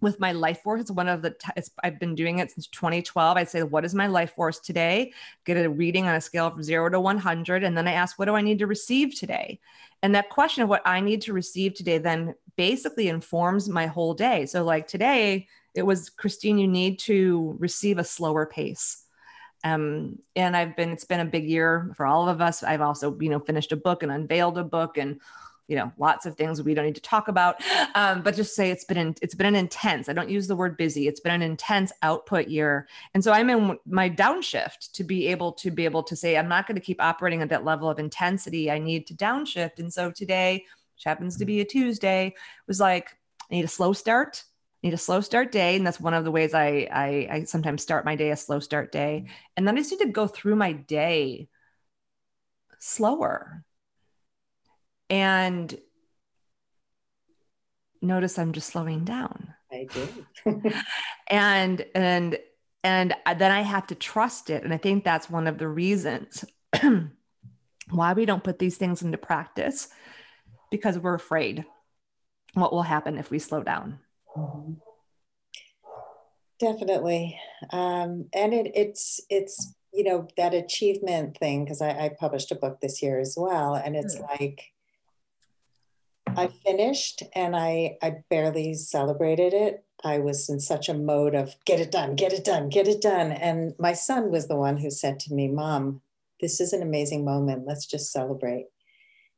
with 0.00 0.20
my 0.20 0.32
life 0.32 0.60
force. 0.62 0.82
It's 0.82 0.90
one 0.90 1.08
of 1.08 1.22
the, 1.22 1.34
I've 1.82 1.98
been 1.98 2.14
doing 2.14 2.38
it 2.38 2.50
since 2.50 2.66
2012. 2.68 3.36
I 3.36 3.44
say, 3.44 3.62
what 3.62 3.84
is 3.84 3.94
my 3.94 4.06
life 4.06 4.34
force 4.34 4.58
today? 4.58 5.12
Get 5.44 5.56
a 5.56 5.70
reading 5.70 6.06
on 6.06 6.14
a 6.14 6.20
scale 6.20 6.50
from 6.50 6.62
zero 6.62 6.90
to 6.90 7.00
100. 7.00 7.64
And 7.64 7.76
then 7.76 7.88
I 7.88 7.92
ask, 7.92 8.18
what 8.18 8.26
do 8.26 8.34
I 8.34 8.42
need 8.42 8.58
to 8.58 8.66
receive 8.66 9.18
today? 9.18 9.58
And 10.02 10.14
that 10.14 10.28
question 10.28 10.62
of 10.62 10.68
what 10.68 10.82
I 10.84 11.00
need 11.00 11.22
to 11.22 11.32
receive 11.32 11.74
today 11.74 11.98
then 11.98 12.34
basically 12.56 13.08
informs 13.08 13.68
my 13.68 13.86
whole 13.86 14.14
day. 14.14 14.46
So, 14.46 14.64
like 14.64 14.86
today, 14.86 15.48
it 15.74 15.82
was 15.82 16.10
Christine, 16.10 16.58
you 16.58 16.68
need 16.68 16.98
to 17.00 17.56
receive 17.58 17.98
a 17.98 18.04
slower 18.04 18.46
pace. 18.46 19.02
Um, 19.64 20.18
and 20.36 20.56
I've 20.56 20.76
been, 20.76 20.90
it's 20.90 21.04
been 21.04 21.20
a 21.20 21.24
big 21.24 21.44
year 21.44 21.92
for 21.96 22.06
all 22.06 22.28
of 22.28 22.40
us. 22.40 22.62
I've 22.62 22.82
also, 22.82 23.18
you 23.18 23.28
know, 23.28 23.40
finished 23.40 23.72
a 23.72 23.76
book 23.76 24.02
and 24.02 24.12
unveiled 24.12 24.58
a 24.58 24.64
book 24.64 24.96
and 24.96 25.20
you 25.68 25.76
know 25.76 25.92
lots 25.98 26.26
of 26.26 26.36
things 26.36 26.62
we 26.62 26.74
don't 26.74 26.86
need 26.86 26.94
to 26.94 27.00
talk 27.00 27.28
about. 27.28 27.62
Um, 27.94 28.22
but 28.22 28.34
just 28.34 28.54
say 28.54 28.70
it's 28.70 28.84
been 28.84 29.14
it's 29.22 29.34
been 29.34 29.46
an 29.46 29.54
intense 29.54 30.08
i 30.08 30.12
don't 30.12 30.30
use 30.30 30.46
the 30.46 30.56
word 30.56 30.76
busy 30.76 31.08
it's 31.08 31.20
been 31.20 31.32
an 31.32 31.42
intense 31.42 31.92
output 32.02 32.48
year. 32.48 32.88
And 33.14 33.22
so 33.22 33.32
i'm 33.32 33.50
in 33.50 33.78
my 33.86 34.08
downshift 34.10 34.92
to 34.92 35.04
be 35.04 35.28
able 35.28 35.52
to 35.52 35.70
be 35.70 35.84
able 35.84 36.02
to 36.04 36.16
say 36.16 36.36
i'm 36.36 36.48
not 36.48 36.66
going 36.66 36.76
to 36.76 36.80
keep 36.80 37.02
operating 37.02 37.42
at 37.42 37.48
that 37.50 37.64
level 37.64 37.88
of 37.88 37.98
intensity 37.98 38.70
i 38.70 38.78
need 38.78 39.06
to 39.08 39.14
downshift. 39.14 39.78
And 39.78 39.92
so 39.92 40.10
today 40.10 40.64
which 40.94 41.04
happens 41.04 41.36
to 41.38 41.44
be 41.44 41.60
a 41.60 41.64
tuesday 41.64 42.34
was 42.66 42.80
like 42.80 43.16
i 43.50 43.54
need 43.54 43.64
a 43.64 43.68
slow 43.68 43.92
start 43.92 44.44
I 44.84 44.88
need 44.88 44.94
a 44.94 44.98
slow 44.98 45.22
start 45.22 45.52
day. 45.52 45.74
And 45.76 45.86
that's 45.86 45.98
one 45.98 46.12
of 46.12 46.24
the 46.24 46.30
ways 46.30 46.52
I, 46.54 46.86
I 46.92 47.28
i 47.30 47.44
sometimes 47.44 47.82
start 47.82 48.04
my 48.04 48.14
day 48.14 48.30
a 48.30 48.36
slow 48.36 48.60
start 48.60 48.92
day. 48.92 49.26
And 49.56 49.66
then 49.66 49.74
i 49.76 49.80
just 49.80 49.90
need 49.90 50.04
to 50.04 50.12
go 50.12 50.26
through 50.28 50.54
my 50.56 50.72
day 50.72 51.48
slower 52.78 53.64
and 55.10 55.76
notice 58.02 58.38
I'm 58.38 58.52
just 58.52 58.68
slowing 58.68 59.04
down. 59.04 59.54
I 59.70 59.86
do. 59.92 60.72
and 61.28 61.84
and 61.94 62.38
and 62.84 63.16
then 63.36 63.50
I 63.50 63.62
have 63.62 63.88
to 63.88 63.94
trust 63.96 64.48
it. 64.48 64.62
And 64.62 64.72
I 64.72 64.76
think 64.76 65.02
that's 65.02 65.28
one 65.28 65.48
of 65.48 65.58
the 65.58 65.66
reasons 65.66 66.44
why 67.90 68.12
we 68.12 68.24
don't 68.24 68.44
put 68.44 68.60
these 68.60 68.76
things 68.76 69.02
into 69.02 69.18
practice 69.18 69.88
because 70.70 70.98
we're 70.98 71.14
afraid 71.14 71.64
what 72.54 72.72
will 72.72 72.82
happen 72.82 73.18
if 73.18 73.30
we 73.30 73.40
slow 73.40 73.62
down. 73.62 73.98
Mm-hmm. 74.36 74.74
Definitely. 76.58 77.38
Um, 77.70 78.28
and 78.32 78.54
it, 78.54 78.72
it's, 78.74 79.20
it's, 79.28 79.74
you 79.92 80.04
know, 80.04 80.28
that 80.36 80.54
achievement 80.54 81.36
thing, 81.38 81.64
because 81.64 81.82
I, 81.82 81.90
I, 81.90 82.10
published 82.18 82.50
a 82.50 82.54
book 82.54 82.80
this 82.80 83.02
year 83.02 83.18
as 83.20 83.34
well. 83.36 83.74
And 83.74 83.94
it's 83.94 84.16
mm. 84.16 84.22
like, 84.22 84.62
I 86.36 86.48
finished 86.48 87.22
and 87.34 87.56
I, 87.56 87.98
I 88.02 88.16
barely 88.30 88.74
celebrated 88.74 89.52
it. 89.54 89.84
I 90.04 90.18
was 90.18 90.48
in 90.48 90.60
such 90.60 90.88
a 90.88 90.94
mode 90.94 91.34
of 91.34 91.56
get 91.64 91.80
it 91.80 91.90
done, 91.90 92.14
get 92.16 92.32
it 92.32 92.44
done, 92.44 92.68
get 92.68 92.86
it 92.86 93.00
done. 93.00 93.32
And 93.32 93.74
my 93.78 93.94
son 93.94 94.30
was 94.30 94.46
the 94.46 94.56
one 94.56 94.76
who 94.76 94.90
said 94.90 95.18
to 95.20 95.34
me, 95.34 95.48
Mom, 95.48 96.02
this 96.40 96.60
is 96.60 96.72
an 96.72 96.82
amazing 96.82 97.24
moment. 97.24 97.66
Let's 97.66 97.86
just 97.86 98.12
celebrate. 98.12 98.66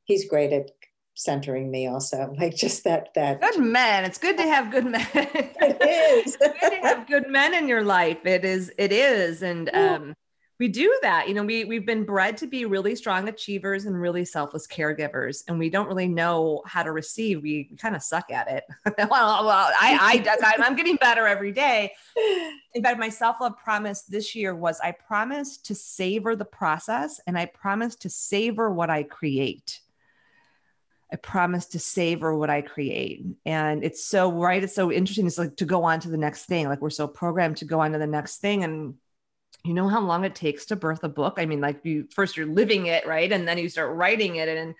He's 0.04 0.28
great 0.28 0.52
at 0.52 0.70
centering 1.18 1.68
me 1.68 1.88
also 1.88 2.32
like 2.38 2.54
just 2.54 2.84
that 2.84 3.12
that 3.14 3.40
good 3.40 3.58
men 3.58 4.04
it's 4.04 4.18
good 4.18 4.36
to 4.36 4.44
have 4.44 4.70
good 4.70 4.86
men 4.86 5.04
it 5.14 6.24
is 6.24 6.36
good 6.40 6.54
to 6.60 6.76
have 6.80 7.08
good 7.08 7.28
men 7.28 7.54
in 7.54 7.66
your 7.66 7.82
life 7.82 8.24
it 8.24 8.44
is 8.44 8.72
it 8.78 8.92
is 8.92 9.42
and 9.42 9.68
um 9.74 10.14
we 10.58 10.68
do 10.68 10.96
that 11.02 11.28
you 11.28 11.34
know 11.34 11.44
we 11.44 11.64
we've 11.64 11.86
been 11.86 12.04
bred 12.04 12.36
to 12.36 12.46
be 12.46 12.64
really 12.64 12.94
strong 12.94 13.28
achievers 13.28 13.84
and 13.86 14.00
really 14.00 14.24
selfless 14.24 14.66
caregivers 14.66 15.42
and 15.48 15.58
we 15.58 15.70
don't 15.70 15.88
really 15.88 16.08
know 16.08 16.62
how 16.66 16.82
to 16.82 16.92
receive 16.92 17.42
we 17.42 17.64
kind 17.80 17.94
of 17.94 18.02
suck 18.02 18.30
at 18.30 18.48
it 18.48 18.64
well, 19.10 19.44
well 19.44 19.70
I, 19.80 20.22
I 20.24 20.54
i'm 20.58 20.76
getting 20.76 20.96
better 20.96 21.26
every 21.26 21.52
day 21.52 21.92
in 22.74 22.82
fact 22.82 22.98
my 22.98 23.08
self-love 23.08 23.56
promise 23.56 24.02
this 24.02 24.34
year 24.34 24.54
was 24.54 24.80
i 24.80 24.92
promise 24.92 25.58
to 25.58 25.74
savor 25.74 26.36
the 26.36 26.44
process 26.44 27.20
and 27.26 27.38
i 27.38 27.46
promise 27.46 27.96
to 27.96 28.10
savor 28.10 28.70
what 28.70 28.90
i 28.90 29.02
create 29.02 29.80
I 31.10 31.16
promise 31.16 31.64
to 31.68 31.78
savor 31.78 32.34
what 32.36 32.50
I 32.50 32.60
create. 32.60 33.24
And 33.46 33.82
it's 33.82 34.04
so 34.04 34.30
right. 34.30 34.62
It's 34.62 34.74
so 34.74 34.92
interesting. 34.92 35.26
It's 35.26 35.38
like 35.38 35.56
to 35.56 35.64
go 35.64 35.84
on 35.84 36.00
to 36.00 36.10
the 36.10 36.18
next 36.18 36.44
thing. 36.44 36.68
Like 36.68 36.82
we're 36.82 36.90
so 36.90 37.08
programmed 37.08 37.56
to 37.58 37.64
go 37.64 37.80
on 37.80 37.92
to 37.92 37.98
the 37.98 38.06
next 38.06 38.40
thing. 38.40 38.62
And 38.62 38.96
you 39.68 39.74
know 39.74 39.88
how 39.88 40.00
long 40.00 40.24
it 40.24 40.34
takes 40.34 40.64
to 40.66 40.76
birth 40.76 41.04
a 41.04 41.08
book 41.08 41.34
i 41.36 41.44
mean 41.44 41.60
like 41.60 41.80
you 41.84 42.08
first 42.14 42.36
you're 42.36 42.46
living 42.46 42.86
it 42.86 43.06
right 43.06 43.30
and 43.30 43.46
then 43.46 43.58
you 43.58 43.68
start 43.68 43.94
writing 43.94 44.36
it 44.36 44.48
and 44.48 44.74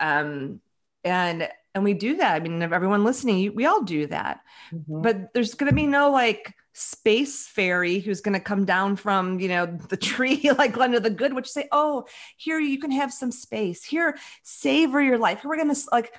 um 0.00 0.60
and 1.02 1.48
and 1.74 1.82
we 1.82 1.94
do 1.94 2.16
that 2.16 2.34
i 2.34 2.40
mean 2.40 2.62
everyone 2.62 3.04
listening 3.04 3.54
we 3.54 3.64
all 3.64 3.82
do 3.82 4.06
that 4.06 4.40
mm-hmm. 4.72 5.02
but 5.02 5.32
there's 5.32 5.54
going 5.54 5.70
to 5.70 5.74
be 5.74 5.86
no 5.86 6.10
like 6.10 6.54
space 6.74 7.48
fairy 7.48 7.98
who's 7.98 8.20
going 8.20 8.34
to 8.34 8.40
come 8.40 8.64
down 8.64 8.94
from 8.94 9.40
you 9.40 9.48
know 9.48 9.66
the 9.66 9.96
tree 9.96 10.48
like 10.58 10.72
Glinda 10.72 11.00
the 11.00 11.10
Good, 11.10 11.34
Witch 11.34 11.48
say, 11.48 11.68
"Oh, 11.72 12.06
here 12.36 12.60
you 12.60 12.78
can 12.78 12.92
have 12.92 13.12
some 13.12 13.32
space. 13.32 13.82
Here, 13.82 14.16
savor 14.44 15.02
your 15.02 15.18
life. 15.18 15.40
Here 15.40 15.48
we're 15.50 15.56
going 15.56 15.74
to 15.74 15.80
like." 15.90 16.14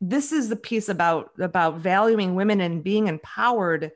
This 0.00 0.32
is 0.32 0.48
the 0.48 0.56
piece 0.56 0.88
about 0.88 1.32
about 1.40 1.78
valuing 1.78 2.34
women 2.34 2.60
and 2.60 2.84
being 2.84 3.08
empowered. 3.08 3.90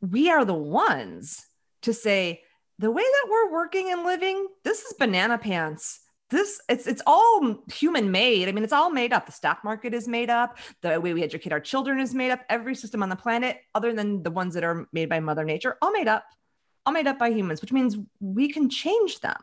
We 0.00 0.30
are 0.30 0.44
the 0.44 0.54
ones 0.54 1.46
to 1.84 1.94
say 1.94 2.42
the 2.78 2.90
way 2.90 3.02
that 3.02 3.28
we're 3.30 3.52
working 3.52 3.90
and 3.90 4.04
living, 4.04 4.48
this 4.64 4.82
is 4.82 4.92
banana 4.94 5.38
pants. 5.38 6.00
This 6.30 6.60
it's 6.68 6.86
it's 6.86 7.02
all 7.06 7.62
human 7.72 8.10
made. 8.10 8.48
I 8.48 8.52
mean, 8.52 8.64
it's 8.64 8.72
all 8.72 8.90
made 8.90 9.12
up. 9.12 9.26
The 9.26 9.32
stock 9.32 9.62
market 9.62 9.94
is 9.94 10.08
made 10.08 10.30
up. 10.30 10.58
The 10.82 11.00
way 11.00 11.14
we 11.14 11.22
educate 11.22 11.52
our 11.52 11.60
children 11.60 12.00
is 12.00 12.14
made 12.14 12.30
up. 12.30 12.40
Every 12.48 12.74
system 12.74 13.02
on 13.02 13.10
the 13.10 13.16
planet, 13.16 13.58
other 13.74 13.92
than 13.92 14.22
the 14.22 14.30
ones 14.30 14.54
that 14.54 14.64
are 14.64 14.88
made 14.92 15.08
by 15.08 15.20
Mother 15.20 15.44
Nature, 15.44 15.76
all 15.80 15.92
made 15.92 16.08
up, 16.08 16.24
all 16.86 16.92
made 16.92 17.06
up 17.06 17.18
by 17.18 17.30
humans, 17.30 17.60
which 17.60 17.72
means 17.72 17.98
we 18.20 18.48
can 18.48 18.70
change 18.70 19.20
them. 19.20 19.40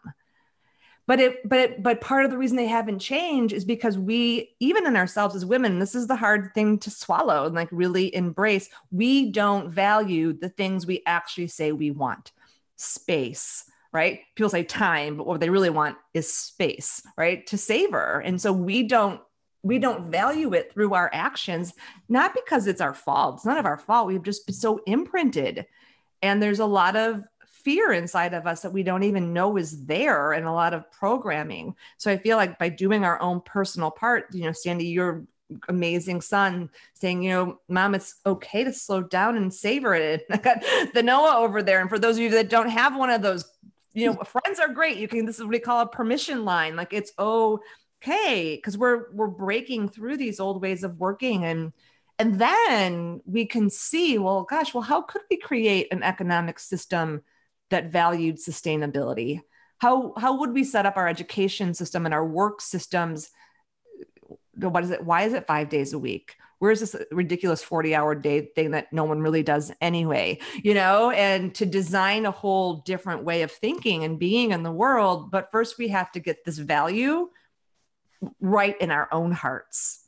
But 1.08 1.20
it 1.20 1.48
but 1.48 1.60
it, 1.60 1.84
but 1.84 2.02
part 2.02 2.26
of 2.26 2.32
the 2.32 2.38
reason 2.38 2.58
they 2.58 2.68
haven't 2.68 3.00
changed 3.00 3.54
is 3.54 3.66
because 3.66 3.98
we 3.98 4.56
even 4.60 4.86
in 4.86 4.96
ourselves 4.96 5.36
as 5.36 5.46
women 5.46 5.80
this 5.80 5.96
is 5.96 6.08
the 6.08 6.16
hard 6.16 6.54
thing 6.54 6.78
to 6.80 6.90
swallow 6.90 7.46
and 7.46 7.56
like 7.56 7.70
really 7.72 8.14
embrace. 8.16 8.70
We 8.92 9.32
don't 9.32 9.70
value 9.70 10.34
the 10.34 10.50
things 10.50 10.86
we 10.86 11.04
actually 11.06 11.48
say 11.48 11.72
we 11.72 11.92
want. 11.92 12.32
Space 12.76 13.66
right? 13.94 14.22
People 14.36 14.50
say 14.50 14.64
time 14.64 15.18
but 15.18 15.28
what 15.28 15.42
they 15.42 15.50
really 15.50 15.70
want 15.70 15.98
is 16.14 16.32
space 16.32 17.02
right? 17.18 17.46
To 17.48 17.58
savor. 17.58 18.22
And 18.24 18.40
so 18.40 18.54
we 18.54 18.84
don't 18.84 19.22
we 19.64 19.80
don't 19.80 20.12
value 20.12 20.54
it 20.54 20.74
through 20.74 20.94
our 20.94 21.10
actions 21.14 21.74
not 22.10 22.34
because 22.34 22.68
it's 22.68 22.82
our 22.82 22.94
fault. 22.94 23.36
It's 23.36 23.46
none 23.46 23.58
of 23.58 23.66
our 23.66 23.78
fault. 23.78 24.08
We've 24.08 24.24
just 24.24 24.46
been 24.46 24.56
so 24.56 24.82
imprinted. 24.86 25.66
And 26.22 26.42
there's 26.42 26.60
a 26.60 26.66
lot 26.66 26.96
of 26.96 27.24
fear 27.64 27.92
inside 27.92 28.34
of 28.34 28.48
us 28.48 28.62
that 28.62 28.74
we 28.74 28.84
don't 28.84 29.04
even 29.04 29.34
know 29.34 29.58
is 29.58 29.86
there 29.86 30.34
and 30.34 30.46
a 30.46 30.52
lot 30.52 30.74
of 30.74 30.90
programming. 30.92 31.76
So 31.98 32.12
I 32.12 32.18
feel 32.18 32.38
like 32.38 32.60
by 32.60 32.70
doing 32.70 33.04
our 33.04 33.22
own 33.22 33.42
personal 33.42 33.92
part, 33.92 34.28
you 34.34 34.44
know, 34.44 34.52
Sandy, 34.52 34.88
your 34.88 35.26
amazing 35.68 36.22
son 36.22 36.70
saying, 36.94 37.24
you 37.24 37.32
know, 37.32 37.60
mom, 37.68 37.96
it's 37.96 38.16
okay 38.26 38.64
to 38.64 38.74
slow 38.74 39.02
down 39.02 39.38
and 39.38 39.54
savor 39.54 39.94
it. 39.94 40.26
I 40.32 40.38
got 40.38 40.64
the 40.94 41.04
Noah 41.04 41.38
over 41.38 41.62
there. 41.62 41.82
And 41.82 41.90
for 41.90 42.00
those 42.00 42.18
of 42.18 42.24
you 42.24 42.30
that 42.32 42.50
don't 42.50 42.70
have 42.70 42.96
one 42.96 43.10
of 43.10 43.22
those, 43.22 43.46
you 43.94 44.08
know, 44.08 44.16
friends 44.24 44.60
are 44.60 44.70
great. 44.70 44.98
You 44.98 45.08
can, 45.08 45.26
this 45.26 45.36
is 45.36 45.42
what 45.42 45.50
we 45.50 45.60
call 45.60 45.82
a 45.82 45.88
permission 45.88 46.46
line. 46.46 46.76
Like 46.76 46.94
it's 46.94 47.12
okay. 47.20 48.60
Cause 48.64 48.78
we're, 48.78 49.12
we're 49.12 49.28
breaking 49.28 49.90
through 49.90 50.18
these 50.18 50.40
old 50.40 50.62
ways 50.62 50.84
of 50.84 50.98
working 50.98 51.44
and, 51.46 51.74
and 52.22 52.40
then 52.40 53.20
we 53.26 53.48
can 53.48 53.72
see, 53.72 54.20
well, 54.20 54.44
gosh, 54.44 54.76
well, 54.76 54.84
how 54.84 55.02
could 55.02 55.24
we 55.32 55.38
create 55.38 55.88
an 55.92 56.04
economic 56.04 56.60
system 56.60 57.24
that 57.72 57.92
valued 57.92 58.38
sustainability? 58.38 59.42
How, 59.80 60.14
how 60.18 60.40
would 60.40 60.54
we 60.54 60.64
set 60.64 60.86
up 60.86 60.96
our 60.96 61.08
education 61.08 61.74
system 61.74 62.06
and 62.06 62.14
our 62.14 62.26
work 62.26 62.62
systems? 62.62 63.32
What 64.54 64.84
is 64.84 64.92
it? 64.92 65.04
Why 65.04 65.24
is 65.24 65.34
it 65.34 65.48
five 65.48 65.70
days 65.70 65.94
a 65.94 66.00
week? 66.00 66.36
Where's 66.60 66.80
this 66.80 66.96
ridiculous 67.12 67.64
40 67.64 67.96
hour 67.96 68.14
day 68.14 68.52
thing 68.54 68.72
that 68.72 68.94
no 68.94 69.04
one 69.04 69.22
really 69.22 69.42
does 69.42 69.72
anyway? 69.82 70.40
You 70.62 70.76
know, 70.76 71.10
and 71.10 71.56
to 71.56 71.66
design 71.66 72.28
a 72.28 72.32
whole 72.32 72.76
different 72.82 73.24
way 73.24 73.42
of 73.42 73.52
thinking 73.52 74.04
and 74.04 74.20
being 74.20 74.52
in 74.52 74.62
the 74.62 74.72
world. 74.72 75.32
But 75.32 75.52
first, 75.52 75.80
we 75.80 75.88
have 75.88 76.12
to 76.12 76.20
get 76.20 76.46
this 76.46 76.60
value 76.60 77.30
right 78.40 78.80
in 78.80 78.92
our 78.92 79.10
own 79.12 79.32
hearts. 79.32 80.06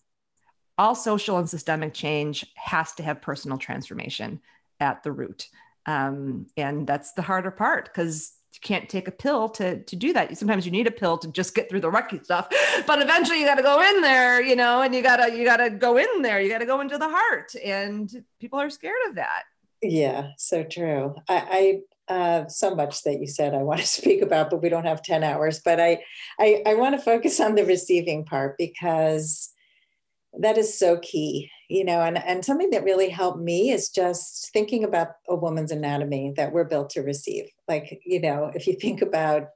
All 0.77 0.93
social 0.93 1.39
and 1.39 1.49
systemic 1.49 1.95
change 1.95 2.45
has 2.55 2.93
to 2.93 3.03
have 3.03 3.21
personal 3.21 3.57
transformation 3.57 4.39
at 4.79 5.01
the 5.01 5.11
root. 5.11 5.47
Um, 5.85 6.47
and 6.55 6.87
that's 6.87 7.13
the 7.13 7.21
harder 7.21 7.51
part 7.51 7.85
because 7.85 8.33
you 8.53 8.59
can't 8.61 8.87
take 8.87 9.07
a 9.07 9.11
pill 9.11 9.49
to 9.49 9.83
to 9.83 9.95
do 9.95 10.13
that. 10.13 10.37
Sometimes 10.37 10.65
you 10.65 10.71
need 10.71 10.87
a 10.87 10.91
pill 10.91 11.17
to 11.17 11.31
just 11.31 11.55
get 11.55 11.69
through 11.69 11.81
the 11.81 11.89
rocky 11.89 12.19
stuff, 12.23 12.47
but 12.87 13.01
eventually 13.01 13.39
you 13.39 13.45
got 13.45 13.55
to 13.55 13.63
go 13.63 13.81
in 13.81 14.01
there, 14.01 14.41
you 14.41 14.55
know, 14.55 14.81
and 14.81 14.93
you 14.93 15.01
gotta 15.01 15.35
you 15.35 15.43
gotta 15.43 15.69
go 15.69 15.97
in 15.97 16.21
there. 16.21 16.39
You 16.39 16.49
got 16.49 16.59
to 16.59 16.65
go 16.65 16.81
into 16.81 16.97
the 16.97 17.09
heart, 17.09 17.55
and 17.63 18.09
people 18.39 18.59
are 18.59 18.69
scared 18.69 18.95
of 19.07 19.15
that. 19.15 19.43
Yeah, 19.81 20.29
so 20.37 20.63
true. 20.63 21.15
I, 21.27 21.81
I 22.07 22.13
uh, 22.13 22.47
so 22.47 22.75
much 22.75 23.03
that 23.03 23.19
you 23.19 23.27
said 23.27 23.53
I 23.53 23.63
want 23.63 23.79
to 23.79 23.87
speak 24.01 24.21
about, 24.21 24.49
but 24.49 24.61
we 24.61 24.69
don't 24.69 24.85
have 24.85 25.01
ten 25.01 25.23
hours. 25.23 25.59
But 25.63 25.79
I 25.79 26.03
I, 26.39 26.61
I 26.65 26.73
want 26.75 26.95
to 26.95 27.01
focus 27.01 27.39
on 27.39 27.55
the 27.55 27.65
receiving 27.65 28.23
part 28.23 28.57
because 28.57 29.49
that 30.39 30.57
is 30.57 30.77
so 30.77 30.97
key 30.99 31.49
you 31.73 31.83
know 31.83 32.01
and, 32.01 32.19
and 32.23 32.45
something 32.45 32.69
that 32.69 32.83
really 32.83 33.09
helped 33.09 33.39
me 33.39 33.71
is 33.71 33.89
just 33.89 34.51
thinking 34.53 34.83
about 34.83 35.07
a 35.27 35.35
woman's 35.35 35.71
anatomy 35.71 36.31
that 36.37 36.53
we're 36.53 36.63
built 36.63 36.91
to 36.91 37.01
receive. 37.01 37.45
Like 37.67 37.99
you 38.05 38.21
know 38.21 38.51
if 38.53 38.67
you 38.67 38.75
think 38.75 39.01
about 39.01 39.47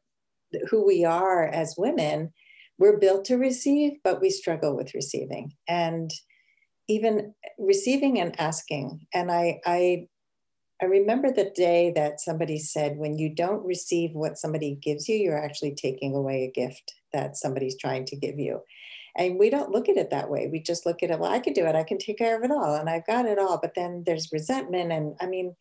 who 0.69 0.85
we 0.85 1.05
are 1.05 1.45
as 1.47 1.75
women 1.77 2.33
we're 2.79 2.97
built 2.97 3.25
to 3.25 3.35
receive 3.35 3.93
but 4.03 4.19
we 4.19 4.29
struggle 4.31 4.75
with 4.75 4.95
receiving. 4.95 5.53
And 5.67 6.11
even 6.87 7.33
receiving 7.59 8.19
and 8.19 8.39
asking. 8.39 9.05
And 9.13 9.31
i 9.31 9.59
i 9.65 10.07
i 10.81 10.85
remember 10.85 11.31
the 11.31 11.51
day 11.55 11.91
that 11.95 12.19
somebody 12.19 12.57
said 12.57 12.97
when 12.97 13.17
you 13.19 13.29
don't 13.29 13.63
receive 13.63 14.11
what 14.13 14.37
somebody 14.37 14.79
gives 14.81 15.07
you 15.07 15.15
you're 15.15 15.45
actually 15.45 15.75
taking 15.75 16.15
away 16.15 16.45
a 16.45 16.59
gift 16.59 16.95
that 17.13 17.37
somebody's 17.37 17.77
trying 17.77 18.05
to 18.05 18.15
give 18.15 18.39
you 18.39 18.61
and 19.17 19.39
we 19.39 19.49
don't 19.49 19.71
look 19.71 19.89
at 19.89 19.97
it 19.97 20.11
that 20.11 20.29
way. 20.29 20.47
We 20.51 20.59
just 20.59 20.85
look 20.85 21.01
at 21.01 21.09
it, 21.09 21.19
well, 21.19 21.31
I 21.31 21.39
can 21.39 21.53
do 21.53 21.65
it. 21.65 21.75
I 21.75 21.83
can 21.83 21.97
take 21.97 22.19
care 22.19 22.37
of 22.37 22.43
it 22.43 22.51
all 22.51 22.75
and 22.75 22.89
I've 22.89 23.07
got 23.07 23.25
it 23.25 23.39
all. 23.39 23.59
But 23.59 23.73
then 23.75 24.03
there's 24.05 24.31
resentment. 24.31 24.91
And 24.91 25.15
I 25.19 25.25
mean, 25.25 25.55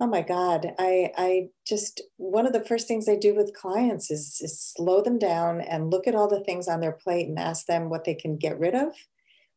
oh 0.00 0.06
my 0.06 0.22
God, 0.22 0.74
I, 0.78 1.12
I 1.16 1.48
just, 1.66 2.02
one 2.16 2.46
of 2.46 2.52
the 2.52 2.64
first 2.64 2.88
things 2.88 3.08
I 3.08 3.16
do 3.16 3.34
with 3.34 3.54
clients 3.54 4.10
is, 4.10 4.40
is 4.40 4.60
slow 4.60 5.00
them 5.00 5.18
down 5.18 5.60
and 5.60 5.90
look 5.90 6.06
at 6.06 6.14
all 6.14 6.28
the 6.28 6.44
things 6.44 6.68
on 6.68 6.80
their 6.80 6.92
plate 6.92 7.28
and 7.28 7.38
ask 7.38 7.66
them 7.66 7.88
what 7.88 8.04
they 8.04 8.14
can 8.14 8.36
get 8.36 8.58
rid 8.58 8.74
of, 8.74 8.92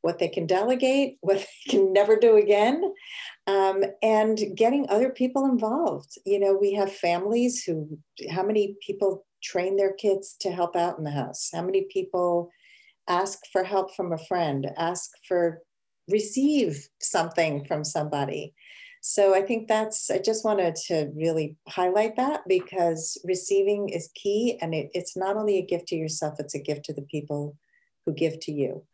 what 0.01 0.19
they 0.19 0.27
can 0.27 0.45
delegate, 0.45 1.17
what 1.21 1.37
they 1.37 1.71
can 1.71 1.93
never 1.93 2.15
do 2.15 2.37
again, 2.37 2.93
um, 3.47 3.83
and 4.03 4.39
getting 4.55 4.87
other 4.89 5.09
people 5.09 5.45
involved. 5.45 6.17
You 6.25 6.39
know, 6.39 6.53
we 6.53 6.73
have 6.73 6.91
families 6.91 7.63
who, 7.63 7.97
how 8.29 8.43
many 8.43 8.77
people 8.85 9.25
train 9.43 9.77
their 9.77 9.93
kids 9.93 10.35
to 10.41 10.51
help 10.51 10.75
out 10.75 10.97
in 10.99 11.03
the 11.03 11.11
house? 11.11 11.49
How 11.53 11.63
many 11.63 11.87
people 11.91 12.51
ask 13.07 13.39
for 13.51 13.63
help 13.63 13.95
from 13.95 14.11
a 14.11 14.17
friend, 14.17 14.69
ask 14.77 15.11
for, 15.27 15.61
receive 16.09 16.87
something 17.01 17.65
from 17.65 17.83
somebody. 17.83 18.53
So 19.01 19.33
I 19.33 19.41
think 19.41 19.67
that's, 19.67 20.11
I 20.11 20.19
just 20.19 20.45
wanted 20.45 20.75
to 20.87 21.11
really 21.15 21.55
highlight 21.67 22.15
that 22.17 22.41
because 22.47 23.17
receiving 23.23 23.89
is 23.89 24.11
key. 24.13 24.59
And 24.61 24.75
it, 24.75 24.91
it's 24.93 25.17
not 25.17 25.37
only 25.37 25.57
a 25.57 25.65
gift 25.65 25.87
to 25.87 25.95
yourself, 25.95 26.35
it's 26.39 26.53
a 26.53 26.59
gift 26.59 26.85
to 26.85 26.93
the 26.93 27.01
people 27.01 27.57
who 28.05 28.13
give 28.13 28.39
to 28.41 28.51
you. 28.51 28.85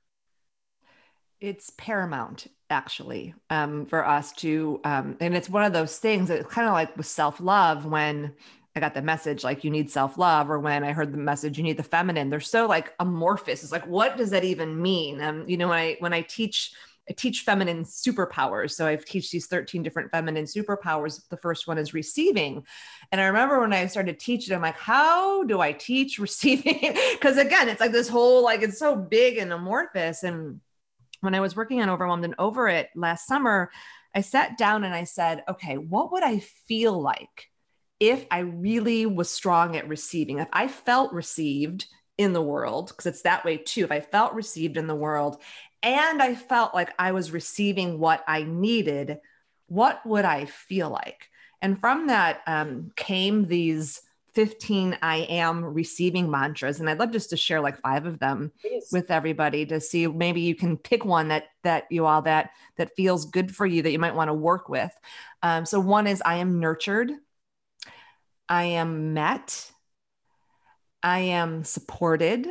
It's 1.42 1.72
paramount, 1.78 2.48
actually, 2.70 3.36
um, 3.50 3.86
for 3.86 4.08
us 4.08 4.32
to, 4.34 4.80
um, 4.84 5.18
and 5.20 5.36
it's 5.36 5.50
one 5.50 5.66
of 5.66 5.74
those 5.74 6.00
things 6.00 6.30
that 6.30 6.50
kind 6.50 6.68
of 6.68 6.74
like 6.74 6.96
with 6.98 7.06
self 7.06 7.40
love 7.40 7.86
when 7.86 8.34
I 8.78 8.80
got 8.80 8.94
the 8.94 9.02
message 9.02 9.44
like 9.44 9.64
you 9.64 9.72
need 9.72 9.92
self 9.92 10.18
love, 10.18 10.50
or 10.50 10.60
when 10.60 10.84
I 10.84 10.94
heard 10.94 11.12
the 11.12 11.18
message 11.18 11.58
you 11.58 11.64
need 11.64 11.78
the 11.78 11.84
feminine. 11.84 12.30
They're 12.30 12.40
so 12.40 12.68
like 12.68 12.94
amorphous. 13.00 13.64
It's 13.64 13.72
like 13.72 13.88
what 13.88 14.18
does 14.18 14.30
that 14.30 14.44
even 14.44 14.82
mean? 14.82 15.22
Um, 15.22 15.48
you 15.48 15.58
know, 15.58 15.70
when 15.70 15.80
I 15.80 15.96
when 16.00 16.14
I 16.14 16.22
teach 16.22 16.72
I 17.10 17.14
teach 17.14 17.42
feminine 17.42 17.84
superpowers. 17.84 18.72
So 18.72 18.86
I've 18.86 19.06
teach 19.06 19.32
these 19.32 19.48
13 19.48 19.82
different 19.82 20.12
feminine 20.12 20.46
superpowers. 20.46 21.28
The 21.30 21.38
first 21.38 21.68
one 21.68 21.78
is 21.78 21.94
receiving. 21.94 22.66
And 23.12 23.22
I 23.22 23.28
remember 23.28 23.60
when 23.62 23.72
I 23.72 23.88
started 23.88 24.20
teaching, 24.20 24.54
I'm 24.54 24.62
like, 24.62 24.76
how 24.76 25.44
do 25.44 25.62
I 25.62 25.72
teach 25.72 26.20
receiving? 26.20 26.96
Because 27.14 27.38
again, 27.38 27.70
it's 27.70 27.80
like 27.80 27.94
this 27.94 28.10
whole, 28.10 28.44
like, 28.44 28.62
it's 28.62 28.78
so 28.78 28.96
big 28.96 29.38
and 29.38 29.54
amorphous. 29.54 30.24
And 30.24 30.60
when 31.22 31.34
I 31.34 31.40
was 31.40 31.56
working 31.56 31.82
on 31.82 31.90
Overwhelmed 31.90 32.26
and 32.26 32.36
Over 32.38 32.68
It 32.68 32.90
last 32.94 33.26
summer, 33.26 33.72
I 34.14 34.22
sat 34.22 34.58
down 34.58 34.84
and 34.84 34.94
I 34.94 35.06
said, 35.06 35.44
okay, 35.48 35.78
what 35.78 36.12
would 36.12 36.24
I 36.24 36.40
feel 36.40 37.00
like 37.02 37.50
if 38.00 38.26
I 38.30 38.40
really 38.40 39.06
was 39.06 39.30
strong 39.30 39.76
at 39.76 39.88
receiving, 39.88 40.40
if 40.40 40.48
I 40.54 40.68
felt 40.68 41.14
received 41.14 41.88
in 42.18 42.34
the 42.34 42.42
world, 42.42 42.90
because 42.90 43.06
it's 43.06 43.22
that 43.24 43.46
way 43.46 43.58
too, 43.58 43.84
if 43.84 43.92
I 43.92 44.00
felt 44.00 44.34
received 44.34 44.78
in 44.78 44.88
the 44.88 44.96
world 44.96 45.42
and 45.84 46.22
I 46.22 46.36
felt 46.36 46.74
like 46.74 46.94
I 47.00 47.12
was 47.12 47.32
receiving 47.32 48.00
what 48.00 48.24
I 48.28 48.44
needed, 48.44 49.20
what 49.68 50.06
would 50.06 50.26
I 50.26 50.46
feel 50.46 50.90
like? 50.90 51.30
And 51.62 51.80
from 51.80 52.08
that 52.08 52.42
um, 52.48 52.92
came 52.96 53.48
these 53.48 54.02
15 54.38 55.00
I 55.02 55.18
am 55.30 55.66
receiving 55.66 56.30
mantras. 56.30 56.80
And 56.80 56.88
I'd 56.88 57.00
love 57.00 57.12
just 57.12 57.32
to 57.32 57.38
share 57.38 57.60
like 57.60 57.82
five 57.82 58.06
of 58.06 58.20
them 58.20 58.52
Please. 58.62 58.90
with 58.92 59.10
everybody 59.10 59.66
to 59.66 59.82
see 59.82 60.06
maybe 60.06 60.42
you 60.42 60.54
can 60.54 60.78
pick 60.78 61.04
one 61.04 61.30
that 61.30 61.46
that 61.64 61.86
you 61.90 62.06
all 62.06 62.22
that 62.22 62.52
that 62.78 62.96
feels 62.96 63.26
good 63.26 63.56
for 63.56 63.66
you 63.66 63.82
that 63.82 63.92
you 63.92 63.98
might 63.98 64.14
want 64.14 64.30
to 64.30 64.36
work 64.36 64.70
with. 64.70 64.92
Um, 65.42 65.66
so 65.66 65.80
one 65.80 66.06
is 66.06 66.22
I 66.24 66.36
am 66.36 66.60
nurtured. 66.60 67.10
I 68.50 68.64
am 68.64 69.14
met. 69.14 69.72
I 71.04 71.20
am 71.20 71.64
supported. 71.64 72.48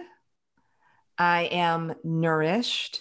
I 1.18 1.42
am 1.44 1.94
nourished. 2.04 3.00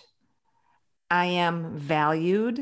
I 1.11 1.25
am 1.25 1.77
valued. 1.77 2.61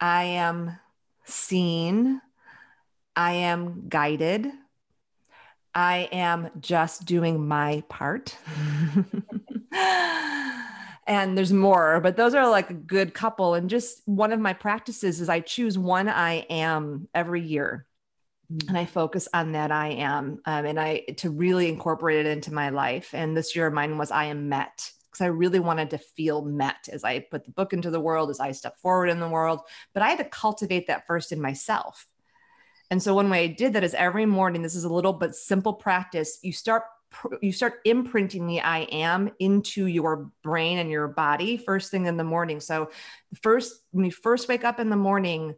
I 0.00 0.24
am 0.24 0.78
seen. 1.24 2.20
I 3.14 3.32
am 3.32 3.88
guided. 3.88 4.48
I 5.74 6.08
am 6.10 6.50
just 6.58 7.04
doing 7.04 7.46
my 7.46 7.84
part. 7.88 8.36
and 11.06 11.38
there's 11.38 11.52
more, 11.52 12.00
but 12.00 12.16
those 12.16 12.34
are 12.34 12.50
like 12.50 12.70
a 12.70 12.74
good 12.74 13.14
couple. 13.14 13.54
And 13.54 13.70
just 13.70 14.02
one 14.06 14.32
of 14.32 14.40
my 14.40 14.52
practices 14.52 15.20
is 15.20 15.28
I 15.28 15.38
choose 15.38 15.78
one 15.78 16.08
I 16.08 16.46
am 16.50 17.08
every 17.14 17.42
year 17.42 17.86
and 18.68 18.76
I 18.76 18.84
focus 18.84 19.28
on 19.32 19.52
that 19.52 19.70
I 19.70 19.88
am, 19.88 20.40
um, 20.44 20.64
and 20.66 20.78
I 20.78 21.04
to 21.18 21.30
really 21.30 21.68
incorporate 21.68 22.26
it 22.26 22.30
into 22.30 22.52
my 22.52 22.70
life. 22.70 23.10
And 23.14 23.36
this 23.36 23.54
year, 23.54 23.68
of 23.68 23.72
mine 23.72 23.96
was 23.96 24.10
I 24.10 24.24
am 24.24 24.48
met 24.48 24.90
because 25.10 25.24
I 25.24 25.28
really 25.28 25.60
wanted 25.60 25.90
to 25.90 25.98
feel 25.98 26.42
met 26.42 26.88
as 26.92 27.04
I 27.04 27.20
put 27.20 27.44
the 27.44 27.52
book 27.52 27.72
into 27.72 27.90
the 27.90 28.00
world, 28.00 28.30
as 28.30 28.40
I 28.40 28.52
step 28.52 28.78
forward 28.78 29.08
in 29.08 29.20
the 29.20 29.28
world. 29.28 29.60
But 29.92 30.02
I 30.02 30.08
had 30.08 30.18
to 30.18 30.24
cultivate 30.24 30.88
that 30.88 31.06
first 31.06 31.32
in 31.32 31.40
myself. 31.40 32.06
And 32.90 33.00
so 33.00 33.14
one 33.14 33.30
way 33.30 33.44
I 33.44 33.46
did 33.48 33.74
that 33.74 33.84
is 33.84 33.94
every 33.94 34.26
morning. 34.26 34.62
This 34.62 34.74
is 34.74 34.84
a 34.84 34.92
little 34.92 35.12
but 35.12 35.36
simple 35.36 35.74
practice. 35.74 36.38
You 36.42 36.52
start 36.52 36.84
you 37.42 37.52
start 37.52 37.80
imprinting 37.84 38.46
the 38.46 38.60
I 38.60 38.80
am 38.82 39.32
into 39.40 39.86
your 39.86 40.30
brain 40.44 40.78
and 40.78 40.88
your 40.88 41.08
body 41.08 41.56
first 41.56 41.90
thing 41.90 42.06
in 42.06 42.16
the 42.16 42.22
morning. 42.22 42.60
So 42.60 42.90
first 43.42 43.82
when 43.90 44.04
you 44.04 44.12
first 44.12 44.48
wake 44.48 44.64
up 44.64 44.78
in 44.78 44.90
the 44.90 44.96
morning, 44.96 45.56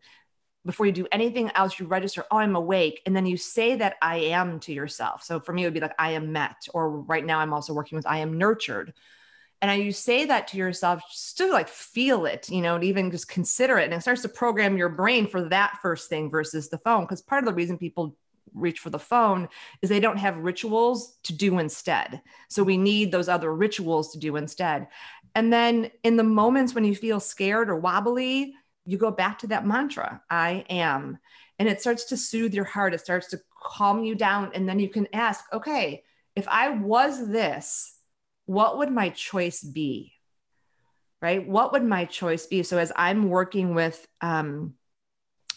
before 0.64 0.86
you 0.86 0.92
do 0.92 1.06
anything 1.10 1.50
else, 1.54 1.78
you 1.78 1.86
register, 1.86 2.24
oh, 2.30 2.38
I'm 2.38 2.54
awake. 2.54 3.02
And 3.04 3.16
then 3.16 3.26
you 3.26 3.36
say 3.36 3.74
that 3.76 3.96
I 4.00 4.16
am 4.16 4.60
to 4.60 4.72
yourself. 4.72 5.24
So 5.24 5.40
for 5.40 5.52
me, 5.52 5.62
it 5.62 5.66
would 5.66 5.74
be 5.74 5.80
like, 5.80 5.94
I 5.98 6.12
am 6.12 6.32
met. 6.32 6.68
Or 6.72 6.90
right 6.90 7.24
now, 7.24 7.40
I'm 7.40 7.52
also 7.52 7.72
working 7.72 7.96
with 7.96 8.06
I 8.06 8.18
am 8.18 8.38
nurtured. 8.38 8.92
And 9.60 9.82
you 9.82 9.92
say 9.92 10.24
that 10.24 10.48
to 10.48 10.56
yourself 10.56 11.02
just 11.08 11.38
to 11.38 11.46
like 11.46 11.68
feel 11.68 12.26
it, 12.26 12.48
you 12.48 12.60
know, 12.60 12.74
and 12.74 12.84
even 12.84 13.12
just 13.12 13.28
consider 13.28 13.78
it. 13.78 13.84
And 13.84 13.94
it 13.94 14.00
starts 14.02 14.22
to 14.22 14.28
program 14.28 14.76
your 14.76 14.88
brain 14.88 15.26
for 15.28 15.48
that 15.48 15.78
first 15.80 16.08
thing 16.08 16.30
versus 16.30 16.68
the 16.68 16.78
phone. 16.78 17.04
Because 17.04 17.22
part 17.22 17.42
of 17.42 17.46
the 17.46 17.54
reason 17.54 17.78
people 17.78 18.16
reach 18.54 18.80
for 18.80 18.90
the 18.90 18.98
phone 18.98 19.48
is 19.80 19.88
they 19.88 20.00
don't 20.00 20.18
have 20.18 20.38
rituals 20.38 21.16
to 21.22 21.32
do 21.32 21.58
instead. 21.58 22.20
So 22.48 22.62
we 22.62 22.76
need 22.76 23.12
those 23.12 23.28
other 23.28 23.54
rituals 23.54 24.12
to 24.12 24.18
do 24.18 24.36
instead. 24.36 24.88
And 25.34 25.52
then 25.52 25.90
in 26.02 26.16
the 26.16 26.24
moments 26.24 26.74
when 26.74 26.84
you 26.84 26.94
feel 26.94 27.20
scared 27.20 27.70
or 27.70 27.76
wobbly, 27.76 28.54
you 28.84 28.98
go 28.98 29.10
back 29.10 29.38
to 29.40 29.46
that 29.48 29.66
mantra, 29.66 30.22
I 30.28 30.64
am. 30.68 31.18
And 31.58 31.68
it 31.68 31.80
starts 31.80 32.04
to 32.06 32.16
soothe 32.16 32.54
your 32.54 32.64
heart. 32.64 32.94
It 32.94 33.00
starts 33.00 33.28
to 33.28 33.40
calm 33.62 34.04
you 34.04 34.14
down. 34.14 34.50
And 34.54 34.68
then 34.68 34.78
you 34.78 34.88
can 34.88 35.06
ask, 35.12 35.44
okay, 35.52 36.02
if 36.34 36.48
I 36.48 36.70
was 36.70 37.28
this, 37.28 37.94
what 38.46 38.78
would 38.78 38.90
my 38.90 39.10
choice 39.10 39.62
be? 39.62 40.12
Right? 41.20 41.46
What 41.46 41.72
would 41.72 41.84
my 41.84 42.04
choice 42.04 42.46
be? 42.46 42.64
So 42.64 42.78
as 42.78 42.92
I'm 42.96 43.28
working 43.28 43.74
with, 43.74 44.06
um, 44.20 44.74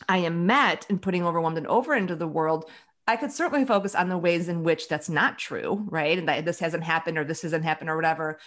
I 0.08 0.20
am 0.20 0.46
met 0.46 0.86
and 0.90 1.02
putting 1.02 1.26
overwhelmed 1.26 1.58
and 1.58 1.68
over 1.68 1.96
into 1.96 2.16
the 2.16 2.28
world, 2.28 2.70
I 3.08 3.16
could 3.16 3.32
certainly 3.32 3.66
focus 3.66 3.96
on 3.96 4.10
the 4.10 4.18
ways 4.18 4.50
in 4.50 4.64
which 4.64 4.88
that's 4.88 5.10
not 5.10 5.40
true, 5.40 5.86
right? 5.90 6.18
And 6.18 6.28
that 6.28 6.46
this 6.46 6.60
hasn't 6.60 6.84
happened 6.84 7.18
or 7.18 7.24
this 7.24 7.44
hasn't 7.44 7.64
happened 7.64 7.90
or 7.90 7.96
whatever. 7.96 8.40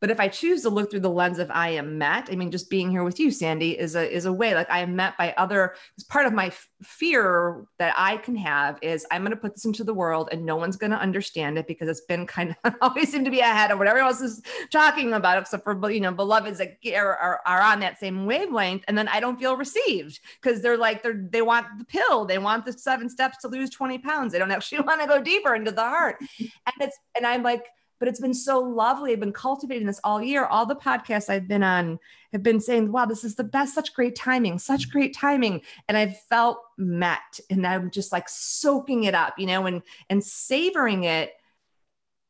But 0.00 0.10
if 0.10 0.18
I 0.18 0.28
choose 0.28 0.62
to 0.62 0.70
look 0.70 0.90
through 0.90 1.00
the 1.00 1.10
lens 1.10 1.38
of 1.38 1.50
I 1.50 1.70
am 1.70 1.98
met, 1.98 2.28
I 2.32 2.36
mean, 2.36 2.50
just 2.50 2.70
being 2.70 2.90
here 2.90 3.04
with 3.04 3.20
you, 3.20 3.30
Sandy, 3.30 3.78
is 3.78 3.94
a 3.94 4.10
is 4.10 4.24
a 4.24 4.32
way. 4.32 4.54
Like 4.54 4.70
I 4.70 4.80
am 4.80 4.96
met 4.96 5.16
by 5.18 5.34
other. 5.36 5.74
It's 5.96 6.04
part 6.04 6.26
of 6.26 6.32
my 6.32 6.46
f- 6.46 6.68
fear 6.82 7.64
that 7.78 7.94
I 7.96 8.16
can 8.16 8.34
have 8.36 8.78
is 8.80 9.06
I'm 9.10 9.22
going 9.22 9.32
to 9.32 9.36
put 9.36 9.54
this 9.54 9.66
into 9.66 9.84
the 9.84 9.92
world 9.92 10.30
and 10.32 10.46
no 10.46 10.56
one's 10.56 10.76
going 10.76 10.92
to 10.92 10.98
understand 10.98 11.58
it 11.58 11.66
because 11.66 11.88
it's 11.88 12.00
been 12.00 12.26
kind 12.26 12.56
of 12.64 12.74
always 12.80 13.12
seem 13.12 13.24
to 13.24 13.30
be 13.30 13.40
ahead 13.40 13.70
of 13.70 13.78
whatever 13.78 13.98
else 13.98 14.22
is 14.22 14.42
talking 14.70 15.12
about, 15.12 15.38
except 15.38 15.64
for 15.64 15.90
you 15.90 16.00
know 16.00 16.12
beloveds 16.12 16.58
that 16.58 16.78
are, 16.94 17.16
are, 17.16 17.40
are 17.44 17.60
on 17.60 17.80
that 17.80 17.98
same 17.98 18.24
wavelength, 18.24 18.84
and 18.88 18.96
then 18.96 19.08
I 19.08 19.20
don't 19.20 19.38
feel 19.38 19.56
received 19.56 20.20
because 20.40 20.62
they're 20.62 20.78
like 20.78 21.02
they're 21.02 21.26
they 21.30 21.42
want 21.42 21.66
the 21.78 21.84
pill, 21.84 22.24
they 22.24 22.38
want 22.38 22.64
the 22.64 22.72
seven 22.72 23.10
steps 23.10 23.38
to 23.38 23.48
lose 23.48 23.68
20 23.68 23.98
pounds, 23.98 24.32
they 24.32 24.38
don't 24.38 24.50
actually 24.50 24.80
want 24.80 25.02
to 25.02 25.06
go 25.06 25.20
deeper 25.22 25.54
into 25.54 25.70
the 25.70 25.82
heart, 25.82 26.16
and 26.38 26.74
it's 26.80 26.98
and 27.14 27.26
I'm 27.26 27.42
like 27.42 27.66
but 28.00 28.08
it's 28.08 28.18
been 28.18 28.34
so 28.34 28.58
lovely. 28.58 29.12
I've 29.12 29.20
been 29.20 29.32
cultivating 29.32 29.86
this 29.86 30.00
all 30.02 30.22
year. 30.22 30.46
All 30.46 30.64
the 30.64 30.74
podcasts 30.74 31.28
I've 31.28 31.46
been 31.46 31.62
on 31.62 31.98
have 32.32 32.42
been 32.42 32.58
saying, 32.58 32.90
wow, 32.90 33.04
this 33.04 33.22
is 33.24 33.34
the 33.34 33.44
best, 33.44 33.74
such 33.74 33.94
great 33.94 34.16
timing, 34.16 34.58
such 34.58 34.90
great 34.90 35.14
timing. 35.14 35.60
And 35.86 35.98
I've 35.98 36.18
felt 36.22 36.58
met 36.78 37.38
and 37.50 37.66
I'm 37.66 37.90
just 37.90 38.10
like 38.10 38.28
soaking 38.28 39.04
it 39.04 39.14
up, 39.14 39.38
you 39.38 39.46
know, 39.46 39.66
and 39.66 39.82
and 40.08 40.24
savoring 40.24 41.04
it. 41.04 41.32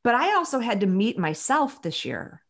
But 0.02 0.16
I 0.16 0.34
also 0.34 0.58
had 0.58 0.80
to 0.80 0.86
meet 0.86 1.18
myself 1.18 1.80
this 1.80 2.04
year. 2.04 2.42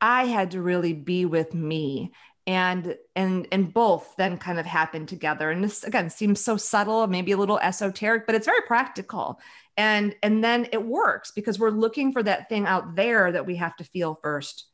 I 0.00 0.24
had 0.24 0.52
to 0.52 0.62
really 0.62 0.94
be 0.94 1.26
with 1.26 1.52
me 1.52 2.12
and 2.46 2.96
and 3.16 3.48
and 3.52 3.72
both 3.72 4.14
then 4.16 4.36
kind 4.36 4.58
of 4.58 4.66
happen 4.66 5.06
together 5.06 5.50
and 5.50 5.64
this 5.64 5.82
again 5.82 6.10
seems 6.10 6.40
so 6.40 6.58
subtle 6.58 7.06
maybe 7.06 7.32
a 7.32 7.36
little 7.38 7.58
esoteric 7.60 8.26
but 8.26 8.34
it's 8.34 8.44
very 8.44 8.60
practical 8.66 9.40
and 9.76 10.14
and 10.22 10.42
then 10.42 10.68
it 10.72 10.84
works 10.84 11.32
because 11.32 11.58
we're 11.58 11.70
looking 11.70 12.12
for 12.12 12.22
that 12.22 12.48
thing 12.48 12.66
out 12.66 12.94
there 12.94 13.32
that 13.32 13.46
we 13.46 13.56
have 13.56 13.76
to 13.76 13.84
feel 13.84 14.18
first 14.22 14.66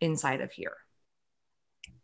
inside 0.00 0.40
of 0.40 0.52
here 0.52 0.76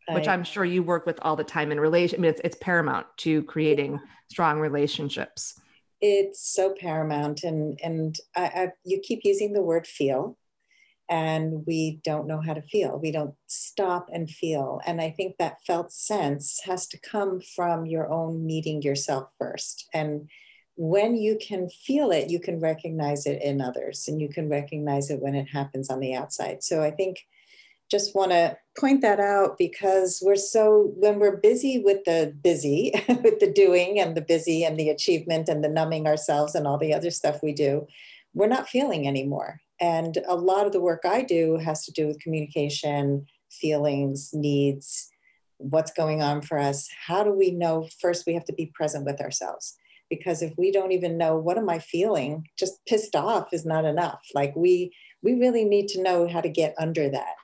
which 0.08 0.28
i'm 0.28 0.44
sure 0.44 0.64
you 0.64 0.82
work 0.82 1.06
with 1.06 1.18
all 1.22 1.36
the 1.36 1.44
time 1.44 1.72
in 1.72 1.80
relation 1.80 2.18
i 2.18 2.22
mean 2.22 2.30
it's, 2.30 2.40
it's 2.44 2.56
paramount 2.60 3.06
to 3.16 3.42
creating 3.44 3.98
strong 4.30 4.58
relationships. 4.58 5.60
It's 6.00 6.40
so 6.46 6.74
paramount 6.78 7.44
and 7.44 7.78
and 7.82 8.16
I, 8.36 8.44
I, 8.44 8.68
you 8.84 9.00
keep 9.00 9.20
using 9.24 9.52
the 9.52 9.62
word 9.62 9.86
feel 9.86 10.36
and 11.08 11.64
we 11.66 12.00
don't 12.02 12.26
know 12.26 12.40
how 12.40 12.54
to 12.54 12.62
feel. 12.62 12.98
We 12.98 13.12
don't 13.12 13.34
stop 13.46 14.08
and 14.12 14.28
feel. 14.28 14.80
And 14.86 15.00
i 15.00 15.10
think 15.10 15.36
that 15.38 15.62
felt 15.66 15.92
sense 15.92 16.60
has 16.64 16.86
to 16.88 16.98
come 16.98 17.40
from 17.40 17.86
your 17.86 18.10
own 18.10 18.44
meeting 18.44 18.82
yourself 18.82 19.28
first. 19.38 19.88
And 19.94 20.28
when 20.76 21.16
you 21.16 21.38
can 21.40 21.68
feel 21.68 22.10
it, 22.10 22.30
you 22.30 22.40
can 22.40 22.58
recognize 22.60 23.26
it 23.26 23.40
in 23.42 23.60
others 23.60 24.06
and 24.08 24.20
you 24.20 24.28
can 24.28 24.48
recognize 24.48 25.10
it 25.10 25.20
when 25.20 25.34
it 25.34 25.46
happens 25.46 25.88
on 25.88 26.00
the 26.00 26.14
outside. 26.14 26.62
So 26.64 26.82
I 26.82 26.90
think 26.90 27.24
just 27.90 28.14
want 28.14 28.32
to 28.32 28.56
point 28.78 29.02
that 29.02 29.20
out 29.20 29.56
because 29.58 30.20
we're 30.24 30.36
so 30.36 30.92
when 30.96 31.18
we're 31.18 31.36
busy 31.36 31.78
with 31.78 32.04
the 32.04 32.34
busy 32.42 32.92
with 33.08 33.38
the 33.40 33.52
doing 33.54 34.00
and 34.00 34.16
the 34.16 34.22
busy 34.22 34.64
and 34.64 34.78
the 34.78 34.88
achievement 34.88 35.48
and 35.48 35.62
the 35.62 35.68
numbing 35.68 36.06
ourselves 36.06 36.54
and 36.54 36.66
all 36.66 36.78
the 36.78 36.94
other 36.94 37.10
stuff 37.10 37.40
we 37.42 37.52
do 37.52 37.86
we're 38.34 38.48
not 38.48 38.68
feeling 38.68 39.06
anymore. 39.06 39.60
And 39.80 40.18
a 40.26 40.34
lot 40.34 40.66
of 40.66 40.72
the 40.72 40.80
work 40.80 41.02
i 41.04 41.22
do 41.22 41.56
has 41.56 41.84
to 41.84 41.92
do 41.92 42.06
with 42.06 42.20
communication 42.20 43.26
feelings 43.50 44.30
needs 44.32 45.08
what's 45.58 45.92
going 45.92 46.20
on 46.20 46.42
for 46.42 46.58
us. 46.58 46.88
How 47.06 47.22
do 47.22 47.30
we 47.30 47.52
know 47.52 47.88
first 48.00 48.26
we 48.26 48.34
have 48.34 48.44
to 48.46 48.52
be 48.52 48.72
present 48.74 49.04
with 49.04 49.20
ourselves 49.20 49.76
because 50.18 50.42
if 50.42 50.52
we 50.56 50.70
don't 50.70 50.92
even 50.92 51.18
know 51.18 51.36
what 51.36 51.58
am 51.58 51.68
i 51.68 51.78
feeling? 51.78 52.46
Just 52.58 52.84
pissed 52.86 53.16
off 53.16 53.52
is 53.52 53.64
not 53.64 53.84
enough. 53.84 54.20
Like 54.34 54.54
we 54.56 54.94
we 55.22 55.34
really 55.34 55.64
need 55.64 55.88
to 55.88 56.02
know 56.02 56.28
how 56.28 56.40
to 56.40 56.48
get 56.48 56.74
under 56.78 57.08
that. 57.08 57.34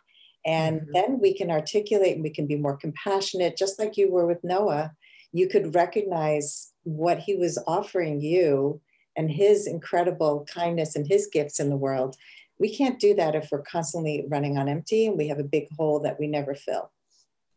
And 0.45 0.81
mm-hmm. 0.81 0.93
then 0.93 1.19
we 1.21 1.35
can 1.35 1.51
articulate 1.51 2.15
and 2.15 2.23
we 2.23 2.31
can 2.31 2.47
be 2.47 2.57
more 2.57 2.77
compassionate 2.77 3.57
just 3.57 3.79
like 3.79 3.97
you 3.97 4.11
were 4.11 4.27
with 4.27 4.45
noah. 4.45 4.93
You 5.33 5.49
could 5.49 5.75
recognize 5.75 6.73
what 6.85 7.19
he 7.19 7.37
was 7.37 7.63
offering 7.67 8.21
you 8.21 8.81
and 9.17 9.31
his 9.31 9.67
incredible 9.67 10.47
kindness 10.53 10.97
and 10.97 11.07
his 11.07 11.29
gifts 11.33 11.61
in 11.61 11.71
the 11.71 11.77
world. 11.77 12.17
We 12.59 12.75
can't 12.75 13.01
do 13.01 13.15
that 13.15 13.35
if 13.35 13.49
we're 13.51 13.63
constantly 13.63 14.27
running 14.29 14.59
on 14.59 14.69
empty 14.69 15.07
and 15.07 15.17
we 15.17 15.29
have 15.29 15.39
a 15.39 15.45
big 15.45 15.69
hole 15.77 16.01
that 16.01 16.19
we 16.19 16.27
never 16.27 16.55
fill 16.55 16.91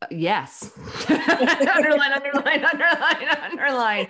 yes. 0.09 0.71
Underline 1.09 2.13
underline 2.13 2.65
underline 2.65 3.37
underline. 3.43 4.07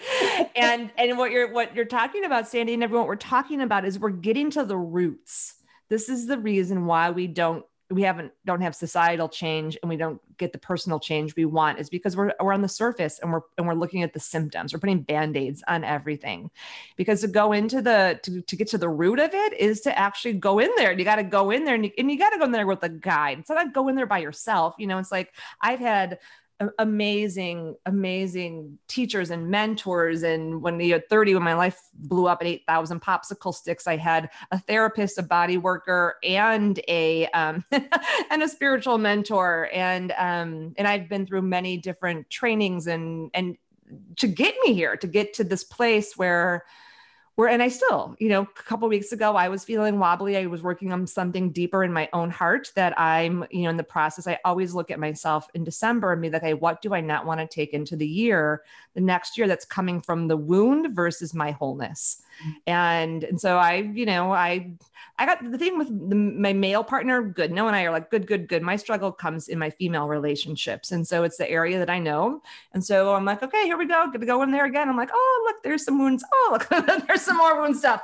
And 0.56 0.91
and 0.98 1.18
what 1.18 1.32
you're 1.32 1.52
what 1.52 1.76
you're 1.76 1.86
talking 1.86 2.26
about 2.26 2.48
sandy 2.48 2.74
and 2.74 2.84
everyone 2.84 3.08
we're 3.08 3.16
talking 3.16 3.62
about 3.62 3.86
is 3.86 4.00
we're 4.00 4.10
getting 4.10 4.50
to 4.52 4.66
the 4.66 4.78
roots. 4.78 5.56
This 5.89 6.10
is 6.10 6.28
the 6.28 6.38
reason 6.38 6.86
why 6.86 7.12
we 7.12 7.28
don't 7.28 7.66
we 7.89 8.01
haven't 8.03 8.31
don't 8.45 8.61
have 8.61 8.75
societal 8.75 9.29
change 9.29 9.77
and 9.81 9.89
we 9.89 9.97
don't 9.97 10.21
get 10.38 10.51
the 10.51 10.57
personal 10.57 10.99
change 10.99 11.36
we 11.36 11.45
want 11.45 11.79
is 11.79 11.89
because 11.89 12.15
we're 12.15 12.34
we're 12.39 12.53
on 12.53 12.61
the 12.61 12.67
surface 12.67 13.19
and 13.19 13.31
we're 13.31 13.41
and 13.57 13.67
we're 13.67 13.73
looking 13.73 14.03
at 14.03 14.13
the 14.13 14.19
symptoms. 14.19 14.73
We're 14.73 14.79
putting 14.79 15.01
band-aids 15.01 15.63
on 15.67 15.84
everything. 15.84 16.49
Because 16.95 17.21
to 17.21 17.27
go 17.27 17.51
into 17.51 17.81
the 17.81 18.19
to, 18.23 18.41
to 18.41 18.55
get 18.55 18.67
to 18.69 18.77
the 18.77 18.89
root 18.89 19.19
of 19.19 19.34
it 19.34 19.53
is 19.53 19.81
to 19.81 19.97
actually 19.97 20.34
go 20.34 20.59
in 20.59 20.69
there. 20.77 20.91
And 20.91 20.99
you 20.99 21.05
got 21.05 21.17
to 21.17 21.23
go 21.23 21.51
in 21.51 21.65
there 21.65 21.75
and 21.75 21.86
you, 21.86 21.91
and 21.97 22.09
you 22.09 22.17
got 22.17 22.31
to 22.31 22.39
go 22.39 22.45
in 22.45 22.51
there 22.51 22.67
with 22.67 22.84
a 22.84 22.89
guide. 22.89 23.39
It's 23.39 23.49
not 23.49 23.73
go 23.73 23.88
in 23.88 23.95
there 23.95 24.07
by 24.07 24.19
yourself. 24.19 24.75
You 24.79 24.88
know, 24.88 24.97
it's 24.97 25.11
like 25.11 25.34
I've 25.61 25.79
had 25.79 26.19
amazing, 26.80 27.76
amazing 27.86 28.78
teachers 28.88 29.30
and 29.30 29.49
mentors. 29.49 30.24
And 30.24 30.62
when 30.62 30.78
had 30.89 31.10
30, 31.10 31.34
when 31.36 31.43
my 31.43 31.54
life 31.54 31.80
blew 31.93 32.28
up 32.28 32.39
at 32.41 32.47
8,000 32.47 33.01
popsicle 33.01 33.54
sticks, 33.54 33.88
I 33.88 33.97
had 33.97 34.30
a 34.51 34.60
therapist, 34.60 35.18
a 35.18 35.24
body 35.24 35.58
worker, 35.58 36.16
and 36.24 36.80
a 36.88 37.28
um, 37.28 37.64
and 38.30 38.43
a 38.43 38.47
spiritual 38.47 38.97
mentor. 38.97 39.70
And 39.74 40.12
um, 40.18 40.74
and 40.78 40.88
I've 40.88 41.10
been 41.10 41.26
through 41.26 41.43
many 41.43 41.78
different 41.78 42.30
trainings 42.30 42.88
and 42.88 43.30
and 43.34 43.58
to 44.18 44.28
get 44.28 44.56
me 44.66 44.74
here, 44.74 44.95
to 44.97 45.08
get 45.08 45.34
to 45.36 45.43
this 45.43 45.64
place 45.64 46.18
where 46.18 46.66
where 47.36 47.49
and 47.49 47.63
i 47.63 47.67
still 47.67 48.15
you 48.19 48.29
know 48.29 48.41
a 48.41 48.63
couple 48.63 48.88
weeks 48.88 49.11
ago 49.11 49.36
i 49.36 49.49
was 49.49 49.63
feeling 49.63 49.99
wobbly. 49.99 50.38
I 50.38 50.45
was 50.45 50.61
working 50.61 50.93
on 50.93 51.07
something 51.07 51.51
deeper 51.51 51.84
in 51.84 51.91
my 51.91 52.09
own 52.13 52.29
heart 52.29 52.71
that 52.75 52.97
i'm 52.99 53.45
you 53.51 53.63
know 53.63 53.69
in 53.69 53.77
the 53.77 53.84
process. 53.84 54.27
I 54.27 54.39
always 54.45 54.73
look 54.73 54.91
at 54.91 54.99
myself 54.99 55.47
in 55.53 55.63
december 55.63 56.13
and 56.13 56.21
be 56.21 56.29
like 56.29 56.41
hey 56.41 56.53
what 56.53 56.81
do 56.81 56.93
i 56.93 57.01
not 57.01 57.25
want 57.25 57.39
to 57.39 57.47
take 57.47 57.73
into 57.73 57.95
the 57.95 58.07
year 58.07 58.63
the 58.93 59.01
next 59.01 59.38
year 59.38 59.47
that's 59.47 59.65
coming 59.65 60.01
from 60.01 60.27
the 60.27 60.38
wound 60.38 60.95
versus 60.95 61.34
my 61.34 61.51
wholeness? 61.51 62.21
Mm. 62.45 62.53
And 62.67 63.23
and 63.23 63.41
so 63.41 63.57
i 63.57 63.75
you 63.75 64.05
know 64.05 64.31
i 64.31 64.71
i 65.20 65.26
got 65.26 65.39
the 65.51 65.58
thing 65.58 65.78
with 65.78 65.88
the, 66.10 66.16
my 66.16 66.54
male 66.54 66.84
partner 66.84 67.22
good 67.22 67.51
no 67.51 67.68
and 67.68 67.76
i 67.76 67.84
are 67.84 67.91
like 67.91 68.10
good 68.10 68.28
good 68.28 68.47
good. 68.47 68.62
My 68.62 68.76
struggle 68.76 69.12
comes 69.12 69.47
in 69.47 69.60
my 69.60 69.70
female 69.70 70.08
relationships. 70.08 70.91
And 70.91 71.08
so 71.08 71.24
it's 71.24 71.38
the 71.38 71.49
area 71.49 71.80
that 71.80 71.89
i 71.89 71.99
know. 71.99 72.41
And 72.74 72.84
so 72.84 73.14
i'm 73.14 73.26
like 73.26 73.43
okay 73.43 73.64
here 73.64 73.78
we 73.78 73.86
go. 73.86 74.06
Gonna 74.12 74.26
go 74.26 74.41
in 74.43 74.51
there 74.51 74.66
again. 74.66 74.89
I'm 74.89 74.97
like 74.97 75.10
oh 75.14 75.43
look 75.45 75.64
there's 75.64 75.84
some 75.84 75.99
wounds. 75.99 76.24
Oh 76.34 76.49
look 76.51 76.68
there's 77.08 77.22
some 77.22 77.38
more 77.38 77.60
wound 77.60 77.78
stuff. 77.78 78.01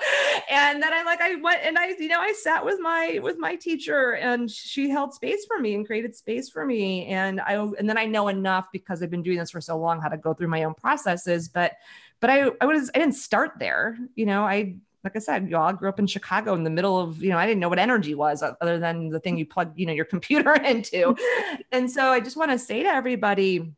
And 0.49 0.81
then 0.81 0.93
i 0.93 1.03
like 1.03 1.21
i 1.21 1.35
went 1.35 1.61
and 1.63 1.77
i 1.77 1.87
you 1.99 2.07
know 2.07 2.19
i 2.19 2.33
sat 2.33 2.63
with 2.63 2.79
my 2.79 3.19
with 3.21 3.37
my 3.37 3.55
teacher 3.55 4.13
and 4.15 4.49
she 4.49 4.89
held 4.89 5.13
space 5.13 5.45
for 5.45 5.59
me 5.59 5.75
and 5.75 5.85
created 5.85 6.15
space 6.15 6.49
for 6.49 6.65
me. 6.65 7.05
And 7.07 7.41
i 7.41 7.53
and 7.53 7.89
then 7.89 7.97
i 7.97 8.05
know 8.05 8.27
enough 8.27 8.67
because 8.71 9.01
i've 9.01 9.11
been 9.11 9.23
doing 9.23 9.37
this 9.37 9.51
for 9.51 9.61
so 9.61 9.77
long 9.77 10.01
how 10.01 10.09
to 10.09 10.17
go 10.17 10.33
through 10.33 10.47
my 10.49 10.63
own 10.63 10.73
processes. 10.73 11.47
But 11.47 11.73
but 12.19 12.29
I, 12.29 12.49
I 12.59 12.65
was 12.65 12.89
I 12.93 12.99
didn't 12.99 13.15
start 13.15 13.53
there. 13.59 13.97
You 14.15 14.25
know, 14.25 14.43
I 14.43 14.75
like 15.03 15.15
I 15.15 15.19
said, 15.19 15.49
you 15.49 15.55
all 15.55 15.73
grew 15.73 15.89
up 15.89 15.99
in 15.99 16.07
Chicago 16.07 16.53
in 16.55 16.63
the 16.63 16.69
middle 16.69 16.99
of, 16.99 17.21
you 17.23 17.29
know, 17.29 17.37
I 17.37 17.45
didn't 17.45 17.61
know 17.61 17.69
what 17.69 17.79
energy 17.79 18.15
was 18.15 18.43
other 18.43 18.79
than 18.79 19.09
the 19.09 19.19
thing 19.19 19.37
you 19.37 19.45
plug, 19.45 19.71
you 19.75 19.85
know, 19.85 19.93
your 19.93 20.05
computer 20.13 20.53
into. 20.53 21.15
and 21.71 21.89
so 21.89 22.11
I 22.11 22.19
just 22.19 22.37
want 22.37 22.51
to 22.51 22.59
say 22.59 22.83
to 22.83 22.89
everybody, 22.89 23.71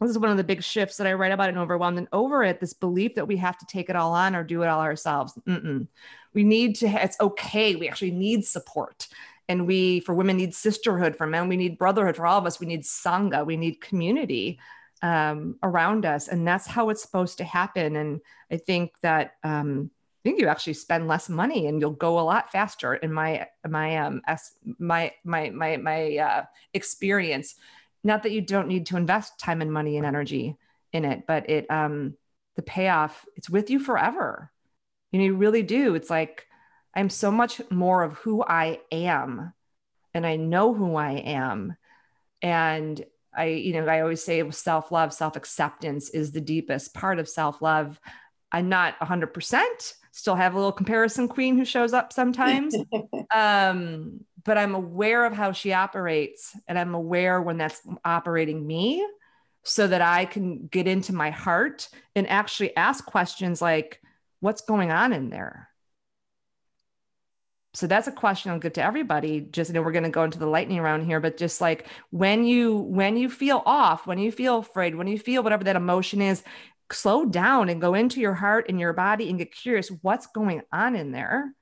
this 0.00 0.10
is 0.10 0.18
one 0.18 0.30
of 0.30 0.36
the 0.36 0.44
big 0.44 0.62
shifts 0.62 0.96
that 0.96 1.06
I 1.06 1.12
write 1.12 1.32
about 1.32 1.48
in 1.48 1.58
Overwhelmed 1.58 1.98
and 1.98 2.08
Over 2.12 2.42
It 2.42 2.60
this 2.60 2.74
belief 2.74 3.14
that 3.14 3.28
we 3.28 3.36
have 3.36 3.56
to 3.58 3.66
take 3.66 3.88
it 3.88 3.96
all 3.96 4.12
on 4.12 4.34
or 4.34 4.42
do 4.42 4.62
it 4.62 4.68
all 4.68 4.80
ourselves. 4.80 5.32
Mm-mm. 5.46 5.86
We 6.34 6.44
need 6.44 6.76
to, 6.76 6.86
it's 6.88 7.16
okay. 7.20 7.76
We 7.76 7.88
actually 7.88 8.10
need 8.10 8.44
support. 8.44 9.08
And 9.48 9.66
we, 9.66 10.00
for 10.00 10.14
women, 10.14 10.36
need 10.36 10.54
sisterhood. 10.54 11.16
For 11.16 11.26
men, 11.26 11.48
we 11.48 11.56
need 11.56 11.78
brotherhood. 11.78 12.16
For 12.16 12.26
all 12.26 12.38
of 12.38 12.46
us, 12.46 12.58
we 12.58 12.66
need 12.66 12.82
Sangha. 12.82 13.44
We 13.44 13.56
need 13.56 13.80
community 13.80 14.58
um, 15.02 15.56
around 15.62 16.06
us. 16.06 16.28
And 16.28 16.46
that's 16.46 16.66
how 16.66 16.88
it's 16.88 17.02
supposed 17.02 17.38
to 17.38 17.44
happen. 17.44 17.96
And 17.96 18.20
I 18.50 18.56
think 18.56 18.92
that, 19.02 19.34
um, 19.42 19.90
I 20.24 20.28
think 20.28 20.40
you 20.40 20.46
actually 20.46 20.74
spend 20.74 21.08
less 21.08 21.28
money 21.28 21.66
and 21.66 21.80
you'll 21.80 21.90
go 21.90 22.18
a 22.18 22.22
lot 22.22 22.52
faster 22.52 22.94
in 22.94 23.12
my, 23.12 23.48
my, 23.68 23.96
um, 23.96 24.22
my, 24.78 25.12
my, 25.24 25.50
my, 25.50 25.76
my, 25.76 26.16
uh, 26.16 26.44
experience. 26.74 27.56
Not 28.04 28.22
that 28.22 28.32
you 28.32 28.40
don't 28.40 28.68
need 28.68 28.86
to 28.86 28.96
invest 28.96 29.38
time 29.40 29.62
and 29.62 29.72
money 29.72 29.96
and 29.96 30.06
energy 30.06 30.56
in 30.92 31.04
it 31.04 31.26
but 31.26 31.48
it 31.48 31.70
um 31.70 32.14
the 32.56 32.62
payoff 32.62 33.24
it's 33.36 33.50
with 33.50 33.70
you 33.70 33.78
forever. 33.80 34.50
You 35.10 35.18
know 35.18 35.24
you 35.24 35.36
really 35.36 35.62
do. 35.62 35.94
It's 35.94 36.10
like 36.10 36.46
i'm 36.94 37.10
so 37.10 37.30
much 37.30 37.60
more 37.70 38.02
of 38.02 38.14
who 38.18 38.42
i 38.42 38.78
am 38.90 39.54
and 40.12 40.26
i 40.26 40.36
know 40.36 40.74
who 40.74 40.94
i 40.96 41.12
am. 41.12 41.76
And 42.42 43.02
i 43.34 43.46
you 43.46 43.72
know 43.72 43.86
i 43.86 44.00
always 44.00 44.22
say 44.22 44.48
self-love 44.50 45.12
self-acceptance 45.12 46.10
is 46.10 46.32
the 46.32 46.40
deepest 46.40 46.94
part 46.94 47.18
of 47.18 47.28
self-love. 47.28 47.98
I'm 48.54 48.68
not 48.68 48.98
100% 48.98 49.94
still 50.12 50.36
have 50.36 50.54
a 50.54 50.56
little 50.56 50.72
comparison 50.72 51.26
queen 51.26 51.56
who 51.56 51.64
shows 51.64 51.92
up 51.92 52.12
sometimes 52.12 52.74
um 53.34 54.20
but 54.44 54.58
I'm 54.58 54.74
aware 54.74 55.24
of 55.24 55.32
how 55.32 55.52
she 55.52 55.72
operates 55.72 56.56
and 56.66 56.78
I'm 56.78 56.94
aware 56.94 57.40
when 57.40 57.58
that's 57.58 57.80
operating 58.04 58.66
me 58.66 59.04
so 59.64 59.86
that 59.86 60.02
I 60.02 60.24
can 60.24 60.66
get 60.66 60.88
into 60.88 61.14
my 61.14 61.30
heart 61.30 61.88
and 62.16 62.28
actually 62.28 62.76
ask 62.76 63.04
questions 63.04 63.62
like, 63.62 64.00
what's 64.40 64.62
going 64.62 64.90
on 64.90 65.12
in 65.12 65.30
there? 65.30 65.68
So 67.74 67.86
that's 67.86 68.06
a 68.08 68.12
question 68.12 68.50
I'll 68.50 68.58
give 68.58 68.74
to 68.74 68.82
everybody. 68.82 69.40
Just 69.40 69.70
you 69.70 69.74
know, 69.74 69.82
we're 69.82 69.92
going 69.92 70.02
to 70.02 70.10
go 70.10 70.24
into 70.24 70.38
the 70.38 70.46
lightning 70.46 70.80
round 70.80 71.06
here, 71.06 71.20
but 71.20 71.38
just 71.38 71.60
like 71.60 71.86
when 72.10 72.44
you 72.44 72.76
when 72.76 73.16
you 73.16 73.30
feel 73.30 73.62
off, 73.64 74.06
when 74.06 74.18
you 74.18 74.30
feel 74.30 74.58
afraid, 74.58 74.94
when 74.94 75.06
you 75.06 75.18
feel 75.18 75.42
whatever 75.42 75.64
that 75.64 75.76
emotion 75.76 76.20
is, 76.20 76.42
slow 76.94 77.24
down 77.24 77.68
and 77.68 77.80
go 77.80 77.94
into 77.94 78.20
your 78.20 78.34
heart 78.34 78.66
and 78.68 78.78
your 78.78 78.92
body 78.92 79.28
and 79.28 79.38
get 79.38 79.54
curious 79.54 79.90
what's 80.02 80.26
going 80.26 80.62
on 80.72 80.94
in 80.96 81.12
there? 81.12 81.52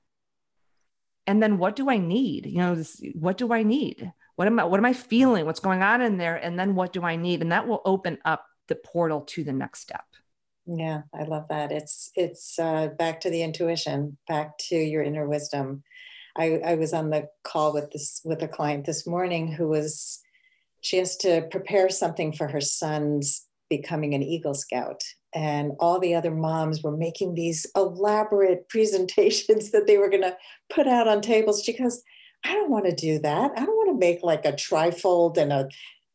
And 1.27 1.43
then 1.43 1.59
what 1.59 1.77
do 1.77 1.89
i 1.91 1.99
need? 1.99 2.47
You 2.47 2.59
know 2.59 2.75
this, 2.75 3.01
what 3.15 3.39
do 3.39 3.53
i 3.53 3.63
need? 3.63 4.13
What 4.37 4.47
am 4.47 4.59
i 4.59 4.65
what 4.65 4.81
am 4.81 4.87
i 4.87 4.93
feeling? 4.93 5.47
What's 5.47 5.61
going 5.61 5.83
on 5.83 6.01
in 6.01 6.19
there? 6.19 6.37
And 6.37 6.59
then 6.59 6.75
what 6.75 6.93
do 6.93 7.03
i 7.03 7.17
need? 7.17 7.43
And 7.43 7.53
that 7.53 7.69
will 7.69 7.83
open 7.85 8.19
up 8.25 8.45
the 8.69 8.75
portal 8.75 9.23
to 9.23 9.45
the 9.45 9.53
next 9.53 9.81
step. 9.81 10.05
Yeah 10.67 11.03
i 11.15 11.25
love 11.25 11.47
that. 11.49 11.73
It's 11.73 12.11
it's 12.15 12.59
uh, 12.59 12.89
back 12.99 13.21
to 13.23 13.31
the 13.31 13.43
intuition 13.43 14.19
back 14.29 14.59
to 14.69 14.77
your 14.77 15.03
inner 15.03 15.29
wisdom. 15.29 15.83
I, 16.37 16.61
I 16.65 16.75
was 16.77 16.93
on 16.93 17.11
the 17.11 17.29
call 17.43 17.73
with 17.73 17.91
this 17.91 18.21
with 18.25 18.43
a 18.43 18.49
client 18.49 18.87
this 18.87 19.07
morning 19.07 19.53
who 19.53 19.69
was 19.69 20.21
she 20.81 20.97
has 20.97 21.17
to 21.19 21.47
prepare 21.51 21.89
something 21.91 22.33
for 22.33 22.49
her 22.49 22.61
son's 22.61 23.47
becoming 23.69 24.15
an 24.15 24.23
eagle 24.23 24.55
scout 24.55 25.03
and 25.35 25.73
all 25.79 25.99
the 25.99 26.15
other 26.15 26.31
moms 26.31 26.83
were 26.83 26.97
making 26.97 27.35
these 27.35 27.67
elaborate 27.77 28.69
presentations 28.69 29.71
that 29.71 29.87
they 29.87 29.99
were 29.99 30.11
going 30.11 30.23
to 30.23 30.37
put 30.69 30.87
out 30.87 31.09
on 31.09 31.21
tables. 31.21 31.63
She 31.63 31.77
goes, 31.77 32.03
I 32.45 32.55
don't 32.55 32.71
want 32.71 32.87
to 32.87 32.95
do 32.95 33.19
that. 33.21 33.53
I 33.57 33.65
don't 33.65 33.77
want 33.77 33.91
to 33.91 34.07
make 34.07 34.23
like 34.23 34.45
a 34.45 34.53
trifold 34.53 35.37
and 35.37 35.53
a 35.53 35.69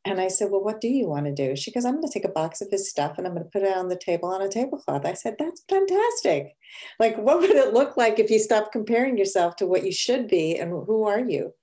and 0.05 0.21
I 0.21 0.27
said, 0.27 0.51
Well, 0.51 0.63
what 0.63 0.81
do 0.81 0.87
you 0.87 1.07
want 1.07 1.25
to 1.25 1.33
do? 1.33 1.55
She 1.55 1.71
goes, 1.71 1.83
I'm 1.83 1.95
going 1.95 2.07
to 2.07 2.13
take 2.13 2.25
a 2.25 2.29
box 2.29 2.61
of 2.61 2.69
his 2.69 2.89
stuff 2.89 3.17
and 3.17 3.25
I'm 3.25 3.33
going 3.33 3.43
to 3.43 3.49
put 3.49 3.63
it 3.63 3.75
on 3.75 3.89
the 3.89 3.97
table 3.97 4.29
on 4.29 4.41
a 4.41 4.47
tablecloth. 4.47 5.03
I 5.03 5.13
said, 5.13 5.35
That's 5.39 5.63
fantastic. 5.67 6.55
Like, 6.99 7.17
what 7.17 7.39
would 7.39 7.49
it 7.49 7.73
look 7.73 7.97
like 7.97 8.19
if 8.19 8.29
you 8.29 8.37
stopped 8.37 8.71
comparing 8.71 9.17
yourself 9.17 9.55
to 9.57 9.67
what 9.67 9.83
you 9.83 9.91
should 9.91 10.27
be 10.27 10.57
and 10.57 10.69
who 10.69 11.05
are 11.05 11.19
you? 11.19 11.53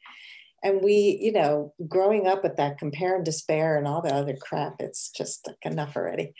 And 0.64 0.82
we, 0.82 1.18
you 1.20 1.32
know, 1.32 1.72
growing 1.88 2.26
up 2.26 2.42
with 2.42 2.56
that 2.56 2.78
compare 2.78 3.16
and 3.16 3.24
despair 3.24 3.78
and 3.78 3.86
all 3.86 4.02
the 4.02 4.14
other 4.14 4.36
crap, 4.36 4.76
it's 4.80 5.10
just 5.10 5.46
like 5.46 5.56
enough 5.64 5.96
already. 5.96 6.34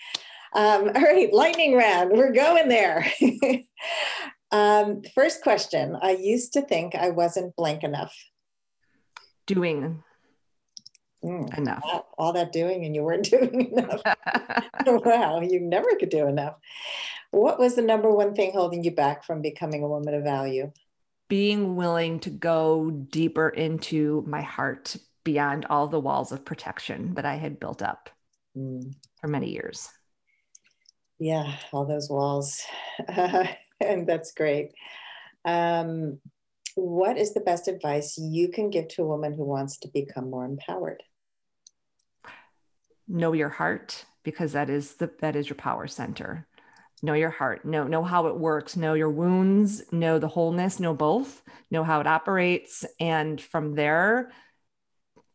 Um, 0.55 0.89
all 0.95 1.03
right, 1.03 1.33
lightning 1.33 1.75
round. 1.75 2.11
We're 2.13 2.33
going 2.33 2.69
there. 2.69 3.07
um, 4.51 5.03
first 5.15 5.43
question 5.43 5.97
I 6.01 6.13
used 6.13 6.53
to 6.55 6.63
think 6.63 6.95
I 6.95 7.11
wasn't 7.11 7.57
blank 7.57 7.83
enough. 7.83 8.15
Doing 9.47 10.03
mm, 11.25 11.59
enough. 11.59 11.83
All, 11.85 12.09
all 12.19 12.33
that 12.35 12.53
doing, 12.53 12.85
and 12.85 12.95
you 12.95 13.03
weren't 13.03 13.25
doing 13.31 13.73
enough. 13.73 14.03
wow, 14.87 15.41
you 15.41 15.61
never 15.61 15.89
could 15.99 16.11
do 16.11 16.27
enough. 16.27 16.57
What 17.31 17.59
was 17.59 17.75
the 17.75 17.83
number 17.83 18.11
one 18.11 18.35
thing 18.35 18.53
holding 18.53 18.85
you 18.85 18.91
back 18.91 19.25
from 19.25 19.41
becoming 19.41 19.83
a 19.83 19.89
woman 19.89 20.15
of 20.15 20.23
value? 20.23 20.71
Being 21.29 21.77
willing 21.77 22.21
to 22.21 22.31
go 22.31 22.91
deeper 22.91 23.49
into 23.49 24.23
my 24.27 24.43
heart 24.43 24.97
beyond 25.25 25.65
all 25.71 25.89
the 25.89 26.01
walls 26.01 26.31
of 26.31 26.45
protection 26.45 27.15
that 27.15 27.25
I 27.25 27.37
had 27.37 27.59
built 27.59 27.81
up 27.81 28.11
mm. 28.57 28.93
for 29.19 29.29
many 29.29 29.51
years 29.51 29.89
yeah 31.23 31.57
all 31.73 31.87
those 31.87 32.11
walls. 32.11 32.63
And 33.83 34.07
that's 34.07 34.33
great. 34.33 34.73
Um, 35.45 36.21
what 36.75 37.19
is 37.19 37.35
the 37.35 37.41
best 37.41 37.69
advice 37.69 38.17
you 38.17 38.49
can 38.49 38.71
give 38.71 38.89
to 38.89 39.03
a 39.03 39.07
woman 39.07 39.35
who 39.35 39.45
wants 39.45 39.79
to 39.79 39.89
become 39.89 40.31
more 40.31 40.45
empowered? 40.45 41.03
Know 43.09 43.33
your 43.33 43.49
heart 43.49 44.05
because 44.23 44.53
that 44.53 44.71
is 44.71 44.95
the 44.95 45.11
that 45.21 45.37
is 45.37 45.49
your 45.49 45.57
power 45.57 45.87
center. 45.87 46.47
Know 47.03 47.15
your 47.15 47.31
heart. 47.31 47.65
Know 47.65 47.87
know 47.87 48.05
how 48.05 48.29
it 48.29 48.37
works. 48.37 48.77
Know 48.77 48.95
your 48.95 49.11
wounds. 49.11 49.83
Know 49.93 50.19
the 50.19 50.29
wholeness. 50.29 50.79
Know 50.79 50.95
both. 50.95 51.43
Know 51.71 51.83
how 51.83 52.01
it 52.01 52.07
operates. 52.07 52.87
And 53.01 53.41
from 53.41 53.75
there 53.75 54.31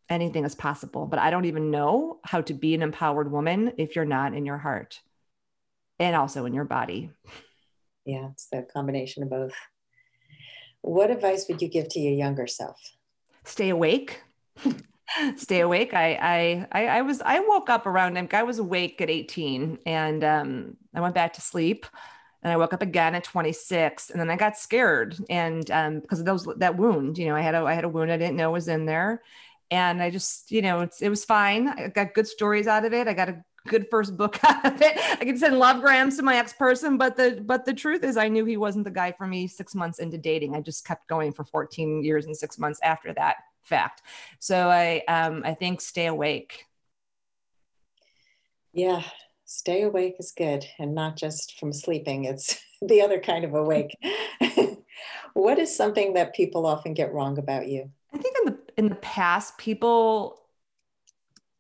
anything 0.10 0.46
is 0.46 0.56
possible. 0.56 1.06
But 1.06 1.20
i 1.20 1.30
don't 1.30 1.46
even 1.46 1.70
know 1.70 2.20
how 2.24 2.42
to 2.42 2.54
be 2.54 2.74
an 2.74 2.82
empowered 2.82 3.30
woman 3.30 3.74
if 3.78 3.96
you're 3.96 4.06
not 4.06 4.34
in 4.34 4.46
your 4.46 4.58
heart 4.58 5.02
and 6.00 6.16
also 6.16 6.46
in 6.46 6.54
your 6.54 6.66
body. 6.66 7.10
Yeah, 8.06 8.30
it's 8.32 8.48
the 8.48 8.66
combination 8.74 9.24
of 9.24 9.30
both. 9.30 9.54
What 10.82 11.12
advice 11.12 11.46
would 11.50 11.62
you 11.62 11.68
give 11.68 11.90
to 11.90 12.00
your 12.00 12.14
younger 12.14 12.48
self? 12.48 12.80
Stay 13.44 13.70
awake. 13.70 14.22
Stay 15.36 15.62
awake. 15.62 15.94
I, 15.94 16.68
I, 16.72 16.88
I, 16.88 17.02
was, 17.02 17.22
I 17.22 17.40
woke 17.40 17.70
up 17.70 17.86
around, 17.86 18.18
I 18.34 18.44
was 18.44 18.60
awake 18.60 19.02
at 19.02 19.10
18 19.10 19.80
and 19.86 20.24
um, 20.24 20.78
I 20.94 21.02
went 21.02 21.16
back 21.16 21.34
to 21.34 21.42
sleep 21.42 21.86
and 22.44 22.52
I 22.52 22.58
woke 22.58 22.74
up 22.74 22.82
again 22.82 23.16
at 23.16 23.24
26 23.24 24.10
and 24.10 24.20
then 24.20 24.30
I 24.30 24.36
got 24.36 24.58
scared. 24.58 25.18
And 25.30 25.70
um, 25.72 26.00
because 26.00 26.20
of 26.20 26.26
those, 26.26 26.48
that 26.58 26.78
wound, 26.78 27.18
you 27.18 27.26
know, 27.26 27.36
I 27.36 27.42
had 27.42 27.56
a, 27.56 27.60
I 27.60 27.74
had 27.74 27.84
a 27.84 27.90
wound 27.90 28.12
I 28.12 28.18
didn't 28.18 28.38
know 28.38 28.52
was 28.52 28.68
in 28.68 28.86
there 28.86 29.22
and 29.72 30.02
I 30.02 30.10
just, 30.10 30.52
you 30.52 30.62
know, 30.62 30.88
it 31.02 31.10
was 31.10 31.26
fine. 31.26 31.68
I 31.68 31.88
got 31.88 32.14
good 32.14 32.28
stories 32.28 32.68
out 32.68 32.86
of 32.86 32.94
it. 32.94 33.08
I 33.08 33.14
got 33.14 33.30
a 33.30 33.44
good 33.68 33.88
first 33.90 34.18
book 34.18 34.40
out 34.44 34.66
of 34.66 34.82
it. 34.82 34.98
I 35.20 35.26
could 35.26 35.38
send 35.38 35.60
love 35.60 35.82
grams 35.82 36.18
to 36.18 36.24
my 36.24 36.38
ex 36.38 36.54
person, 36.54 36.98
but 36.98 37.16
the 37.16 37.42
but 37.46 37.66
the 37.66 37.74
truth 37.74 38.04
is, 38.04 38.18
I 38.18 38.28
knew 38.28 38.46
he 38.46 38.58
wasn't 38.58 38.86
the 38.86 38.92
guy 38.92 39.12
for 39.12 39.28
me 39.28 39.48
six 39.48 39.76
months 39.76 40.00
into 40.00 40.18
dating. 40.18 40.56
I 40.56 40.62
just 40.62 40.86
kept 40.86 41.08
going 41.08 41.34
for 41.34 41.44
14 41.44 42.04
years 42.04 42.26
and 42.26 42.36
six 42.36 42.58
months 42.58 42.80
after 42.84 43.14
that 43.14 43.38
fact. 43.64 44.02
So 44.40 44.70
I 44.70 45.04
um, 45.08 45.44
I 45.46 45.54
think 45.54 45.82
stay 45.82 46.08
awake. 46.08 46.66
Yeah, 48.74 49.04
stay 49.46 49.84
awake 49.84 50.16
is 50.20 50.32
good, 50.32 50.66
and 50.80 50.96
not 50.96 51.18
just 51.18 51.60
from 51.60 51.74
sleeping. 51.74 52.26
It's 52.26 52.60
the 52.82 53.02
other 53.02 53.20
kind 53.20 53.44
of 53.46 53.54
awake. 53.54 53.96
what 55.34 55.60
is 55.60 55.76
something 55.76 56.14
that 56.14 56.36
people 56.36 56.66
often 56.66 56.94
get 56.94 57.14
wrong 57.14 57.38
about 57.38 57.68
you? 57.68 57.92
I 58.14 58.18
think 58.18 58.36
in 58.40 58.46
the 58.46 58.60
in 58.78 58.90
the 58.90 58.96
past, 58.96 59.58
people 59.58 60.42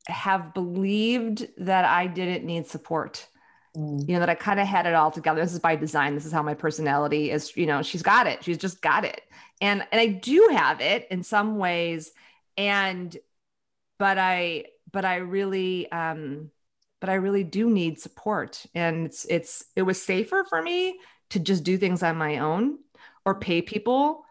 have 0.07 0.53
believed 0.53 1.47
that 1.57 1.85
I 1.85 2.07
didn't 2.07 2.45
need 2.45 2.67
support. 2.67 3.27
Mm. 3.75 4.07
You 4.07 4.13
know, 4.15 4.19
that 4.21 4.29
I 4.29 4.35
kind 4.35 4.59
of 4.59 4.67
had 4.67 4.85
it 4.85 4.95
all 4.95 5.11
together. 5.11 5.41
This 5.41 5.53
is 5.53 5.59
by 5.59 5.75
design. 5.75 6.15
This 6.15 6.25
is 6.25 6.31
how 6.31 6.43
my 6.43 6.53
personality 6.53 7.31
is, 7.31 7.55
you 7.55 7.65
know, 7.65 7.81
she's 7.81 8.03
got 8.03 8.27
it. 8.27 8.43
She's 8.43 8.57
just 8.57 8.81
got 8.81 9.05
it. 9.05 9.21
And 9.61 9.85
and 9.91 10.01
I 10.01 10.07
do 10.07 10.49
have 10.51 10.81
it 10.81 11.07
in 11.11 11.23
some 11.23 11.57
ways. 11.57 12.11
And 12.57 13.15
but 13.99 14.17
I 14.17 14.65
but 14.91 15.05
I 15.05 15.17
really 15.17 15.91
um 15.91 16.51
but 16.99 17.09
I 17.09 17.15
really 17.15 17.43
do 17.43 17.69
need 17.69 17.99
support. 17.99 18.65
And 18.73 19.05
it's 19.05 19.25
it's 19.25 19.65
it 19.75 19.83
was 19.83 20.01
safer 20.01 20.45
for 20.49 20.61
me 20.61 20.99
to 21.29 21.39
just 21.39 21.63
do 21.63 21.77
things 21.77 22.03
on 22.03 22.15
my 22.15 22.39
own 22.39 22.79
or 23.25 23.35
pay 23.35 23.61
people 23.61 24.23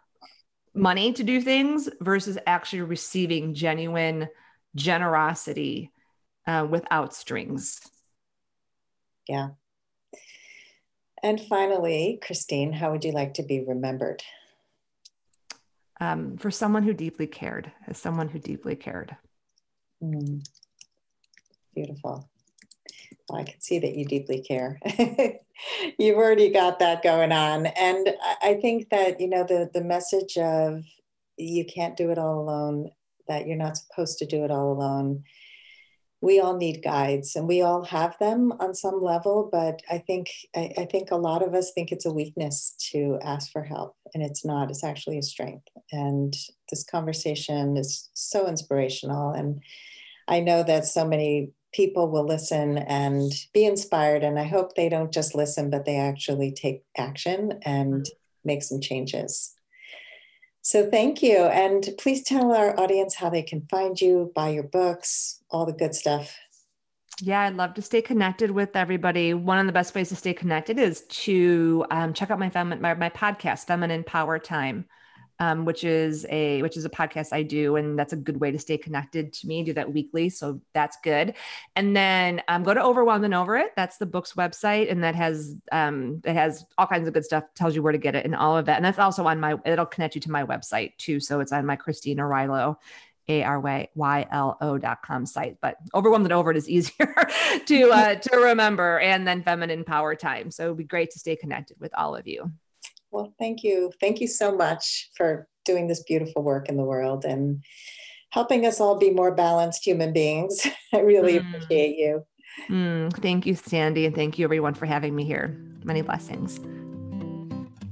money 0.74 1.12
to 1.12 1.22
do 1.22 1.40
things 1.40 1.88
versus 2.00 2.38
actually 2.46 2.82
receiving 2.82 3.54
genuine 3.54 4.28
generosity 4.76 5.90
uh, 6.46 6.66
without 6.68 7.14
strings. 7.14 7.80
Yeah. 9.28 9.48
And 11.22 11.40
finally, 11.40 12.20
Christine, 12.24 12.72
how 12.72 12.92
would 12.92 13.04
you 13.04 13.12
like 13.12 13.34
to 13.34 13.42
be 13.42 13.64
remembered? 13.66 14.22
Um, 15.98 16.36
for 16.36 16.50
someone 16.50 16.82
who 16.82 16.92
deeply 16.92 17.26
cared, 17.26 17.72
as 17.88 17.98
someone 17.98 18.28
who 18.28 18.38
deeply 18.38 18.76
cared. 18.76 19.16
Mm. 20.02 20.46
Beautiful. 21.74 22.28
Well, 23.28 23.40
I 23.40 23.44
can 23.44 23.60
see 23.60 23.78
that 23.78 23.96
you 23.96 24.04
deeply 24.04 24.40
care. 24.42 24.78
You've 25.98 26.16
already 26.16 26.50
got 26.50 26.78
that 26.78 27.02
going 27.02 27.32
on. 27.32 27.66
And 27.66 28.14
I 28.42 28.58
think 28.60 28.90
that, 28.90 29.20
you 29.20 29.28
know, 29.28 29.44
the, 29.44 29.70
the 29.72 29.82
message 29.82 30.36
of 30.36 30.84
you 31.36 31.64
can't 31.64 31.96
do 31.96 32.10
it 32.10 32.18
all 32.18 32.40
alone, 32.40 32.90
that 33.28 33.46
you're 33.46 33.56
not 33.56 33.76
supposed 33.76 34.18
to 34.18 34.26
do 34.26 34.44
it 34.44 34.50
all 34.50 34.72
alone. 34.72 35.24
We 36.20 36.40
all 36.40 36.56
need 36.56 36.82
guides 36.82 37.36
and 37.36 37.46
we 37.46 37.62
all 37.62 37.84
have 37.84 38.18
them 38.18 38.52
on 38.58 38.74
some 38.74 39.02
level, 39.02 39.48
but 39.52 39.82
I 39.90 39.98
think 39.98 40.28
I, 40.56 40.72
I 40.78 40.84
think 40.86 41.10
a 41.10 41.16
lot 41.16 41.42
of 41.42 41.54
us 41.54 41.72
think 41.72 41.92
it's 41.92 42.06
a 42.06 42.12
weakness 42.12 42.74
to 42.92 43.18
ask 43.22 43.52
for 43.52 43.62
help. 43.62 43.96
And 44.14 44.22
it's 44.22 44.44
not, 44.44 44.70
it's 44.70 44.82
actually 44.82 45.18
a 45.18 45.22
strength. 45.22 45.68
And 45.92 46.34
this 46.70 46.84
conversation 46.84 47.76
is 47.76 48.08
so 48.14 48.48
inspirational. 48.48 49.30
And 49.30 49.62
I 50.26 50.40
know 50.40 50.62
that 50.62 50.86
so 50.86 51.06
many 51.06 51.50
people 51.72 52.10
will 52.10 52.26
listen 52.26 52.78
and 52.78 53.30
be 53.52 53.66
inspired. 53.66 54.24
And 54.24 54.38
I 54.38 54.44
hope 54.44 54.74
they 54.74 54.88
don't 54.88 55.12
just 55.12 55.34
listen, 55.34 55.68
but 55.68 55.84
they 55.84 55.96
actually 55.96 56.52
take 56.52 56.82
action 56.96 57.60
and 57.62 57.92
mm-hmm. 57.92 58.12
make 58.44 58.62
some 58.62 58.80
changes. 58.80 59.55
So 60.66 60.90
thank 60.90 61.22
you. 61.22 61.36
And 61.36 61.88
please 61.96 62.24
tell 62.24 62.52
our 62.52 62.76
audience 62.76 63.14
how 63.14 63.30
they 63.30 63.44
can 63.44 63.64
find 63.70 64.00
you, 64.00 64.32
buy 64.34 64.48
your 64.48 64.64
books, 64.64 65.40
all 65.48 65.64
the 65.64 65.72
good 65.72 65.94
stuff. 65.94 66.36
Yeah, 67.20 67.42
I'd 67.42 67.54
love 67.54 67.74
to 67.74 67.82
stay 67.82 68.02
connected 68.02 68.50
with 68.50 68.74
everybody. 68.74 69.32
One 69.32 69.60
of 69.60 69.66
the 69.66 69.72
best 69.72 69.94
ways 69.94 70.08
to 70.08 70.16
stay 70.16 70.34
connected 70.34 70.80
is 70.80 71.02
to 71.02 71.86
um, 71.92 72.12
check 72.14 72.32
out 72.32 72.40
my, 72.40 72.50
fem- 72.50 72.80
my 72.80 72.94
my 72.94 73.10
podcast, 73.10 73.68
Feminine 73.68 74.02
Power 74.02 74.40
Time 74.40 74.86
um, 75.38 75.64
which 75.64 75.84
is 75.84 76.26
a 76.30 76.62
which 76.62 76.76
is 76.76 76.84
a 76.84 76.90
podcast 76.90 77.32
I 77.32 77.42
do, 77.42 77.76
and 77.76 77.98
that's 77.98 78.12
a 78.12 78.16
good 78.16 78.40
way 78.40 78.50
to 78.50 78.58
stay 78.58 78.78
connected 78.78 79.32
to 79.34 79.46
me. 79.46 79.60
I 79.60 79.64
do 79.64 79.72
that 79.74 79.92
weekly, 79.92 80.28
so 80.28 80.60
that's 80.72 80.96
good. 81.02 81.34
And 81.74 81.96
then 81.96 82.42
um, 82.48 82.62
go 82.62 82.74
to 82.74 82.82
Overwhelmed 82.82 83.24
and 83.24 83.34
Over 83.34 83.56
It. 83.56 83.72
That's 83.76 83.98
the 83.98 84.06
book's 84.06 84.32
website, 84.34 84.90
and 84.90 85.04
that 85.04 85.14
has 85.14 85.54
um, 85.72 86.22
it 86.24 86.34
has 86.34 86.64
all 86.78 86.86
kinds 86.86 87.06
of 87.08 87.14
good 87.14 87.24
stuff. 87.24 87.44
Tells 87.54 87.74
you 87.74 87.82
where 87.82 87.92
to 87.92 87.98
get 87.98 88.14
it 88.14 88.24
and 88.24 88.34
all 88.34 88.56
of 88.56 88.66
that. 88.66 88.76
And 88.76 88.84
that's 88.84 88.98
also 88.98 89.26
on 89.26 89.40
my. 89.40 89.56
It'll 89.64 89.86
connect 89.86 90.14
you 90.14 90.20
to 90.22 90.30
my 90.30 90.44
website 90.44 90.96
too. 90.98 91.20
So 91.20 91.40
it's 91.40 91.52
on 91.52 91.66
my 91.66 91.76
Christine 91.76 92.18
Arylo 92.18 92.76
a 93.28 93.42
R 93.42 93.60
Y 93.60 94.26
L 94.30 94.56
O 94.60 94.78
dot 94.78 95.02
com 95.02 95.26
site, 95.26 95.56
but 95.60 95.76
overwhelmed 95.94 96.26
and 96.26 96.32
over 96.32 96.50
it 96.50 96.56
is 96.56 96.68
easier 96.68 97.14
to 97.66 97.90
uh, 97.90 98.14
to 98.14 98.36
remember. 98.36 98.98
And 99.00 99.26
then 99.26 99.42
feminine 99.42 99.84
power 99.84 100.14
time. 100.14 100.50
So 100.50 100.64
it'd 100.64 100.76
be 100.76 100.84
great 100.84 101.10
to 101.12 101.18
stay 101.18 101.36
connected 101.36 101.78
with 101.80 101.92
all 101.96 102.16
of 102.16 102.26
you. 102.26 102.52
Well, 103.16 103.32
thank 103.38 103.62
you. 103.64 103.90
Thank 103.98 104.20
you 104.20 104.28
so 104.28 104.54
much 104.54 105.08
for 105.16 105.48
doing 105.64 105.88
this 105.88 106.02
beautiful 106.02 106.42
work 106.42 106.68
in 106.68 106.76
the 106.76 106.84
world 106.84 107.24
and 107.24 107.64
helping 108.28 108.66
us 108.66 108.78
all 108.78 108.98
be 108.98 109.08
more 109.08 109.34
balanced 109.34 109.86
human 109.86 110.12
beings. 110.12 110.66
I 110.94 110.98
really 110.98 111.40
mm. 111.40 111.48
appreciate 111.48 111.96
you. 111.96 112.26
Mm, 112.68 113.10
thank 113.22 113.46
you, 113.46 113.54
Sandy, 113.54 114.04
and 114.04 114.14
thank 114.14 114.38
you 114.38 114.44
everyone 114.44 114.74
for 114.74 114.84
having 114.84 115.16
me 115.16 115.24
here. 115.24 115.58
Many 115.82 116.02
blessings. 116.02 116.60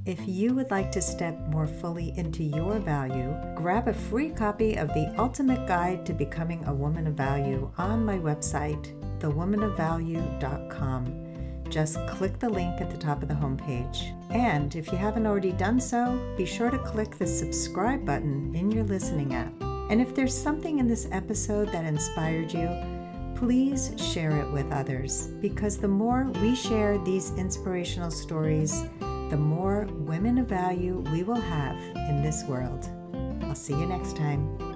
If 0.05 0.21
you 0.29 0.53
would 0.53 0.71
like 0.71 0.93
to 0.93 1.01
step 1.01 1.41
more 1.49 1.67
fully 1.67 2.13
into 2.19 2.45
your 2.45 2.79
value, 2.79 3.35
grab 3.55 3.89
a 3.89 3.95
free 3.95 4.29
copy 4.29 4.75
of 4.75 4.89
The 4.89 5.11
Ultimate 5.17 5.67
Guide 5.67 6.05
to 6.05 6.13
Becoming 6.13 6.63
a 6.67 6.75
Woman 6.75 7.07
of 7.07 7.15
Value 7.15 7.73
on 7.79 8.05
my 8.05 8.19
website, 8.19 8.93
thewomanofvalue.com 9.21 11.24
just 11.69 11.99
click 12.07 12.39
the 12.39 12.49
link 12.49 12.81
at 12.81 12.91
the 12.91 12.97
top 12.97 13.23
of 13.23 13.29
the 13.29 13.35
homepage. 13.35 14.13
And 14.31 14.75
if 14.75 14.91
you 14.93 14.99
haven't 14.99 15.27
already 15.27 15.53
done 15.53 15.81
so, 15.81 16.19
be 16.37 16.47
sure 16.47 16.71
to 16.71 16.79
click 16.79 17.17
the 17.17 17.27
subscribe 17.27 18.05
button 18.05 18.55
in 18.55 18.71
your 18.71 18.85
listening 18.85 19.35
app. 19.35 19.53
And 19.91 20.01
if 20.01 20.15
there's 20.15 20.37
something 20.37 20.79
in 20.79 20.89
this 20.89 21.09
episode 21.13 21.71
that 21.73 21.85
inspired 21.85 22.53
you, 22.53 22.69
please 23.37 23.93
share 23.97 24.41
it 24.41 24.51
with 24.53 24.71
others 24.73 25.29
because 25.41 25.77
the 25.77 25.89
more 25.89 26.25
we 26.41 26.55
share 26.55 26.99
these 27.05 27.33
inspirational 27.33 28.11
stories, 28.11 28.85
the 29.31 29.37
more 29.37 29.87
women 29.91 30.39
of 30.39 30.47
value 30.47 31.05
we 31.13 31.23
will 31.23 31.35
have 31.35 31.77
in 32.09 32.23
this 32.23 32.45
world. 32.45 32.89
I'll 33.43 33.55
see 33.55 33.75
you 33.75 33.87
next 33.87 34.17
time. 34.17 34.74